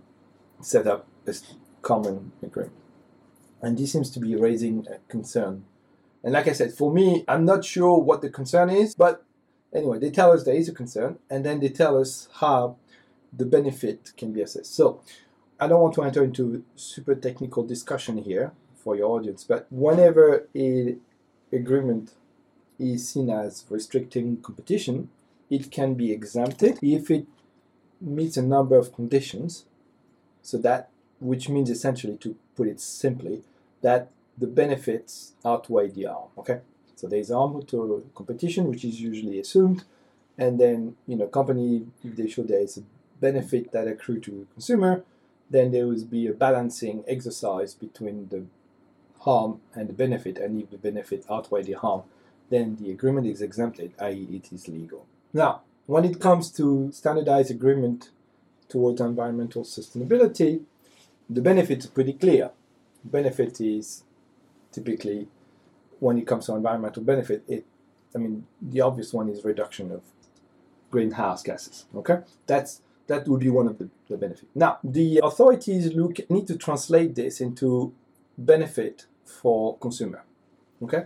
set 0.61 0.87
up 0.87 1.07
a 1.27 1.35
common 1.81 2.31
agreement, 2.41 2.75
and 3.61 3.77
this 3.77 3.91
seems 3.91 4.09
to 4.11 4.19
be 4.19 4.35
raising 4.35 4.87
a 4.87 4.97
concern. 5.09 5.65
And 6.23 6.33
like 6.33 6.47
I 6.47 6.53
said, 6.53 6.73
for 6.73 6.93
me, 6.93 7.25
I'm 7.27 7.45
not 7.45 7.65
sure 7.65 7.97
what 7.99 8.21
the 8.21 8.29
concern 8.29 8.69
is, 8.69 8.93
but 8.93 9.25
anyway, 9.73 9.97
they 9.97 10.11
tell 10.11 10.31
us 10.31 10.43
there 10.43 10.55
is 10.55 10.69
a 10.69 10.73
concern, 10.73 11.17
and 11.29 11.43
then 11.43 11.59
they 11.59 11.69
tell 11.69 11.99
us 11.99 12.27
how 12.33 12.77
the 13.33 13.45
benefit 13.45 14.11
can 14.17 14.31
be 14.31 14.41
assessed. 14.41 14.75
So 14.75 15.01
I 15.59 15.67
don't 15.67 15.81
want 15.81 15.95
to 15.95 16.03
enter 16.03 16.23
into 16.23 16.63
super 16.75 17.15
technical 17.15 17.63
discussion 17.63 18.17
here 18.17 18.51
for 18.83 18.95
your 18.95 19.09
audience, 19.15 19.43
but 19.43 19.67
whenever 19.69 20.47
a 20.55 20.95
agreement 21.51 22.13
is 22.79 23.07
seen 23.09 23.29
as 23.29 23.65
restricting 23.69 24.37
competition, 24.37 25.09
it 25.49 25.69
can 25.71 25.93
be 25.93 26.11
exempted 26.11 26.79
if 26.81 27.11
it 27.11 27.27
meets 27.99 28.37
a 28.37 28.41
number 28.41 28.75
of 28.77 28.93
conditions. 28.93 29.65
So 30.41 30.57
that, 30.59 30.89
which 31.19 31.49
means 31.49 31.69
essentially, 31.69 32.17
to 32.17 32.35
put 32.55 32.67
it 32.67 32.79
simply, 32.79 33.43
that 33.81 34.09
the 34.37 34.47
benefits 34.47 35.33
outweigh 35.45 35.89
the 35.89 36.05
harm. 36.05 36.29
Okay, 36.37 36.61
So 36.95 37.07
there's 37.07 37.29
harm 37.29 37.63
to 37.67 38.09
competition, 38.15 38.69
which 38.69 38.85
is 38.85 38.99
usually 39.01 39.39
assumed, 39.39 39.83
and 40.37 40.59
then 40.59 40.95
you 41.05 41.15
know 41.15 41.27
company 41.27 41.85
if 42.03 42.15
they 42.15 42.27
show 42.27 42.43
there 42.43 42.59
is 42.61 42.77
a 42.77 42.83
benefit 43.19 43.71
that 43.71 43.87
accrue 43.87 44.19
to 44.21 44.31
the 44.31 44.45
consumer, 44.53 45.03
then 45.49 45.71
there 45.71 45.85
will 45.85 46.03
be 46.05 46.27
a 46.27 46.33
balancing 46.33 47.03
exercise 47.07 47.73
between 47.75 48.29
the 48.29 48.43
harm 49.21 49.61
and 49.73 49.87
the 49.87 49.93
benefit, 49.93 50.37
and 50.37 50.61
if 50.61 50.69
the 50.69 50.77
benefit 50.77 51.25
outweigh 51.29 51.63
the 51.63 51.73
harm, 51.73 52.03
then 52.49 52.75
the 52.81 52.91
agreement 52.91 53.27
is 53.27 53.41
exempted, 53.41 53.93
i.e., 53.99 54.27
it 54.31 54.51
is 54.51 54.67
legal. 54.67 55.05
Now, 55.33 55.61
when 55.85 56.05
it 56.05 56.19
comes 56.19 56.51
to 56.53 56.91
standardized 56.91 57.51
agreement 57.51 58.09
towards 58.67 59.01
environmental 59.01 59.63
sustainability, 59.63 60.61
the 61.29 61.41
benefits 61.41 61.85
are 61.85 61.89
pretty 61.89 62.13
clear. 62.13 62.51
Benefit 63.03 63.61
is 63.61 64.03
typically 64.71 65.27
when 65.99 66.17
it 66.17 66.25
comes 66.25 66.47
to 66.47 66.55
environmental 66.55 67.03
benefit, 67.03 67.43
it 67.47 67.65
I 68.15 68.17
mean 68.17 68.47
the 68.61 68.81
obvious 68.81 69.13
one 69.13 69.29
is 69.29 69.45
reduction 69.45 69.91
of 69.91 70.01
greenhouse 70.89 71.43
gases. 71.43 71.85
Okay? 71.95 72.19
That's 72.47 72.81
that 73.07 73.27
would 73.27 73.41
be 73.41 73.49
one 73.49 73.67
of 73.67 73.77
the, 73.77 73.89
the 74.09 74.17
benefits. 74.17 74.47
Now, 74.55 74.79
the 74.83 75.21
authorities 75.23 75.93
look 75.93 76.29
need 76.29 76.47
to 76.47 76.57
translate 76.57 77.15
this 77.15 77.41
into 77.41 77.93
benefit 78.37 79.05
for 79.31 79.77
consumer. 79.77 80.23
Okay? 80.83 81.05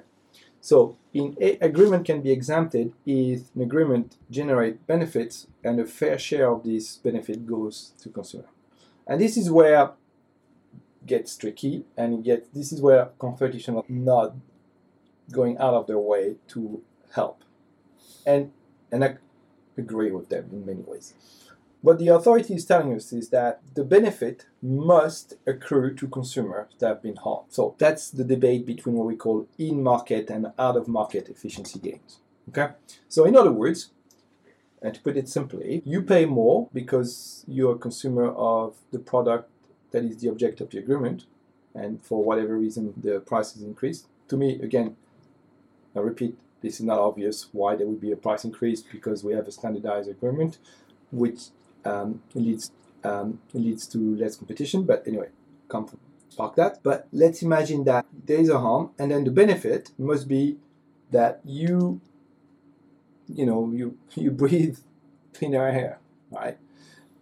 So, 0.61 0.97
in 1.13 1.37
a, 1.39 1.57
agreement 1.61 2.05
can 2.05 2.21
be 2.21 2.31
exempted 2.31 2.93
if 3.05 3.53
an 3.55 3.61
agreement 3.61 4.17
generate 4.31 4.85
benefits 4.87 5.47
and 5.63 5.79
a 5.79 5.85
fair 5.85 6.17
share 6.17 6.49
of 6.51 6.63
this 6.63 6.97
benefit 6.97 7.45
goes 7.45 7.93
to 8.01 8.09
consumer. 8.09 8.49
And 9.05 9.21
this 9.21 9.37
is 9.37 9.51
where 9.51 9.91
gets 11.05 11.37
tricky, 11.37 11.85
and 11.95 12.23
get 12.23 12.51
this 12.53 12.71
is 12.71 12.81
where 12.81 13.09
competition 13.19 13.77
are 13.77 13.83
not 13.87 14.35
going 15.31 15.57
out 15.57 15.73
of 15.73 15.87
their 15.87 15.99
way 15.99 16.35
to 16.47 16.81
help. 17.13 17.43
And 18.25 18.51
and 18.91 19.03
I 19.03 19.17
agree 19.77 20.11
with 20.11 20.29
them 20.29 20.49
in 20.51 20.65
many 20.65 20.81
ways. 20.81 21.13
What 21.85 21.99
the 21.99 22.07
authority 22.07 22.55
is 22.55 22.65
telling 22.65 22.95
us 22.95 23.13
is 23.13 23.29
that 23.29 23.61
the 23.75 23.83
benefit 23.83 24.47
must 24.59 25.35
accrue 25.45 25.93
to 25.93 26.07
consumers 26.07 26.71
that 26.79 26.87
have 26.87 27.03
been 27.03 27.15
harmed. 27.15 27.49
So 27.49 27.75
that's 27.77 28.09
the 28.09 28.23
debate 28.23 28.65
between 28.65 28.95
what 28.95 29.05
we 29.05 29.15
call 29.15 29.47
in 29.59 29.83
market 29.83 30.31
and 30.31 30.47
out 30.57 30.77
of 30.77 30.87
market 30.87 31.29
efficiency 31.29 31.77
gains. 31.77 32.17
Okay? 32.49 32.73
So, 33.07 33.25
in 33.25 33.37
other 33.37 33.51
words, 33.51 33.91
and 34.81 34.95
to 34.95 34.99
put 34.99 35.15
it 35.15 35.29
simply, 35.29 35.83
you 35.85 36.01
pay 36.01 36.25
more 36.25 36.69
because 36.73 37.45
you're 37.47 37.75
a 37.75 37.77
consumer 37.77 38.31
of 38.33 38.77
the 38.91 38.97
product 38.97 39.47
that 39.91 40.05
is 40.05 40.17
the 40.17 40.29
object 40.29 40.61
of 40.61 40.71
the 40.71 40.79
agreement, 40.79 41.25
and 41.75 42.01
for 42.01 42.23
whatever 42.23 42.57
reason 42.57 42.95
the 42.97 43.19
price 43.19 43.55
is 43.55 43.61
increased. 43.61 44.07
To 44.29 44.37
me, 44.37 44.59
again, 44.59 44.95
I 45.95 45.99
repeat, 45.99 46.35
this 46.61 46.79
is 46.79 46.85
not 46.87 46.97
obvious 46.97 47.49
why 47.51 47.75
there 47.75 47.85
would 47.85 48.01
be 48.01 48.11
a 48.11 48.17
price 48.17 48.43
increase 48.43 48.81
because 48.81 49.23
we 49.23 49.33
have 49.33 49.47
a 49.47 49.51
standardized 49.51 50.09
agreement, 50.09 50.57
which 51.11 51.49
um, 51.85 52.21
leads 52.33 52.71
um, 53.03 53.39
leads 53.53 53.87
to 53.87 54.15
less 54.15 54.35
competition. 54.35 54.83
But 54.83 55.03
anyway, 55.07 55.29
come 55.67 55.87
park 56.35 56.55
that. 56.55 56.83
But 56.83 57.07
let's 57.11 57.41
imagine 57.41 57.83
that 57.85 58.05
there 58.25 58.39
is 58.39 58.49
a 58.49 58.59
harm, 58.59 58.91
and 58.99 59.11
then 59.11 59.23
the 59.23 59.31
benefit 59.31 59.91
must 59.97 60.27
be 60.27 60.57
that 61.11 61.41
you, 61.45 62.01
you 63.27 63.45
know, 63.45 63.71
you 63.73 63.97
you 64.15 64.31
breathe 64.31 64.77
cleaner 65.33 65.67
air, 65.67 65.99
right? 66.31 66.57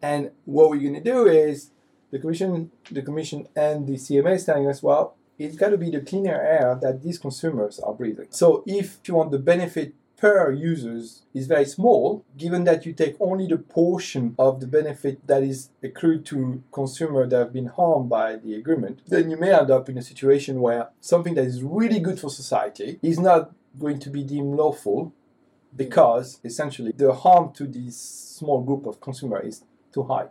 And 0.02 0.32
what 0.46 0.70
we're 0.70 0.94
to 0.94 1.00
do 1.00 1.28
is 1.28 1.72
the 2.12 2.20
commission, 2.20 2.72
the 2.92 3.02
commission, 3.02 3.48
and 3.56 3.88
the 3.88 3.94
CMA 3.94 4.36
is 4.36 4.46
telling 4.46 4.68
us, 4.68 4.84
well, 4.84 5.16
it's 5.40 5.56
got 5.56 5.70
to 5.70 5.78
be 5.78 5.90
the 5.90 6.02
cleaner 6.02 6.40
air 6.40 6.78
that 6.82 7.02
these 7.02 7.18
consumers 7.18 7.80
are 7.80 7.94
breathing. 7.94 8.28
So 8.30 8.64
if 8.68 9.00
you 9.06 9.16
want 9.16 9.32
the 9.32 9.40
benefit 9.40 9.94
per 10.18 10.52
users 10.52 11.24
is 11.34 11.48
very 11.48 11.66
small, 11.66 12.24
given 12.38 12.64
that 12.64 12.86
you 12.86 12.94
take 12.94 13.16
only 13.20 13.48
the 13.48 13.58
portion 13.58 14.36
of 14.40 14.60
the 14.60 14.68
benefit 14.68 15.26
that 15.28 15.44
is 15.44 15.70
accrued 15.84 16.26
to 16.28 16.64
consumers 16.72 17.30
that 17.30 17.40
have 17.40 17.54
been 17.54 17.66
harmed 17.66 18.10
by 18.10 18.38
the 18.38 18.54
agreement, 18.56 19.02
then 19.08 19.30
you 19.30 19.38
may 19.38 19.54
end 19.54 19.70
up 19.70 19.90
in 19.90 19.98
a 19.98 20.02
situation 20.02 20.62
where 20.62 20.90
something 21.02 21.34
that 21.36 21.46
is 21.46 21.64
really 21.64 22.00
good 22.00 22.20
for 22.20 22.30
society 22.30 23.00
is 23.02 23.20
not 23.20 23.52
going 23.80 24.00
to 24.00 24.10
be 24.10 24.24
deemed 24.24 24.56
lawful 24.56 25.14
because 25.76 26.40
essentially 26.44 26.94
the 26.96 27.14
harm 27.14 27.52
to 27.54 27.66
this 27.66 27.98
small 27.98 28.62
group 28.62 28.86
of 28.86 29.02
consumers 29.02 29.46
is 29.46 29.64
too 29.94 30.04
high. 30.04 30.28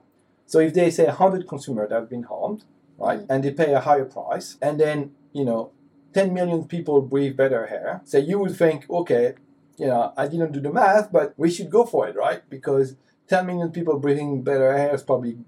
So 0.46 0.58
if 0.58 0.74
they 0.74 0.90
say 0.90 1.06
100 1.06 1.48
consumers 1.48 1.88
that 1.88 1.94
have 1.94 2.10
been 2.10 2.24
harmed, 2.24 2.64
right, 2.98 3.20
mm. 3.20 3.26
and 3.28 3.42
they 3.42 3.50
pay 3.50 3.72
a 3.72 3.80
higher 3.80 4.04
price, 4.04 4.58
and 4.60 4.78
then, 4.78 5.12
you 5.32 5.44
know, 5.44 5.70
10 6.14 6.34
million 6.34 6.64
people 6.64 7.00
breathe 7.00 7.36
better 7.36 7.66
air, 7.66 8.02
so 8.04 8.18
you 8.18 8.38
would 8.38 8.54
think, 8.54 8.88
okay, 8.90 9.34
you 9.78 9.86
know, 9.86 10.12
I 10.16 10.28
didn't 10.28 10.52
do 10.52 10.60
the 10.60 10.72
math, 10.72 11.10
but 11.12 11.34
we 11.36 11.50
should 11.50 11.70
go 11.70 11.84
for 11.84 12.08
it, 12.08 12.16
right? 12.16 12.42
Because 12.48 12.96
10 13.28 13.46
million 13.46 13.70
people 13.70 13.98
breathing 13.98 14.42
better 14.42 14.72
air 14.72 14.94
is 14.94 15.02
probably 15.02 15.38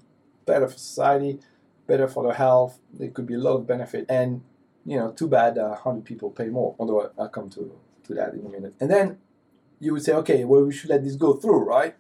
better 0.47 0.69
for 0.69 0.79
society, 0.79 1.41
better 1.87 2.09
for 2.09 2.25
their 2.25 2.35
health. 2.35 2.79
There 2.93 3.11
could 3.11 3.27
be 3.27 3.35
a 3.35 3.39
lot 3.39 3.57
of 3.57 3.67
benefit. 3.67 4.07
And, 4.09 4.43
you 4.85 4.97
know, 4.97 5.13
too 5.13 5.29
bad 5.29 5.59
uh, 5.59 5.69
100 5.69 6.05
people 6.05 6.31
pay 6.31 6.49
more, 6.49 6.75
although 6.79 7.11
I'll 7.19 7.29
come 7.29 7.51
to, 7.51 7.79
to 8.05 8.15
that 8.15 8.35
in 8.35 8.47
a 8.47 8.49
minute. 8.49 8.75
And 8.81 8.91
then 8.91 9.19
you 9.81 9.93
would 9.93 10.03
say, 10.03 10.13
okay, 10.15 10.45
well, 10.45 10.65
we 10.65 10.73
should 10.73 10.91
let 10.91 11.05
this 11.05 11.17
go 11.17 11.35
through, 11.35 11.65
right? 11.65 11.95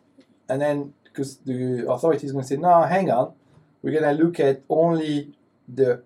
And 0.48 0.60
then, 0.60 0.94
because 1.04 1.36
the 1.38 1.86
authority 1.88 2.26
is 2.26 2.32
going 2.32 2.42
to 2.42 2.48
say, 2.48 2.56
no, 2.56 2.82
hang 2.82 3.10
on, 3.10 3.34
we're 3.82 3.98
going 3.98 4.16
to 4.16 4.24
look 4.24 4.40
at 4.40 4.62
only 4.68 5.32
the 5.68 6.02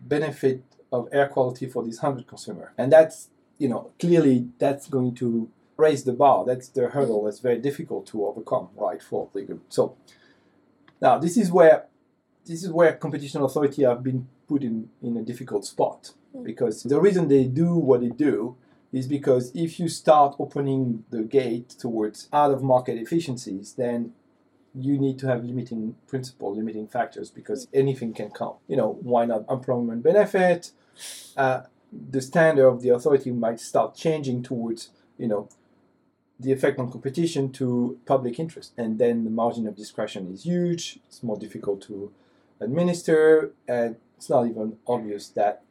benefit 0.00 0.62
of 0.92 1.08
air 1.12 1.28
quality 1.28 1.66
for 1.66 1.82
these 1.82 2.02
100 2.02 2.26
consumer. 2.26 2.72
And 2.76 2.92
that's, 2.92 3.28
you 3.58 3.68
know, 3.68 3.90
clearly 3.98 4.48
that's 4.58 4.88
going 4.88 5.14
to 5.16 5.48
raise 5.82 6.04
the 6.04 6.12
bar. 6.12 6.44
That's 6.44 6.68
the 6.68 6.88
hurdle 6.88 7.24
that's 7.24 7.40
very 7.40 7.58
difficult 7.58 8.06
to 8.08 8.26
overcome, 8.26 8.68
right? 8.76 9.02
For 9.02 9.28
legal. 9.34 9.58
So 9.68 9.96
now 11.00 11.18
this 11.18 11.36
is 11.36 11.50
where 11.50 11.86
this 12.44 12.62
is 12.64 12.70
where 12.70 12.92
competition 12.94 13.42
authority 13.42 13.82
have 13.84 14.02
been 14.02 14.28
put 14.48 14.62
in, 14.62 14.88
in 15.02 15.16
a 15.16 15.22
difficult 15.22 15.64
spot 15.64 16.12
hmm. 16.32 16.42
because 16.42 16.82
the 16.82 17.00
reason 17.00 17.28
they 17.28 17.44
do 17.44 17.74
what 17.76 18.00
they 18.00 18.08
do 18.08 18.56
is 18.92 19.06
because 19.06 19.52
if 19.54 19.80
you 19.80 19.88
start 19.88 20.36
opening 20.38 21.04
the 21.10 21.22
gate 21.22 21.70
towards 21.70 22.28
out 22.32 22.50
of 22.50 22.62
market 22.62 22.96
efficiencies, 22.98 23.74
then 23.74 24.12
you 24.74 24.98
need 24.98 25.18
to 25.18 25.26
have 25.26 25.44
limiting 25.44 25.94
principle, 26.06 26.54
limiting 26.54 26.86
factors 26.86 27.30
because 27.30 27.64
hmm. 27.66 27.78
anything 27.82 28.12
can 28.12 28.30
come. 28.30 28.54
You 28.68 28.76
know, 28.76 28.98
why 29.02 29.24
not 29.24 29.44
employment 29.48 30.02
benefit? 30.02 30.72
Uh, 31.36 31.62
the 32.10 32.20
standard 32.20 32.66
of 32.66 32.82
the 32.82 32.88
authority 32.90 33.30
might 33.30 33.60
start 33.60 33.94
changing 33.94 34.42
towards, 34.42 34.90
you 35.18 35.28
know, 35.28 35.48
the 36.40 36.52
effect 36.52 36.78
on 36.78 36.90
competition 36.90 37.52
to 37.52 37.98
public 38.06 38.38
interest. 38.38 38.72
And 38.76 38.98
then 38.98 39.24
the 39.24 39.30
margin 39.30 39.66
of 39.66 39.76
discretion 39.76 40.32
is 40.32 40.44
huge, 40.44 40.98
it's 41.06 41.22
more 41.22 41.38
difficult 41.38 41.82
to 41.82 42.12
administer, 42.60 43.52
and 43.68 43.96
it's 44.16 44.30
not 44.30 44.46
even 44.46 44.78
obvious 44.86 45.28
that, 45.30 45.62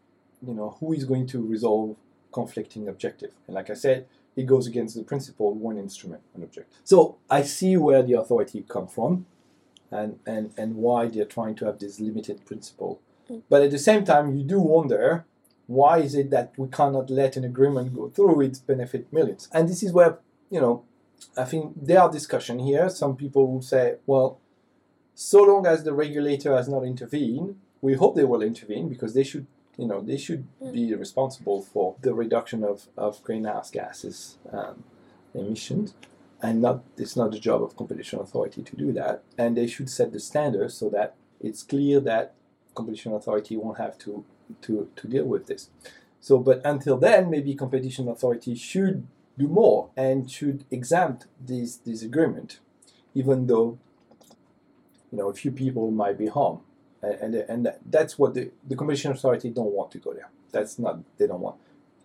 you 0.46 0.54
know, 0.54 0.78
who 0.80 0.94
is 0.94 1.06
going 1.06 1.28
to 1.28 1.46
resolve 1.46 1.96
conflicting 2.32 2.88
objective. 2.88 3.32
And 3.48 3.56
like 3.56 3.70
I 3.70 3.74
said, 3.74 4.08
it 4.36 4.46
goes 4.46 4.68
against 4.68 4.96
the 4.96 5.04
principle 5.04 5.54
one 5.54 5.78
instrument, 5.78 6.22
one 6.34 6.44
object. 6.44 6.72
So 6.84 7.18
I 7.30 7.44
see 7.44 7.76
where 7.78 8.02
the 8.02 8.14
authority 8.14 8.64
come 8.68 8.88
from 8.88 9.26
and, 9.92 10.20
and, 10.26 10.54
and 10.58 10.76
why 10.76 11.08
they're 11.08 11.26
trying 11.26 11.56
to 11.56 11.66
have 11.66 11.80
this 11.80 12.00
limited 12.00 12.46
principle. 12.46 13.02
Mm. 13.30 13.42
But 13.50 13.64
at 13.64 13.72
the 13.72 13.80
same 13.80 14.06
time, 14.06 14.38
you 14.38 14.44
do 14.44 14.60
wonder 14.60 15.26
why 15.68 16.00
is 16.00 16.16
it 16.16 16.30
that 16.32 16.54
we 16.58 16.68
cannot 16.68 17.10
let 17.10 17.38
an 17.38 17.44
agreement 17.44 17.96
go 17.96 18.10
through 18.10 18.42
its 18.42 18.60
benefit 18.60 19.12
millions? 19.12 19.50
And 19.54 19.70
this 19.70 19.84
is 19.84 19.94
where 19.94 20.20
you 20.52 20.60
know, 20.60 20.84
I 21.38 21.46
think 21.46 21.74
there 21.82 22.02
are 22.02 22.12
discussion 22.12 22.60
here. 22.60 22.90
Some 22.90 23.16
people 23.16 23.52
will 23.52 23.62
say, 23.62 23.96
well, 24.06 24.40
so 25.16 25.42
long 25.44 25.66
as 25.66 25.84
the 25.84 25.94
regulator 25.94 26.56
has 26.56 26.68
not 26.68 26.84
intervened, 26.84 27.56
we 27.82 27.94
hope 27.96 28.16
they 28.16 28.26
will 28.26 28.42
intervene 28.42 28.90
because 28.90 29.14
they 29.14 29.24
should, 29.24 29.48
you 29.78 29.88
know, 29.88 30.02
they 30.02 30.18
should 30.18 30.46
mm. 30.62 30.74
be 30.74 30.94
responsible 30.94 31.62
for 31.62 31.96
the 32.02 32.14
reduction 32.14 32.64
of, 32.64 32.88
of 32.98 33.24
greenhouse 33.24 33.72
gases 33.72 34.38
um, 34.52 34.84
emissions. 35.34 35.94
And 36.44 36.62
not 36.62 36.84
it's 36.98 37.16
not 37.16 37.32
the 37.32 37.40
job 37.40 37.62
of 37.62 37.78
competition 37.78 38.20
authority 38.20 38.64
to 38.64 38.76
do 38.76 38.92
that. 38.94 39.24
And 39.38 39.56
they 39.56 39.68
should 39.68 39.90
set 39.90 40.12
the 40.12 40.20
standards 40.20 40.74
so 40.74 40.90
that 40.90 41.16
it's 41.40 41.62
clear 41.62 42.00
that 42.00 42.34
competition 42.74 43.14
authority 43.14 43.58
won't 43.58 43.78
have 43.78 43.98
to 44.00 44.26
to, 44.64 44.90
to 44.96 45.08
deal 45.08 45.26
with 45.26 45.46
this. 45.46 45.70
So, 46.20 46.40
but 46.40 46.62
until 46.66 46.98
then, 46.98 47.30
maybe 47.30 47.54
competition 47.54 48.08
authority 48.10 48.56
should 48.56 49.08
do 49.38 49.48
more 49.48 49.90
and 49.96 50.30
should 50.30 50.66
exempt 50.72 51.28
this, 51.40 51.78
this 51.78 52.02
agreement, 52.04 52.60
even 53.14 53.48
though 53.48 53.78
you 55.12 55.18
know 55.18 55.30
a 55.30 55.34
few 55.34 55.52
people 55.52 55.92
might 55.92 56.18
be 56.18 56.28
harmed. 56.28 56.60
And, 57.02 57.36
and, 57.36 57.36
and 57.36 57.74
that's 57.90 58.20
what 58.20 58.36
the, 58.36 58.52
the 58.68 58.76
competition 58.76 59.12
authority 59.12 59.50
don't 59.50 59.72
want 59.72 59.92
to 59.92 59.98
go 59.98 60.14
there. 60.14 60.30
That's 60.52 60.78
not 60.78 61.00
they 61.18 61.28
don't 61.28 61.42
want. 61.42 61.58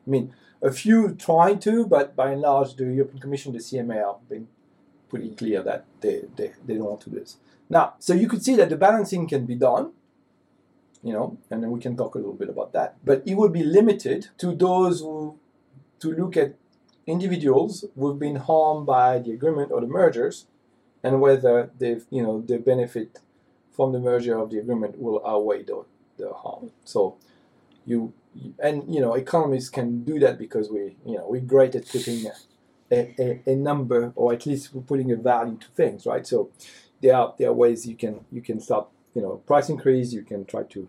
I 0.07 0.11
mean, 0.11 0.33
a 0.63 0.73
few 0.73 1.15
trying 1.15 1.59
to, 1.61 1.87
but 1.87 2.17
by 2.17 2.33
and 2.33 2.41
large, 2.41 2.77
the 2.77 2.85
European 2.85 3.19
Commission, 3.19 3.53
the 3.53 3.59
CMA, 3.59 3.97
have 3.97 4.29
been 4.29 4.49
pretty 5.09 5.31
clear 5.31 5.63
that 5.63 5.85
they, 6.01 6.23
they, 6.37 6.53
they 6.65 6.75
don't 6.75 6.85
want 6.85 7.01
to 7.03 7.11
do 7.11 7.21
this. 7.21 7.37
Now, 7.69 7.95
so 7.99 8.15
you 8.15 8.29
could 8.29 8.43
see 8.43 8.57
that 8.57 8.71
the 8.71 8.77
balancing 8.77 9.29
can 9.29 9.45
be 9.45 9.55
done, 9.55 9.93
you 11.03 11.13
know, 11.13 11.37
and 11.51 11.63
then 11.63 11.71
we 11.71 11.81
can 11.81 11.97
talk 11.97 12.15
a 12.15 12.19
little 12.19 12.35
bit 12.35 12.49
about 12.49 12.73
that. 12.73 12.97
But 13.05 13.23
it 13.27 13.35
will 13.35 13.49
be 13.49 13.63
limited 13.63 14.29
to 14.39 14.55
those 14.55 15.01
who 15.01 15.39
to 16.01 16.13
look 16.13 16.37
at 16.37 16.55
individuals 17.07 17.85
who've 17.99 18.19
been 18.19 18.37
harmed 18.37 18.87
by 18.87 19.19
the 19.19 19.33
agreement 19.33 19.71
or 19.73 19.81
the 19.81 19.87
mergers 19.87 20.47
and 21.03 21.21
whether 21.21 21.71
they've, 21.79 22.05
you 22.11 22.23
know, 22.23 22.41
the 22.41 22.59
benefit 22.59 23.21
from 23.73 23.93
the 23.93 24.01
merger 24.01 24.39
of 24.39 24.51
the 24.51 24.59
agreement 24.59 24.99
will 24.99 25.25
outweigh 25.27 25.63
the, 25.63 25.85
the 26.19 26.33
harm. 26.33 26.71
So 26.85 27.17
you, 27.85 28.13
and 28.59 28.93
you 28.93 29.01
know 29.01 29.15
economists 29.15 29.71
can 29.71 30.05
do 30.05 30.19
that 30.19 30.39
because 30.39 30.71
we 30.71 30.97
you 31.05 31.17
know 31.17 31.27
we're 31.29 31.41
great 31.41 31.75
at 31.75 31.89
putting 31.89 32.27
a, 32.91 33.15
a, 33.19 33.41
a 33.47 33.55
number 33.55 34.13
or 34.15 34.33
at 34.33 34.47
least 34.47 34.75
we're 34.75 34.83
putting 34.83 35.13
a 35.13 35.17
value 35.17 35.57
to 35.57 35.67
things, 35.69 36.07
right? 36.07 36.27
So 36.27 36.51
there 37.01 37.17
are 37.17 37.35
there 37.39 37.49
are 37.51 37.53
ways 37.53 37.87
you 37.87 37.97
can 37.97 38.25
you 38.31 38.43
can 38.43 38.61
start 38.61 38.89
you 39.15 39.23
know 39.23 39.37
price 39.47 39.69
increase 39.69 40.13
you 40.13 40.23
can 40.23 40.45
try 40.45 40.65
to 40.65 40.89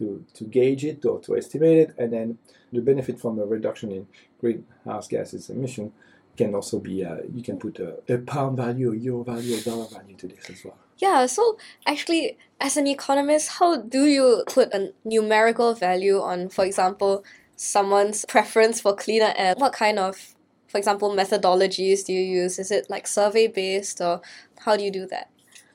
to, 0.00 0.24
to 0.34 0.44
gauge 0.44 0.84
it 0.84 1.04
or 1.04 1.20
to 1.20 1.36
estimate 1.36 1.78
it 1.78 1.94
and 1.98 2.12
then 2.12 2.38
the 2.72 2.80
benefit 2.80 3.20
from 3.20 3.38
a 3.38 3.44
reduction 3.44 3.92
in 3.92 4.06
greenhouse 4.40 5.06
gases 5.06 5.50
emission 5.50 5.92
can 6.36 6.54
also 6.54 6.78
be 6.78 7.04
uh, 7.04 7.16
you 7.34 7.42
can 7.42 7.58
put 7.58 7.78
a, 7.78 7.98
a 8.08 8.18
pound 8.18 8.56
value 8.56 8.92
a 8.92 8.96
euro 8.96 9.22
value 9.22 9.56
a 9.56 9.60
dollar 9.60 9.86
value 9.88 10.16
to 10.16 10.26
this 10.26 10.48
as 10.48 10.64
well. 10.64 10.78
Yeah 10.96 11.26
so 11.26 11.58
actually 11.86 12.38
as 12.60 12.76
an 12.76 12.86
economist 12.86 13.48
how 13.58 13.76
do 13.76 14.06
you 14.06 14.44
put 14.46 14.72
a 14.72 14.92
numerical 15.04 15.74
value 15.74 16.18
on 16.18 16.48
for 16.48 16.64
example 16.64 17.24
someone's 17.56 18.24
preference 18.24 18.80
for 18.80 18.94
cleaner 18.94 19.34
air? 19.36 19.54
What 19.58 19.74
kind 19.74 19.98
of 19.98 20.34
for 20.66 20.78
example 20.78 21.14
methodologies 21.14 22.06
do 22.06 22.14
you 22.14 22.22
use? 22.42 22.58
Is 22.58 22.70
it 22.70 22.88
like 22.88 23.06
survey 23.06 23.46
based 23.46 24.00
or 24.00 24.22
how 24.64 24.76
do 24.78 24.84
you 24.84 24.90
do 24.90 25.06
that 25.08 25.28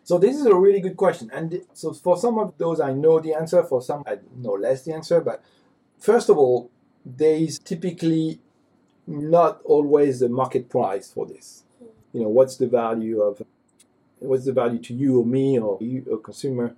so 0.06 0.20
this 0.20 0.36
is 0.36 0.46
a 0.46 0.54
really 0.54 0.82
good 0.82 0.98
question, 0.98 1.32
and 1.34 1.64
so 1.74 1.92
for 1.92 2.16
some 2.16 2.38
of 2.38 2.54
those 2.60 2.80
I 2.80 2.94
know 2.94 3.20
the 3.20 3.34
answer, 3.34 3.64
for 3.64 3.82
some 3.82 4.04
I 4.06 4.20
know 4.38 4.52
less 4.52 4.84
the 4.84 4.94
answer. 4.94 5.20
But 5.20 5.44
first 5.98 6.30
of 6.30 6.38
all, 6.38 6.70
there 7.04 7.36
is 7.36 7.58
typically 7.58 8.40
not 9.08 9.62
always 9.64 10.20
the 10.20 10.30
market 10.30 10.70
price 10.70 11.12
for 11.12 11.26
this. 11.26 11.64
You 12.14 12.22
know, 12.22 12.30
what's 12.30 12.56
the 12.58 12.68
value 12.68 13.20
of 13.20 13.42
what's 14.20 14.46
the 14.46 14.54
value 14.54 14.78
to 14.78 14.94
you 14.94 15.22
or 15.22 15.26
me 15.26 15.58
or 15.58 15.80
you 15.82 16.06
a 16.14 16.20
consumer 16.20 16.76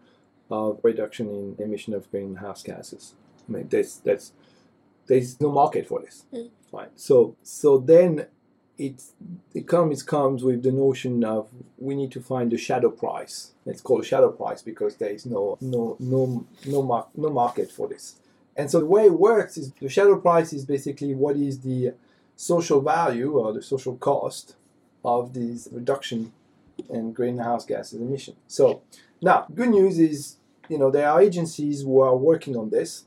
of 0.50 0.80
reduction 0.82 1.28
in 1.30 1.56
emission 1.60 1.94
of 1.94 2.10
greenhouse 2.10 2.64
gases? 2.64 3.14
I 3.50 3.52
mean, 3.52 3.68
there's 3.68 3.98
that's 3.98 4.32
there's 5.08 5.42
no 5.42 5.52
market 5.52 5.86
for 5.86 6.00
this, 6.00 6.24
mm. 6.34 6.50
right? 6.72 6.92
So 6.96 7.36
so 7.44 7.78
then 7.78 8.28
it's 8.78 9.12
economics 9.56 10.04
comes 10.04 10.44
with 10.44 10.64
the 10.64 10.72
notion 10.72 11.24
of 11.24 11.48
we 11.78 11.96
need 11.96 12.12
to 12.12 12.22
find 12.22 12.52
the 12.52 12.58
shadow 12.58 12.90
price. 12.90 13.52
It's 13.66 13.82
called 13.82 14.02
a 14.02 14.06
shadow 14.06 14.32
price 14.32 14.62
because 14.62 14.96
there 14.98 15.10
is 15.10 15.26
no 15.26 15.58
no 15.62 15.96
no 16.00 16.46
no 16.66 16.84
mar- 16.84 17.08
no 17.16 17.30
market 17.30 17.72
for 17.72 17.88
this. 17.88 18.16
And 18.56 18.70
so 18.72 18.80
the 18.80 18.86
way 18.86 19.06
it 19.06 19.14
works 19.14 19.58
is 19.58 19.72
the 19.74 19.90
shadow 19.90 20.20
price 20.20 20.54
is 20.54 20.66
basically 20.66 21.14
what 21.16 21.36
is 21.38 21.62
the 21.62 21.94
social 22.36 22.82
value 22.82 23.38
or 23.38 23.54
the 23.54 23.62
social 23.62 23.96
cost 23.98 24.56
of 25.04 25.34
this 25.34 25.68
reduction 25.72 26.34
in 26.90 27.14
greenhouse 27.14 27.66
gases 27.66 28.00
emission. 28.00 28.36
So 28.48 28.82
now 29.22 29.48
good 29.54 29.70
news 29.70 29.98
is 30.00 30.38
you 30.70 30.78
know 30.78 30.92
there 30.92 31.10
are 31.10 31.22
agencies 31.22 31.82
who 31.82 32.02
are 32.02 32.16
working 32.16 32.56
on 32.56 32.70
this 32.70 33.06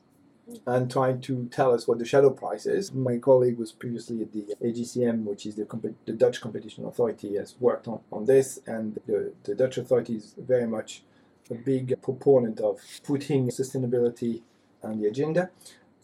and 0.66 0.90
trying 0.90 1.20
to 1.22 1.48
tell 1.50 1.72
us 1.72 1.86
what 1.86 1.98
the 1.98 2.04
shadow 2.04 2.30
price 2.30 2.66
is. 2.66 2.92
My 2.92 3.18
colleague 3.18 3.58
was 3.58 3.72
previously 3.72 4.22
at 4.22 4.32
the 4.32 4.54
AGCM, 4.62 5.24
which 5.24 5.46
is 5.46 5.56
the, 5.56 5.64
comp- 5.64 5.96
the 6.06 6.12
Dutch 6.12 6.40
Competition 6.40 6.84
Authority, 6.84 7.36
has 7.36 7.54
worked 7.60 7.88
on, 7.88 8.00
on 8.12 8.26
this, 8.26 8.60
and 8.66 8.98
the, 9.06 9.32
the 9.44 9.54
Dutch 9.54 9.78
authority 9.78 10.16
is 10.16 10.34
very 10.38 10.66
much 10.66 11.02
a 11.50 11.54
big 11.54 12.00
proponent 12.02 12.60
of 12.60 12.80
putting 13.04 13.48
sustainability 13.48 14.42
on 14.82 15.00
the 15.00 15.06
agenda. 15.06 15.50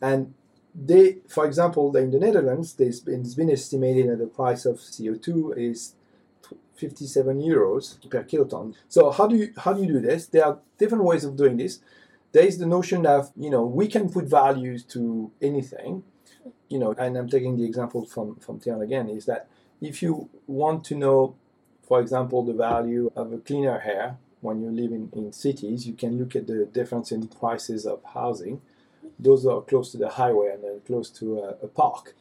And 0.01 0.35
they, 0.75 1.19
for 1.29 1.47
example, 1.47 1.97
in 1.97 2.11
the 2.11 2.19
Netherlands, 2.19 2.75
there's 2.75 3.01
been, 3.01 3.21
it's 3.21 3.35
been 3.35 3.51
estimated 3.51 4.11
that 4.11 4.19
the 4.19 4.27
price 4.27 4.67
of 4.67 4.77
CO2 4.77 5.57
is 5.57 5.95
57 6.77 7.41
euros 7.41 7.99
per 8.11 8.23
kiloton. 8.25 8.75
So 8.89 9.11
how 9.11 9.27
do 9.27 9.37
you 9.37 9.53
how 9.57 9.73
do 9.73 9.83
you 9.83 9.89
do 9.95 10.01
this? 10.01 10.27
There 10.27 10.45
are 10.45 10.59
different 10.79 11.05
ways 11.05 11.25
of 11.25 11.37
doing 11.37 11.57
this 11.57 11.81
there 12.37 12.45
is 12.45 12.59
the 12.59 12.67
notion 12.67 13.07
of 13.07 13.33
you 13.35 13.49
know 13.49 13.65
we 13.65 13.89
can 13.89 14.11
put 14.11 14.27
values 14.27 14.85
to 14.85 15.33
anything. 15.41 16.03
You 16.69 16.79
know 16.81 16.95
and 16.99 17.17
i'm 17.17 17.29
taking 17.29 17.57
the 17.57 17.65
example 17.65 18.05
from 18.05 18.37
from 18.45 18.61
Tian 18.61 18.83
again 18.83 19.09
is 19.09 19.25
that 19.27 19.49
if 19.81 20.03
you 20.03 20.29
want 20.47 20.85
to 20.89 20.95
know 20.97 21.37
for 21.89 22.01
example 22.01 22.45
the 22.45 22.53
value 22.53 23.11
of 23.15 23.33
a 23.33 23.39
cleaner 23.39 23.79
hair 23.79 24.19
when 24.41 24.57
you 24.63 24.71
live 24.81 24.93
in, 24.99 25.05
in 25.19 25.33
cities 25.33 25.87
you 25.87 25.95
can 26.03 26.19
look 26.21 26.37
at 26.37 26.47
the 26.47 26.67
difference 26.79 27.11
in 27.13 27.29
prices 27.29 27.87
of 27.87 27.99
housing. 28.15 28.61
Those 29.19 29.47
are 29.47 29.63
close 29.63 29.93
to 29.93 29.99
the 30.05 30.11
highway 30.21 30.49
and 30.55 30.63
then 30.65 30.81
close 30.87 31.09
to 31.21 31.25
a, 31.39 31.49
a 31.67 31.69
park 31.69 32.15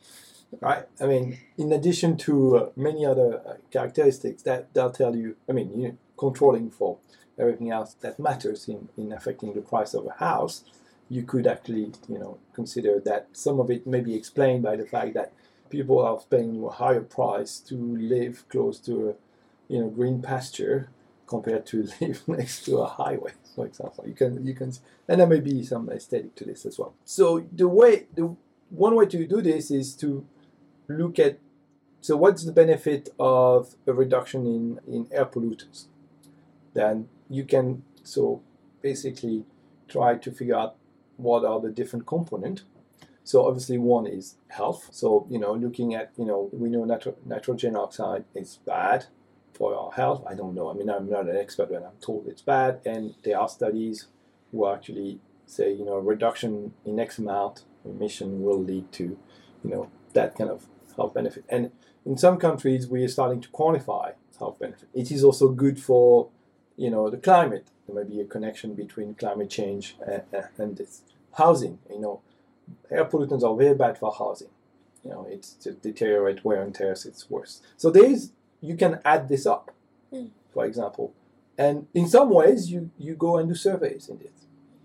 right? 0.61 0.85
I 1.01 1.05
mean 1.07 1.25
in 1.57 1.73
addition 1.73 2.15
to 2.27 2.33
uh, 2.57 2.69
many 2.87 3.05
other 3.05 3.29
uh, 3.45 3.53
characteristics 3.75 4.43
that 4.43 4.73
they'll 4.73 4.97
tell 5.01 5.13
you 5.15 5.35
i 5.49 5.51
mean 5.57 5.67
you 5.81 5.97
controlling 6.17 6.69
for 6.79 6.91
everything 7.37 7.71
else 7.71 7.95
that 8.01 8.19
matters 8.19 8.67
in, 8.67 8.89
in 8.97 9.11
affecting 9.11 9.53
the 9.53 9.61
price 9.61 9.93
of 9.93 10.05
a 10.05 10.11
house, 10.11 10.63
you 11.09 11.23
could 11.23 11.45
actually, 11.47 11.91
you 12.07 12.17
know, 12.17 12.37
consider 12.53 12.99
that 13.05 13.27
some 13.33 13.59
of 13.59 13.69
it 13.69 13.85
may 13.85 14.01
be 14.01 14.15
explained 14.15 14.63
by 14.63 14.75
the 14.75 14.85
fact 14.85 15.13
that 15.13 15.33
people 15.69 15.99
are 15.99 16.19
paying 16.29 16.63
a 16.63 16.69
higher 16.69 17.01
price 17.01 17.59
to 17.59 17.75
live 17.75 18.47
close 18.49 18.79
to 18.79 19.09
a, 19.09 19.13
you 19.73 19.79
know, 19.79 19.89
green 19.89 20.21
pasture 20.21 20.89
compared 21.27 21.65
to 21.67 21.87
live 22.01 22.27
next 22.27 22.65
to 22.65 22.77
a 22.77 22.87
highway, 22.87 23.33
for 23.55 23.65
example. 23.65 24.05
You 24.07 24.13
can, 24.13 24.45
you 24.45 24.53
can, 24.53 24.71
and 25.07 25.19
there 25.19 25.27
may 25.27 25.39
be 25.39 25.63
some 25.63 25.89
aesthetic 25.89 26.35
to 26.35 26.45
this 26.45 26.65
as 26.65 26.79
well. 26.79 26.93
So 27.03 27.45
the 27.51 27.67
way, 27.67 28.07
the 28.13 28.35
one 28.69 28.95
way 28.95 29.05
to 29.05 29.27
do 29.27 29.41
this 29.41 29.71
is 29.71 29.95
to 29.97 30.25
look 30.87 31.19
at, 31.19 31.39
so 32.01 32.15
what's 32.17 32.43
the 32.43 32.51
benefit 32.51 33.09
of 33.19 33.75
a 33.87 33.93
reduction 33.93 34.45
in, 34.45 34.79
in 34.87 35.07
air 35.11 35.25
pollutants? 35.25 35.85
Then 36.73 37.07
you 37.29 37.43
can 37.43 37.83
so 38.03 38.41
basically 38.81 39.45
try 39.87 40.15
to 40.15 40.31
figure 40.31 40.55
out 40.55 40.75
what 41.17 41.45
are 41.45 41.59
the 41.59 41.69
different 41.69 42.05
components. 42.05 42.63
So 43.23 43.47
obviously 43.47 43.77
one 43.77 44.05
is 44.05 44.35
health. 44.49 44.89
So 44.91 45.25
you 45.29 45.39
know, 45.39 45.53
looking 45.53 45.95
at 45.95 46.11
you 46.17 46.25
know, 46.25 46.49
we 46.51 46.69
know 46.69 46.85
nitro- 46.85 47.17
nitrogen 47.25 47.75
oxide 47.75 48.25
is 48.35 48.59
bad 48.65 49.05
for 49.53 49.75
our 49.75 49.91
health. 49.91 50.23
I 50.27 50.35
don't 50.35 50.53
know. 50.53 50.69
I 50.69 50.73
mean, 50.73 50.89
I'm 50.89 51.09
not 51.09 51.27
an 51.27 51.37
expert, 51.37 51.69
but 51.69 51.83
I'm 51.83 51.97
told 52.01 52.27
it's 52.27 52.41
bad. 52.41 52.81
And 52.85 53.15
there 53.23 53.39
are 53.39 53.49
studies 53.49 54.07
who 54.51 54.67
actually 54.67 55.19
say 55.45 55.71
you 55.71 55.85
know, 55.85 55.97
reduction 55.97 56.73
in 56.85 56.99
X 56.99 57.17
amount 57.17 57.63
emission 57.85 58.41
will 58.41 58.61
lead 58.61 58.91
to 58.91 59.17
you 59.63 59.69
know 59.69 59.89
that 60.13 60.35
kind 60.35 60.49
of 60.49 60.65
health 60.95 61.13
benefit. 61.13 61.45
And 61.49 61.71
in 62.05 62.17
some 62.17 62.37
countries, 62.37 62.87
we 62.87 63.03
are 63.03 63.07
starting 63.07 63.41
to 63.41 63.49
quantify 63.49 64.13
health 64.37 64.59
benefit. 64.59 64.89
It 64.93 65.11
is 65.11 65.23
also 65.23 65.49
good 65.49 65.79
for 65.79 66.29
you 66.77 66.89
know, 66.89 67.09
the 67.09 67.17
climate. 67.17 67.67
There 67.87 68.03
may 68.03 68.09
be 68.09 68.21
a 68.21 68.25
connection 68.25 68.73
between 68.73 69.15
climate 69.15 69.49
change 69.49 69.95
and, 70.05 70.23
and 70.57 70.77
this. 70.77 71.01
Housing, 71.33 71.79
you 71.89 71.99
know, 71.99 72.21
air 72.89 73.05
pollutants 73.05 73.43
are 73.43 73.55
very 73.55 73.75
bad 73.75 73.97
for 73.97 74.11
housing. 74.11 74.49
You 75.03 75.11
know, 75.11 75.27
it's 75.29 75.53
to 75.53 75.73
deteriorate 75.73 76.43
wear 76.43 76.61
and 76.61 76.73
tear, 76.73 76.91
it's 76.91 77.29
worse. 77.29 77.61
So 77.77 77.91
there 77.91 78.05
is, 78.05 78.31
you 78.61 78.75
can 78.75 78.99
add 79.05 79.29
this 79.29 79.45
up, 79.45 79.71
mm. 80.11 80.29
for 80.51 80.65
example. 80.65 81.13
And 81.57 81.87
in 81.93 82.07
some 82.07 82.31
ways, 82.31 82.71
you, 82.71 82.89
you 82.97 83.13
go 83.13 83.37
and 83.37 83.47
do 83.47 83.55
surveys 83.55 84.09
in 84.09 84.17
this. 84.17 84.31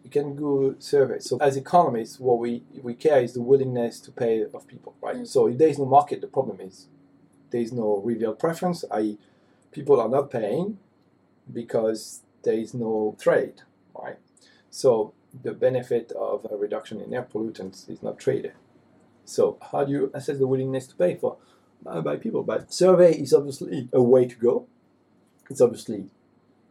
You 0.04 0.10
can 0.10 0.36
go 0.36 0.74
surveys. 0.78 1.28
So 1.28 1.38
as 1.38 1.56
economists, 1.56 2.20
what 2.20 2.38
we, 2.38 2.62
we 2.82 2.94
care 2.94 3.22
is 3.22 3.32
the 3.32 3.40
willingness 3.40 3.98
to 4.00 4.10
pay 4.10 4.42
of 4.42 4.66
people, 4.66 4.94
right? 5.00 5.16
Mm. 5.16 5.26
So 5.26 5.46
if 5.46 5.56
there 5.56 5.68
is 5.68 5.78
no 5.78 5.86
market, 5.86 6.20
the 6.20 6.26
problem 6.26 6.60
is 6.60 6.86
there 7.50 7.62
is 7.62 7.72
no 7.72 8.02
revealed 8.04 8.38
preference, 8.38 8.84
i.e., 8.90 9.18
people 9.72 10.00
are 10.00 10.08
not 10.08 10.30
paying, 10.30 10.78
because 11.52 12.22
there 12.42 12.54
is 12.54 12.74
no 12.74 13.16
trade, 13.20 13.62
right? 13.94 14.16
So 14.70 15.12
the 15.42 15.52
benefit 15.52 16.12
of 16.12 16.46
a 16.50 16.56
reduction 16.56 17.00
in 17.00 17.14
air 17.14 17.26
pollutants 17.32 17.88
is 17.88 18.02
not 18.02 18.18
traded. 18.18 18.52
So 19.24 19.58
how 19.70 19.84
do 19.84 19.92
you 19.92 20.10
assess 20.14 20.38
the 20.38 20.46
willingness 20.46 20.86
to 20.88 20.96
pay 20.96 21.14
for 21.14 21.36
uh, 21.86 22.00
by 22.00 22.16
people? 22.16 22.42
But 22.42 22.72
survey 22.72 23.12
is 23.14 23.32
obviously 23.32 23.88
a 23.92 24.02
way 24.02 24.26
to 24.26 24.36
go. 24.36 24.66
It's 25.48 25.60
obviously 25.60 26.10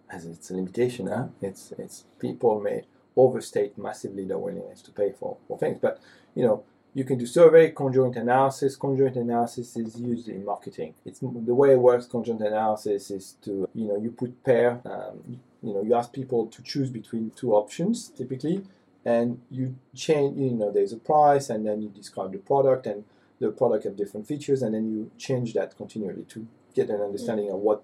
as 0.10 0.26
its 0.26 0.50
a 0.50 0.56
limitation. 0.56 1.08
Huh? 1.08 1.28
It's 1.42 1.74
it's 1.78 2.06
people 2.20 2.60
may 2.60 2.84
overstate 3.16 3.78
massively 3.78 4.26
their 4.26 4.38
willingness 4.38 4.82
to 4.84 4.92
pay 4.92 5.12
for, 5.12 5.38
for 5.48 5.58
things. 5.58 5.78
But 5.82 6.00
you 6.36 6.44
know, 6.44 6.64
you 6.94 7.04
can 7.04 7.18
do 7.18 7.26
survey, 7.26 7.72
conjoint 7.72 8.16
analysis. 8.16 8.76
Conjoint 8.76 9.16
analysis 9.16 9.78
is 9.78 10.00
used 10.00 10.28
in 10.28 10.44
marketing. 10.44 10.96
It's 11.06 11.20
the 11.20 11.54
way 11.54 11.72
it 11.72 11.80
works. 11.80 12.06
Conjoint 12.08 12.42
analysis 12.42 13.12
is 13.12 13.36
to 13.44 13.70
you 13.76 13.88
know 13.88 13.98
you 13.98 14.12
put 14.12 14.44
pair. 14.44 14.82
Um, 14.86 15.40
you 15.62 15.74
know 15.74 15.84
you 15.84 15.94
ask 15.94 16.12
people 16.12 16.48
to 16.48 16.64
choose 16.64 16.90
between 16.90 17.32
two 17.36 17.54
options 17.54 18.10
typically, 18.10 18.64
and 19.06 19.40
you 19.52 19.76
change. 19.96 20.38
You 20.38 20.52
know 20.52 20.72
there's 20.72 20.94
a 20.94 20.98
price, 20.98 21.50
and 21.50 21.66
then 21.66 21.82
you 21.82 21.90
describe 21.90 22.32
the 22.32 22.40
product, 22.40 22.88
and 22.88 23.04
the 23.40 23.52
product 23.52 23.84
have 23.84 23.96
different 23.96 24.28
features, 24.28 24.64
and 24.64 24.74
then 24.74 24.92
you 24.92 25.12
change 25.18 25.54
that 25.54 25.78
continually 25.78 26.24
to 26.30 26.48
get 26.74 26.90
an 26.90 27.02
understanding 27.02 27.52
of 27.52 27.60
what 27.60 27.84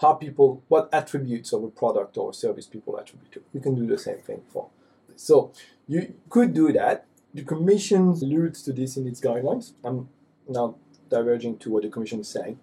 how 0.00 0.14
people 0.14 0.60
what 0.66 0.88
attributes 0.92 1.52
of 1.52 1.62
a 1.62 1.68
product 1.68 2.18
or 2.18 2.34
service 2.34 2.66
people 2.66 2.98
attribute 2.98 3.30
to. 3.30 3.42
You 3.52 3.60
can 3.60 3.76
do 3.76 3.86
the 3.86 3.98
same 3.98 4.18
thing 4.18 4.42
for. 4.52 4.68
So 5.16 5.52
you 5.86 6.14
could 6.28 6.52
do 6.52 6.72
that 6.72 7.06
the 7.34 7.42
Commission 7.42 8.08
alludes 8.08 8.62
to 8.62 8.72
this 8.72 8.96
in 8.96 9.06
its 9.06 9.20
guidelines. 9.20 9.72
I'm 9.84 10.08
now 10.48 10.76
diverging 11.10 11.58
to 11.58 11.70
what 11.70 11.82
the 11.82 11.88
Commission 11.90 12.20
is 12.20 12.28
saying, 12.28 12.58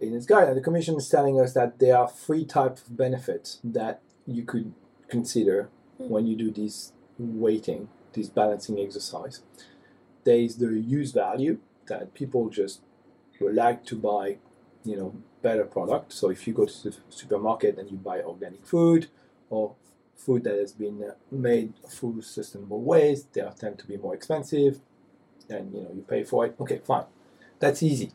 in 0.00 0.14
its 0.14 0.26
guideline, 0.26 0.54
the 0.54 0.60
Commission 0.60 0.96
is 0.96 1.08
telling 1.08 1.40
us 1.40 1.54
that 1.54 1.78
there 1.78 1.96
are 1.96 2.08
three 2.08 2.44
types 2.44 2.82
of 2.82 2.96
benefits 2.96 3.58
that 3.64 4.00
you 4.26 4.44
could 4.44 4.72
consider 5.08 5.70
Mm. 6.00 6.08
when 6.10 6.26
you 6.28 6.36
do 6.36 6.50
this 6.52 6.92
weighting, 7.18 7.88
this 8.12 8.28
balancing 8.28 8.78
exercise. 8.78 9.42
There 10.22 10.38
is 10.38 10.58
the 10.58 10.78
use 10.78 11.10
value 11.10 11.58
that 11.88 12.14
people 12.14 12.48
just 12.50 12.82
would 13.40 13.56
like 13.56 13.84
to 13.86 13.96
buy, 13.96 14.38
you 14.84 14.96
know, 14.96 15.14
better 15.42 15.64
product. 15.64 16.12
So 16.12 16.30
if 16.30 16.46
you 16.46 16.54
go 16.54 16.66
to 16.66 16.90
the 16.90 16.96
supermarket 17.10 17.78
and 17.78 17.90
you 17.90 17.96
buy 17.96 18.22
organic 18.22 18.64
food 18.64 19.08
or 19.50 19.74
food 20.18 20.44
that 20.44 20.58
has 20.58 20.72
been 20.72 21.02
uh, 21.02 21.14
made 21.30 21.72
through 21.88 22.20
sustainable 22.22 22.82
ways, 22.82 23.24
they 23.32 23.40
are 23.40 23.52
tend 23.52 23.78
to 23.78 23.86
be 23.86 23.96
more 23.96 24.14
expensive, 24.14 24.80
and 25.48 25.72
you 25.72 25.80
know 25.82 25.90
you 25.94 26.02
pay 26.02 26.24
for 26.24 26.44
it. 26.46 26.56
Okay, 26.60 26.80
fine, 26.84 27.04
that's 27.58 27.82
easy. 27.82 28.12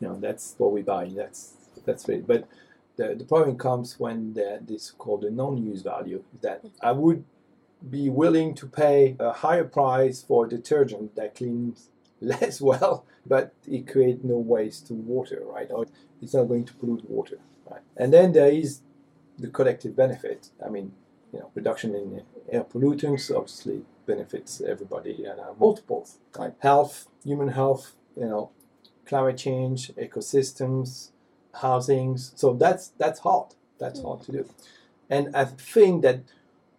You 0.00 0.08
know 0.08 0.18
that's 0.18 0.54
what 0.58 0.72
we 0.72 0.82
buy. 0.82 1.10
That's 1.14 1.54
that's 1.84 2.08
it. 2.08 2.26
But 2.26 2.48
the, 2.96 3.14
the 3.14 3.24
problem 3.24 3.56
comes 3.56 3.98
when 3.98 4.34
this 4.34 4.90
called 4.90 5.22
the 5.22 5.30
non-use 5.30 5.82
value. 5.82 6.24
That 6.40 6.64
I 6.82 6.92
would 6.92 7.24
be 7.88 8.08
willing 8.08 8.54
to 8.54 8.66
pay 8.66 9.16
a 9.18 9.32
higher 9.32 9.64
price 9.64 10.22
for 10.22 10.46
detergent 10.46 11.16
that 11.16 11.34
cleans 11.34 11.88
less 12.20 12.60
well, 12.60 13.04
but 13.26 13.52
it 13.66 13.86
creates 13.86 14.22
no 14.22 14.36
waste 14.36 14.86
to 14.88 14.94
water, 14.94 15.42
right? 15.44 15.68
Or 15.70 15.86
it's 16.20 16.34
not 16.34 16.44
going 16.44 16.64
to 16.66 16.74
pollute 16.74 17.08
water, 17.10 17.38
right? 17.70 17.82
And 17.96 18.12
then 18.12 18.32
there 18.32 18.50
is 18.50 18.80
the 19.38 19.48
collective 19.48 19.96
benefit. 19.96 20.50
I 20.64 20.68
mean, 20.68 20.92
you 21.32 21.40
know, 21.40 21.50
reduction 21.54 21.94
in 21.94 22.22
air 22.50 22.64
pollutants 22.64 23.34
obviously 23.34 23.82
benefits 24.06 24.60
everybody 24.60 25.24
and 25.24 25.40
multiples, 25.58 26.18
right? 26.38 26.54
Health, 26.58 27.08
human 27.24 27.48
health, 27.48 27.94
you 28.16 28.26
know, 28.26 28.50
climate 29.06 29.38
change, 29.38 29.88
ecosystems, 29.94 31.10
housings. 31.54 32.32
So 32.36 32.54
that's 32.54 32.88
that's 32.98 33.20
hard. 33.20 33.54
That's 33.78 34.02
hard 34.02 34.22
to 34.22 34.32
do. 34.32 34.48
And 35.10 35.34
I 35.34 35.44
think 35.44 36.02
that 36.02 36.20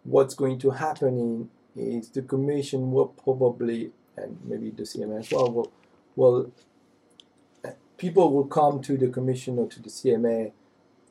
what's 0.04 0.34
going 0.34 0.58
to 0.60 0.70
happen 0.70 1.18
in, 1.18 1.50
is 1.76 2.08
the 2.10 2.22
commission 2.22 2.92
will 2.92 3.08
probably 3.08 3.92
and 4.16 4.38
maybe 4.44 4.70
the 4.70 4.84
CMA 4.84 5.20
as 5.20 5.30
well 5.30 5.50
will 5.50 5.72
will 6.16 6.52
people 7.96 8.32
will 8.32 8.46
come 8.46 8.80
to 8.82 8.96
the 8.96 9.08
commission 9.08 9.58
or 9.58 9.68
to 9.68 9.82
the 9.82 9.88
CMA 9.88 10.52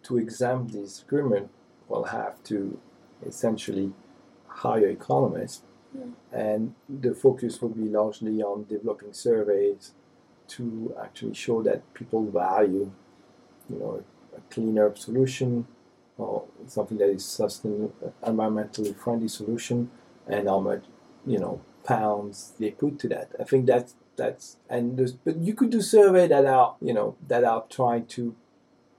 to 0.03 0.17
examine 0.17 0.67
this 0.67 1.01
agreement 1.01 1.49
will 1.87 2.05
have 2.05 2.43
to 2.43 2.79
essentially 3.27 3.91
hire 4.47 4.89
economists 4.89 5.63
Mm. 5.95 6.13
and 6.31 6.73
the 6.89 7.13
focus 7.13 7.61
will 7.61 7.69
be 7.69 7.87
largely 7.87 8.41
on 8.41 8.65
developing 8.67 9.13
surveys 9.13 9.91
to 10.47 10.91
actually 10.99 11.35
show 11.35 11.61
that 11.61 11.93
people 11.93 12.25
value 12.31 12.91
you 13.69 13.77
know 13.79 14.03
a 14.35 14.41
cleaner 14.53 14.91
solution 14.95 15.67
or 16.17 16.45
something 16.65 16.97
that 16.97 17.09
is 17.09 17.23
sustainable 17.23 17.93
environmentally 18.23 18.95
friendly 18.95 19.27
solution 19.27 19.91
and 20.27 20.47
how 20.47 20.59
much 20.59 20.83
you 21.27 21.37
know 21.37 21.61
pounds 21.83 22.53
they 22.59 22.71
put 22.71 22.97
to 22.97 23.07
that 23.07 23.29
i 23.39 23.43
think 23.43 23.67
that's 23.67 23.93
that's 24.15 24.57
and 24.69 24.97
but 25.23 25.37
you 25.37 25.53
could 25.53 25.69
do 25.69 25.81
survey 25.81 26.27
that 26.27 26.45
are 26.45 26.75
you 26.81 26.93
know 26.93 27.15
that 27.27 27.43
are 27.43 27.65
trying 27.69 28.05
to 28.07 28.35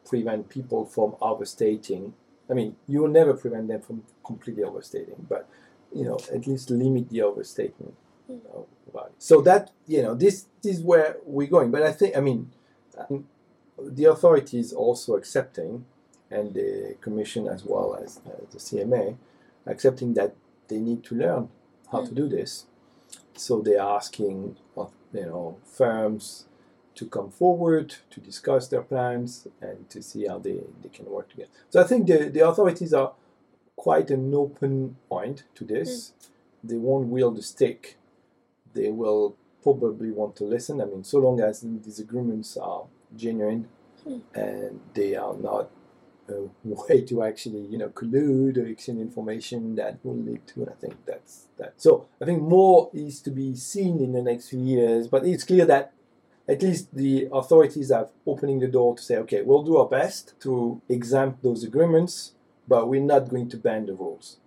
prevent 0.04 0.48
people 0.48 0.84
from 0.84 1.16
overstating 1.20 2.14
i 2.50 2.52
mean 2.54 2.76
you 2.86 3.00
will 3.02 3.08
never 3.20 3.34
prevent 3.34 3.68
them 3.68 3.80
from 3.80 4.02
completely 4.24 4.62
overstating 4.62 5.26
but 5.28 5.48
you 5.92 6.04
know 6.04 6.18
at 6.32 6.46
least 6.46 6.70
limit 6.70 7.08
the 7.10 7.22
overstatement 7.22 7.94
Mm. 8.26 8.40
about 8.88 9.08
it. 9.08 9.12
so 9.18 9.42
that 9.42 9.70
you 9.86 10.02
know 10.02 10.14
this, 10.14 10.46
this 10.62 10.78
is 10.78 10.82
where 10.82 11.18
we're 11.26 11.46
going 11.46 11.70
but 11.70 11.82
i 11.82 11.92
think 11.92 12.16
i 12.16 12.20
mean 12.20 12.50
the 13.78 14.04
authorities 14.06 14.72
also 14.72 15.14
accepting 15.14 15.84
and 16.30 16.54
the 16.54 16.96
commission 17.02 17.46
as 17.46 17.64
well 17.66 17.94
as 18.02 18.20
uh, 18.26 18.30
the 18.50 18.56
cma 18.58 19.16
accepting 19.66 20.14
that 20.14 20.34
they 20.68 20.78
need 20.78 21.04
to 21.04 21.14
learn 21.14 21.48
how 21.92 22.02
to 22.04 22.12
do 22.14 22.26
this 22.28 22.64
so 23.36 23.60
they're 23.60 23.78
asking 23.98 24.56
you 25.12 25.26
know 25.26 25.58
firms 25.66 26.46
to 26.94 27.06
come 27.06 27.30
forward 27.30 27.96
to 28.10 28.20
discuss 28.20 28.68
their 28.68 28.82
plans 28.82 29.48
and 29.60 29.88
to 29.90 30.02
see 30.02 30.26
how 30.26 30.38
they, 30.38 30.60
they 30.82 30.88
can 30.88 31.06
work 31.06 31.28
together. 31.30 31.50
So 31.70 31.80
i 31.80 31.84
think 31.84 32.06
the, 32.06 32.30
the 32.30 32.46
authorities 32.46 32.92
are 32.94 33.12
quite 33.76 34.10
an 34.10 34.32
open 34.34 34.96
point 35.08 35.44
to 35.56 35.64
this. 35.64 36.12
They 36.62 36.76
won't 36.76 37.08
wield 37.08 37.36
the 37.36 37.42
stick. 37.42 37.96
They 38.72 38.90
will 38.90 39.36
probably 39.62 40.10
want 40.10 40.36
to 40.36 40.44
listen. 40.44 40.80
I 40.80 40.84
mean 40.84 41.04
so 41.04 41.18
long 41.18 41.40
as 41.40 41.60
these 41.60 41.98
agreements 41.98 42.56
are 42.56 42.84
genuine 43.16 43.68
Hmm. 44.04 44.18
and 44.34 44.80
they 44.92 45.14
are 45.14 45.34
not 45.34 45.70
a 46.28 46.34
way 46.64 47.00
to 47.06 47.22
actually 47.22 47.60
you 47.60 47.78
know 47.78 47.88
collude 47.88 48.58
or 48.58 48.66
exchange 48.66 49.00
information 49.00 49.74
that 49.76 49.98
will 50.04 50.16
lead 50.16 50.46
to 50.48 50.66
i 50.68 50.74
think 50.74 50.94
that's 51.06 51.46
that. 51.56 51.72
So 51.78 52.06
i 52.20 52.26
think 52.26 52.42
more 52.42 52.90
is 52.92 53.22
to 53.22 53.30
be 53.30 53.54
seen 53.56 54.00
in 54.00 54.12
the 54.12 54.20
next 54.20 54.50
few 54.50 54.60
years 54.60 55.08
but 55.08 55.24
it's 55.26 55.44
clear 55.44 55.64
that 55.66 55.93
at 56.48 56.62
least 56.62 56.94
the 56.94 57.28
authorities 57.32 57.90
are 57.90 58.08
opening 58.26 58.60
the 58.60 58.68
door 58.68 58.96
to 58.96 59.02
say 59.02 59.16
okay 59.16 59.42
we'll 59.42 59.62
do 59.62 59.76
our 59.76 59.88
best 59.88 60.34
to 60.40 60.80
exempt 60.88 61.42
those 61.42 61.64
agreements 61.64 62.32
but 62.68 62.88
we're 62.88 63.00
not 63.00 63.28
going 63.28 63.48
to 63.48 63.56
ban 63.56 63.86
the 63.86 63.94
rules 63.94 64.38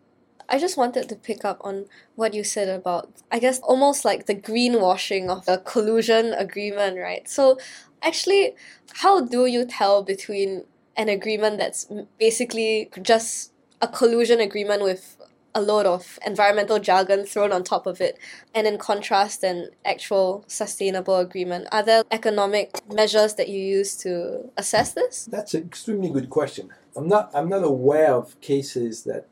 I 0.49 0.59
just 0.59 0.77
wanted 0.77 1.09
to 1.09 1.15
pick 1.15 1.43
up 1.43 1.59
on 1.61 1.87
what 2.15 2.33
you 2.33 2.43
said 2.43 2.69
about, 2.69 3.09
I 3.29 3.39
guess, 3.39 3.59
almost 3.59 4.05
like 4.05 4.27
the 4.27 4.35
greenwashing 4.35 5.27
of 5.27 5.45
the 5.45 5.57
collusion 5.57 6.33
agreement, 6.33 6.97
right? 6.97 7.27
So, 7.27 7.59
actually, 8.01 8.55
how 8.93 9.21
do 9.21 9.45
you 9.45 9.65
tell 9.65 10.03
between 10.03 10.63
an 10.95 11.09
agreement 11.09 11.57
that's 11.57 11.87
basically 12.17 12.89
just 13.01 13.51
a 13.81 13.87
collusion 13.87 14.39
agreement 14.39 14.83
with 14.83 15.16
a 15.55 15.61
load 15.61 15.85
of 15.85 16.19
environmental 16.25 16.79
jargon 16.79 17.25
thrown 17.25 17.51
on 17.51 17.63
top 17.63 17.87
of 17.87 17.99
it, 18.01 18.17
and 18.53 18.67
in 18.67 18.77
contrast, 18.77 19.43
an 19.43 19.69
actual 19.85 20.43
sustainable 20.47 21.17
agreement? 21.17 21.67
Are 21.71 21.83
there 21.83 22.03
economic 22.11 22.81
measures 22.93 23.35
that 23.35 23.49
you 23.49 23.59
use 23.59 23.95
to 23.97 24.51
assess 24.57 24.93
this? 24.93 25.25
That's 25.31 25.53
an 25.53 25.63
extremely 25.63 26.09
good 26.09 26.29
question. 26.29 26.69
I'm 26.95 27.07
not 27.07 27.31
I'm 27.33 27.49
not 27.49 27.63
aware 27.63 28.13
of 28.13 28.39
cases 28.41 29.03
that 29.03 29.25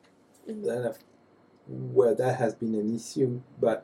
Mm. 0.47 0.63
that 0.65 0.83
have, 0.83 0.99
where 1.67 2.13
that 2.13 2.35
has 2.37 2.53
been 2.53 2.75
an 2.75 2.95
issue, 2.95 3.41
but 3.59 3.83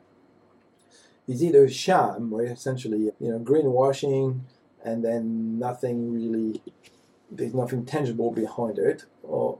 is 1.26 1.42
it 1.42 1.54
a 1.56 1.68
sham 1.68 2.30
where 2.30 2.46
essentially 2.46 3.10
you 3.18 3.30
know 3.30 3.40
greenwashing 3.40 4.40
and 4.84 5.04
then 5.04 5.58
nothing 5.58 6.12
really 6.12 6.62
there's 7.30 7.54
nothing 7.54 7.84
tangible 7.84 8.30
behind 8.30 8.78
it 8.78 9.04
or 9.22 9.58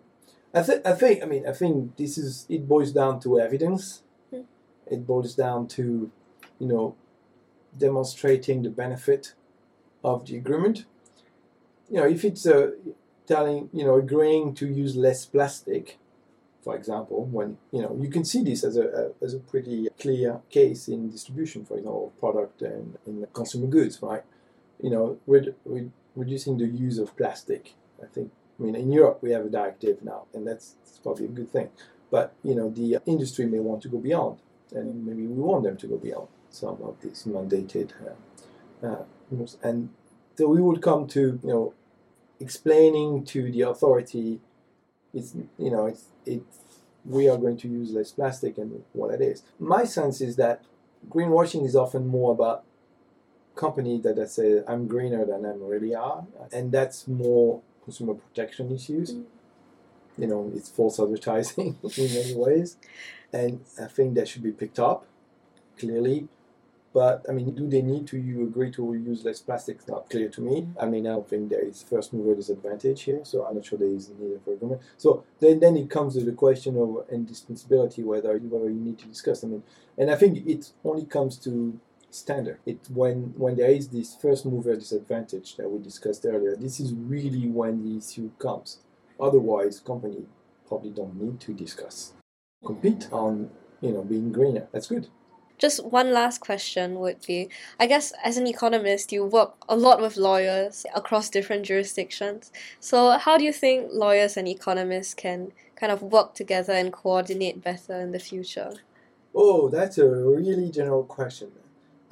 I 0.55 0.62
think 0.62 0.86
I 0.86 0.92
think 0.92 1.22
I 1.22 1.26
mean 1.26 1.46
I 1.46 1.53
think 1.53 1.96
this 1.96 2.18
is 2.18 2.46
it 2.48 2.68
boils 2.68 2.92
down 2.92 3.20
to 3.20 3.40
evidence. 3.40 4.03
Mm. 4.32 4.44
It 4.90 5.07
boils 5.07 5.34
down 5.34 5.68
to 5.68 6.11
you 6.59 6.66
know 6.66 6.94
demonstrating 7.76 8.62
the 8.62 8.70
benefit 8.70 9.34
of 10.05 10.26
the 10.26 10.36
agreement. 10.36 10.84
You 11.90 11.98
know 11.98 12.07
if 12.07 12.24
it's 12.24 12.46
a 12.46 12.72
telling 13.26 13.70
you 13.72 13.84
know 13.84 13.96
agreeing 13.96 14.55
to 14.55 14.66
use 14.66 14.96
less 14.96 15.24
plastic 15.24 15.98
for 16.62 16.76
example 16.76 17.24
when 17.26 17.59
you 17.70 17.82
know 17.82 17.96
you 18.00 18.11
can 18.11 18.24
see 18.24 18.42
this 18.42 18.64
as 18.64 18.76
a, 18.76 18.82
a 18.82 19.24
as 19.24 19.34
a 19.34 19.38
pretty 19.38 19.88
clear 19.98 20.40
case 20.50 20.88
in 20.88 21.11
distribution 21.11 21.64
for 21.64 21.76
example 21.78 22.12
product 22.18 22.62
and 22.62 22.98
in 23.07 23.26
consumer 23.32 23.66
goods 23.66 24.00
right 24.03 24.22
you 24.80 24.90
know 24.90 25.18
with, 25.26 25.55
with 25.64 25.90
reducing 26.16 26.59
the 26.59 26.66
use 26.66 26.98
of 26.98 27.16
plastic 27.16 27.74
i 28.03 28.07
think 28.07 28.30
i 28.62 28.64
mean 28.64 28.76
in 28.76 28.92
europe 28.92 29.18
we 29.22 29.30
have 29.32 29.44
a 29.44 29.48
directive 29.48 30.02
now 30.02 30.22
and 30.32 30.46
that's, 30.46 30.76
that's 30.84 30.98
probably 30.98 31.26
a 31.26 31.28
good 31.28 31.50
thing. 31.50 31.68
But 32.10 32.34
you 32.42 32.54
know 32.54 32.70
the 32.70 32.98
industry 33.06 33.46
may 33.46 33.58
want 33.58 33.82
to 33.82 33.88
go 33.88 33.98
beyond 33.98 34.38
and 34.72 35.06
maybe 35.06 35.26
we 35.26 35.40
want 35.42 35.64
them 35.64 35.76
to 35.78 35.86
go 35.86 35.96
beyond 35.96 36.28
some 36.50 36.78
of 36.82 36.96
these 37.02 37.24
mandated 37.24 37.90
uh, 38.06 38.86
uh, 38.86 39.04
rules. 39.30 39.56
And 39.62 39.90
so 40.36 40.48
we 40.48 40.60
would 40.60 40.82
come 40.82 41.06
to 41.08 41.40
you 41.42 41.48
know 41.48 41.74
explaining 42.40 43.24
to 43.24 43.50
the 43.50 43.62
authority 43.62 44.40
it's 45.14 45.34
you 45.58 45.70
know 45.70 45.86
it's 45.86 46.04
it's 46.24 46.58
we 47.04 47.28
are 47.28 47.36
going 47.36 47.56
to 47.56 47.68
use 47.68 47.90
less 47.92 48.12
plastic 48.12 48.58
and 48.58 48.84
what 48.92 49.12
it 49.12 49.20
is. 49.20 49.42
My 49.58 49.84
sense 49.84 50.20
is 50.20 50.36
that 50.36 50.62
greenwashing 51.08 51.66
is 51.66 51.74
often 51.74 52.06
more 52.06 52.32
about 52.32 52.64
companies 53.54 54.02
that 54.02 54.30
say 54.30 54.62
i'm 54.66 54.86
greener 54.86 55.26
than 55.26 55.44
i 55.44 55.50
really 55.50 55.94
are 55.94 56.24
and 56.52 56.72
that's 56.72 57.06
more 57.06 57.60
consumer 57.85 58.14
protection 58.14 58.72
issues 58.72 59.14
Mm. 59.14 59.24
you 60.18 60.26
know 60.26 60.53
it's 60.55 60.68
false 60.68 61.01
advertising 61.01 61.78
in 61.97 62.14
many 62.14 62.35
ways 62.35 62.76
and 63.33 63.61
i 63.80 63.87
think 63.87 64.14
that 64.14 64.28
should 64.28 64.43
be 64.43 64.53
picked 64.53 64.78
up 64.78 65.07
clearly 65.78 66.28
but 66.93 67.24
I 67.28 67.33
mean, 67.33 67.55
do 67.55 67.66
they 67.66 67.80
need 67.80 68.07
to 68.09 68.18
you 68.18 68.43
agree 68.43 68.70
to 68.72 68.93
use 68.95 69.24
less 69.24 69.41
plastic? 69.41 69.76
It's 69.76 69.89
not 69.89 70.11
clear 70.11 70.28
to 70.28 70.41
me. 70.43 70.68
I 70.78 70.85
mean, 70.85 71.07
I 71.07 71.11
don't 71.11 71.28
think 71.28 71.49
there 71.49 71.64
is 71.64 71.83
first 71.83 72.12
mover 72.12 72.35
disadvantage 72.35 73.03
here, 73.03 73.20
so 73.24 73.47
I'm 73.47 73.55
not 73.55 73.64
sure 73.64 73.78
there 73.78 73.89
is 73.89 74.11
a 74.11 74.14
need 74.22 74.41
for 74.45 74.53
agreement. 74.53 74.83
So 74.99 75.24
then, 75.41 75.61
then 75.61 75.76
it 75.78 75.89
comes 75.89 76.14
to 76.14 76.24
the 76.24 76.33
question 76.33 76.76
of 76.76 77.07
indispensability, 77.11 78.03
whether 78.03 78.37
whether 78.37 78.68
you 78.68 78.80
need 78.80 78.99
to 78.99 79.07
discuss. 79.07 79.43
I 79.43 79.47
mean, 79.47 79.62
and 79.97 80.11
I 80.11 80.16
think 80.16 80.47
it 80.47 80.72
only 80.85 81.07
comes 81.07 81.39
to 81.39 81.80
standard. 82.14 82.58
It 82.66 82.78
when 82.92 83.34
when 83.36 83.56
there 83.56 83.70
is 83.70 83.88
this 83.88 84.14
first 84.14 84.46
mover 84.46 84.74
disadvantage 84.74 85.56
that 85.56 85.68
we 85.68 85.82
discussed 85.82 86.24
earlier, 86.26 86.56
this 86.56 86.80
is 86.80 86.94
really 86.94 87.48
when 87.48 87.82
the 87.82 87.98
issue 87.98 88.30
comes. 88.38 88.78
Otherwise, 89.20 89.80
company 89.80 90.26
probably 90.66 90.90
don't 90.90 91.20
need 91.20 91.40
to 91.40 91.52
discuss. 91.52 92.12
Compete 92.64 93.08
on 93.12 93.50
you 93.80 93.92
know 93.92 94.02
being 94.02 94.32
greener. 94.32 94.68
That's 94.72 94.88
good. 94.88 95.08
Just 95.58 95.84
one 95.84 96.12
last 96.12 96.40
question 96.40 96.98
would 96.98 97.24
be 97.24 97.48
I 97.78 97.86
guess 97.86 98.12
as 98.24 98.36
an 98.36 98.46
economist, 98.46 99.12
you 99.12 99.24
work 99.24 99.54
a 99.68 99.76
lot 99.76 100.00
with 100.00 100.16
lawyers 100.16 100.84
across 100.94 101.30
different 101.30 101.64
jurisdictions. 101.64 102.50
So, 102.80 103.18
how 103.18 103.38
do 103.38 103.44
you 103.44 103.52
think 103.52 103.90
lawyers 103.92 104.36
and 104.36 104.48
economists 104.48 105.14
can 105.14 105.52
kind 105.76 105.92
of 105.92 106.02
work 106.02 106.34
together 106.34 106.72
and 106.72 106.92
coordinate 106.92 107.62
better 107.62 108.00
in 108.00 108.12
the 108.12 108.18
future? 108.18 108.72
Oh, 109.34 109.68
that's 109.68 109.98
a 109.98 110.08
really 110.08 110.70
general 110.70 111.04
question. 111.04 111.52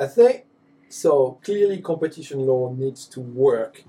I 0.01 0.07
think 0.07 0.47
so. 0.89 1.39
Clearly, 1.45 1.81
competition 1.81 2.41
law 2.41 2.73
needs 2.73 3.07
to 3.09 3.21
work 3.21 3.85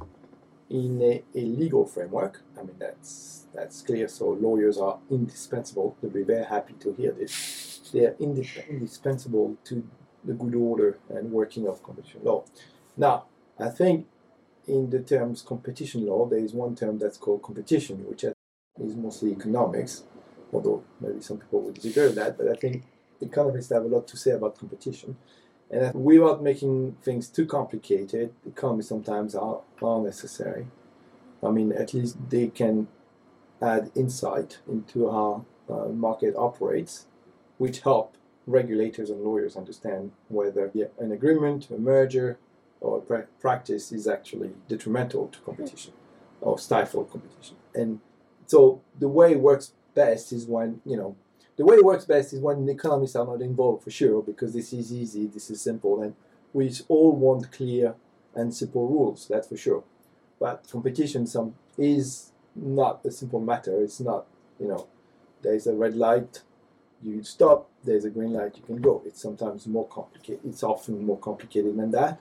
in 0.70 1.02
a, 1.02 1.24
a 1.34 1.42
legal 1.42 1.86
framework. 1.88 2.44
I 2.60 2.64
mean, 2.64 2.76
that's 2.78 3.46
that's 3.56 3.82
clear. 3.82 4.08
So 4.08 4.30
lawyers 4.30 4.78
are 4.78 5.00
indispensable. 5.10 5.98
They'll 6.02 6.12
be 6.12 6.24
very 6.24 6.46
happy 6.46 6.74
to 6.82 6.94
hear 6.94 7.14
this 7.14 7.72
they 7.92 8.06
are 8.06 8.16
indispensable 8.20 9.58
to 9.66 9.88
the 10.24 10.34
good 10.34 10.56
order 10.56 11.00
and 11.10 11.32
working 11.32 11.68
of 11.68 11.84
competition 11.84 12.22
law. 12.24 12.44
Now, 12.96 13.26
I 13.60 13.70
think 13.70 14.08
in 14.68 14.90
the 14.90 15.00
terms 15.00 15.42
competition 15.42 16.06
law, 16.06 16.28
there 16.28 16.40
is 16.40 16.54
one 16.54 16.76
term 16.76 17.00
that's 17.00 17.18
called 17.18 17.42
competition, 17.42 18.08
which 18.08 18.24
is 18.24 18.96
mostly 18.96 19.32
economics, 19.32 20.04
although 20.54 20.84
maybe 21.00 21.22
some 21.22 21.38
people 21.38 21.62
would 21.62 21.76
disagree 21.76 22.06
with 22.06 22.16
that, 22.16 22.38
but 22.38 22.48
I 22.48 22.56
think 22.56 22.84
economists 23.20 23.72
have 23.72 23.84
a 23.84 23.88
lot 23.88 24.08
to 24.10 24.18
say 24.18 24.32
about 24.32 24.58
competition. 24.58 25.18
And 25.72 26.04
without 26.04 26.44
making 26.44 26.98
things 27.02 27.30
too 27.30 27.46
complicated, 27.46 28.34
economists 28.46 28.90
sometimes 28.90 29.34
are, 29.36 29.62
are 29.82 30.02
necessary. 30.02 30.68
I 31.42 31.50
mean, 31.50 31.72
at 31.72 31.94
least 31.94 32.18
they 32.30 32.48
can 32.48 32.88
add 33.62 33.92
insight 33.96 34.60
into 34.68 35.10
how 35.10 35.46
uh, 35.70 35.88
market 35.88 36.36
operates 36.36 37.08
which 37.58 37.82
help 37.82 38.16
regulators 38.48 39.10
and 39.10 39.24
lawyers 39.24 39.56
understand 39.56 40.12
whether 40.28 40.72
an 41.00 41.12
agreement, 41.12 41.70
a 41.70 41.78
merger, 41.78 42.38
or 42.82 42.98
a 42.98 43.22
practice 43.40 43.92
is 43.92 44.08
actually 44.08 44.52
detrimental 44.68 45.28
to 45.28 45.40
competition 45.40 45.94
or 46.42 46.58
stifle 46.58 47.06
competition. 47.06 47.56
And 47.76 48.00
so 48.48 48.82
the 49.00 49.08
way 49.08 49.34
it 49.34 49.40
works 49.40 49.74
best 49.94 50.34
is 50.34 50.48
when, 50.48 50.82
you 50.86 50.98
know, 50.98 51.16
the 51.62 51.66
way 51.66 51.76
it 51.76 51.86
works 51.86 52.06
best 52.06 52.34
is 52.34 52.40
when 52.40 52.68
economists 52.68 53.16
are 53.16 53.24
not 53.24 53.40
involved 53.40 53.84
for 53.84 53.92
sure, 53.92 54.24
because 54.24 54.52
this 54.52 54.74
is 54.74 54.92
easy, 54.92 55.28
this 55.28 55.52
is 55.52 55.62
simple, 55.62 56.02
and 56.02 56.16
we 56.54 56.74
all 56.88 57.16
want 57.16 57.52
clear 57.52 57.94
and 58.34 58.52
simple 58.52 58.88
rules, 58.88 59.28
that's 59.30 59.48
for 59.48 59.58
sure. 59.58 59.84
But 60.40 60.68
competition 60.72 61.28
some 61.28 61.54
is 61.78 62.32
not 62.56 63.06
a 63.06 63.12
simple 63.12 63.40
matter. 63.40 63.80
It's 63.80 64.00
not, 64.00 64.26
you 64.60 64.70
know, 64.70 64.88
there's 65.44 65.68
a 65.68 65.76
red 65.76 65.96
light 65.96 66.42
you 67.04 67.22
stop, 67.22 67.70
there's 67.84 68.06
a 68.06 68.10
green 68.10 68.34
light, 68.34 68.58
you 68.58 68.64
can 68.64 68.82
go. 68.82 69.04
It's 69.06 69.22
sometimes 69.22 69.68
more 69.68 69.88
complicated. 69.88 70.42
It's 70.44 70.64
often 70.64 71.06
more 71.06 71.20
complicated 71.20 71.78
than 71.78 71.92
that. 71.92 72.20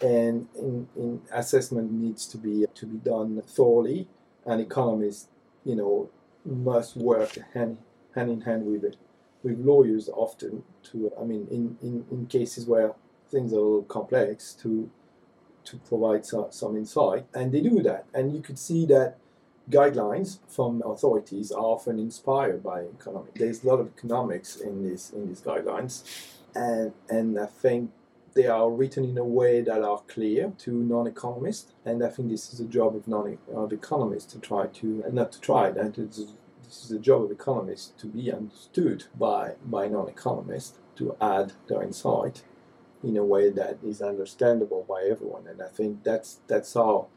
And 0.00 0.48
in, 0.56 0.88
in 0.96 1.20
assessment 1.30 1.92
needs 1.92 2.26
to 2.28 2.38
be 2.38 2.64
to 2.74 2.86
be 2.86 2.96
done 2.96 3.42
thoroughly, 3.46 4.08
and 4.46 4.58
economists, 4.58 5.28
you 5.66 5.76
know, 5.76 6.08
must 6.46 6.96
work 6.96 7.36
hand, 7.52 7.76
hand 8.14 8.30
in 8.30 8.42
hand 8.42 8.66
with 8.66 8.84
it, 8.84 8.96
with 9.42 9.58
lawyers 9.58 10.08
often 10.08 10.62
to, 10.84 11.12
I 11.20 11.24
mean, 11.24 11.46
in, 11.50 11.76
in, 11.82 12.04
in 12.10 12.26
cases 12.26 12.66
where 12.66 12.94
things 13.30 13.52
are 13.52 13.56
a 13.56 13.62
little 13.62 13.82
complex 13.82 14.52
to 14.62 14.90
to 15.62 15.76
provide 15.76 16.24
some, 16.24 16.46
some 16.50 16.74
insight, 16.76 17.26
and 17.34 17.52
they 17.52 17.60
do 17.60 17.82
that. 17.82 18.06
And 18.14 18.34
you 18.34 18.40
could 18.40 18.58
see 18.58 18.86
that 18.86 19.18
guidelines 19.70 20.38
from 20.48 20.82
authorities 20.84 21.52
are 21.52 21.60
often 21.60 21.98
inspired 21.98 22.62
by 22.62 22.82
economics. 22.82 23.38
There's 23.38 23.62
a 23.62 23.68
lot 23.68 23.80
of 23.80 23.88
economics 23.96 24.56
in 24.56 24.82
these 24.82 25.12
in 25.14 25.28
these 25.28 25.40
guidelines, 25.40 26.02
and 26.54 26.92
and 27.08 27.38
I 27.38 27.46
think 27.46 27.90
they 28.34 28.46
are 28.46 28.70
written 28.70 29.04
in 29.04 29.18
a 29.18 29.24
way 29.24 29.60
that 29.60 29.82
are 29.82 30.02
clear 30.06 30.52
to 30.58 30.70
non-economists, 30.70 31.72
and 31.84 32.02
I 32.04 32.08
think 32.08 32.30
this 32.30 32.52
is 32.52 32.60
a 32.60 32.64
job 32.64 32.96
of 32.96 33.06
non 33.06 33.38
of 33.54 33.72
economists 33.72 34.32
to 34.32 34.38
try 34.38 34.66
to 34.66 35.04
not 35.12 35.32
to 35.32 35.40
try 35.40 35.70
that 35.70 35.98
this 36.70 36.84
is 36.84 36.90
the 36.90 37.00
job 37.00 37.24
of 37.24 37.32
economists 37.32 37.92
to 37.98 38.06
be 38.06 38.32
understood 38.32 39.04
by 39.18 39.54
by 39.64 39.88
non-economists 39.88 40.78
to 40.94 41.16
add 41.20 41.52
their 41.66 41.82
insight 41.82 42.44
in 43.02 43.16
a 43.16 43.24
way 43.24 43.50
that 43.50 43.78
is 43.84 44.00
understandable 44.00 44.84
by 44.88 45.02
everyone, 45.02 45.48
and 45.48 45.60
I 45.60 45.66
think 45.66 46.04
that's 46.04 46.38
that's 46.46 46.74
how 46.74 47.08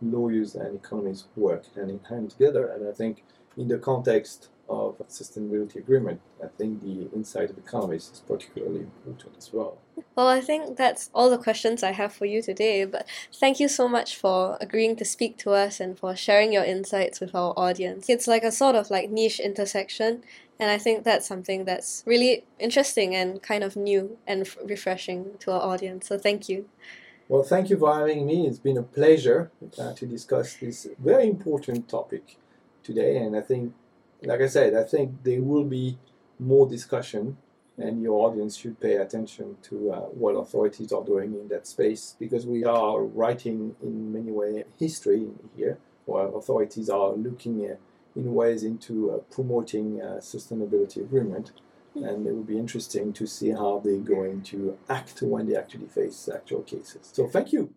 lawyers 0.00 0.54
and 0.54 0.76
economists 0.76 1.26
work 1.34 1.74
hand 1.74 1.90
in 1.90 2.00
hand 2.08 2.30
together. 2.30 2.68
And 2.68 2.88
I 2.88 2.92
think 2.92 3.24
in 3.56 3.66
the 3.66 3.78
context 3.78 4.48
of 4.70 4.96
sustainability 5.08 5.76
agreement, 5.76 6.20
I 6.42 6.46
think 6.46 6.80
the 6.80 7.10
insight 7.14 7.50
of 7.50 7.58
economists 7.58 8.12
is 8.12 8.20
particularly 8.20 8.80
important 8.80 9.34
as 9.36 9.52
well. 9.52 9.78
Well, 10.14 10.28
I 10.28 10.40
think 10.40 10.76
that's 10.76 11.10
all 11.12 11.28
the 11.28 11.38
questions 11.38 11.82
I 11.82 11.92
have 11.92 12.12
for 12.12 12.24
you 12.24 12.40
today. 12.40 12.84
But 12.84 13.06
thank 13.34 13.58
you 13.60 13.68
so 13.68 13.88
much 13.88 14.16
for 14.16 14.56
agreeing 14.60 14.96
to 14.96 15.04
speak 15.04 15.36
to 15.38 15.50
us 15.50 15.80
and 15.80 15.98
for 15.98 16.14
sharing 16.14 16.52
your 16.52 16.64
insights 16.64 17.20
with 17.20 17.34
our 17.34 17.52
audience. 17.56 18.08
It's 18.08 18.28
like 18.28 18.44
a 18.44 18.52
sort 18.52 18.76
of 18.76 18.90
like 18.90 19.10
niche 19.10 19.40
intersection. 19.40 20.22
And 20.58 20.70
I 20.70 20.78
think 20.78 21.04
that's 21.04 21.26
something 21.26 21.64
that's 21.64 22.04
really 22.06 22.44
interesting 22.58 23.14
and 23.14 23.42
kind 23.42 23.64
of 23.64 23.76
new 23.76 24.18
and 24.26 24.48
refreshing 24.64 25.36
to 25.40 25.52
our 25.52 25.62
audience. 25.62 26.08
So 26.08 26.18
thank 26.18 26.48
you. 26.48 26.68
Well, 27.28 27.42
thank 27.42 27.70
you 27.70 27.78
for 27.78 27.94
having 27.94 28.26
me. 28.26 28.46
It's 28.46 28.58
been 28.58 28.78
a 28.78 28.82
pleasure 28.82 29.50
uh, 29.78 29.94
to 29.94 30.06
discuss 30.06 30.54
this 30.54 30.86
very 30.98 31.28
important 31.28 31.88
topic 31.88 32.36
today. 32.82 33.16
And 33.18 33.36
I 33.36 33.40
think, 33.40 33.72
like 34.22 34.40
I 34.40 34.46
said, 34.46 34.74
I 34.74 34.84
think 34.84 35.22
there 35.22 35.42
will 35.42 35.64
be 35.64 35.98
more 36.38 36.68
discussion, 36.68 37.36
and 37.78 38.02
your 38.02 38.26
audience 38.26 38.56
should 38.56 38.78
pay 38.80 38.96
attention 38.96 39.56
to 39.62 39.92
uh, 39.92 40.00
what 40.00 40.32
authorities 40.32 40.92
are 40.92 41.04
doing 41.04 41.34
in 41.34 41.48
that 41.48 41.66
space 41.66 42.16
because 42.18 42.46
we 42.46 42.64
are 42.64 43.02
writing 43.02 43.74
in 43.82 44.12
many 44.12 44.30
ways 44.30 44.64
history 44.78 45.28
here, 45.56 45.78
where 46.04 46.26
authorities 46.26 46.90
are 46.90 47.12
looking 47.12 47.70
uh, 47.70 47.76
in 48.16 48.34
ways 48.34 48.64
into 48.64 49.12
uh, 49.12 49.18
promoting 49.32 50.00
sustainability 50.18 50.98
agreement 50.98 51.52
and 51.94 52.26
it 52.26 52.34
will 52.34 52.44
be 52.44 52.58
interesting 52.58 53.12
to 53.12 53.26
see 53.26 53.50
how 53.50 53.80
they're 53.84 53.98
going 53.98 54.42
to 54.42 54.78
act 54.88 55.22
when 55.22 55.46
they 55.46 55.56
actually 55.56 55.86
face 55.86 56.28
actual 56.32 56.62
cases. 56.62 57.10
So 57.12 57.26
thank 57.26 57.52
you. 57.52 57.74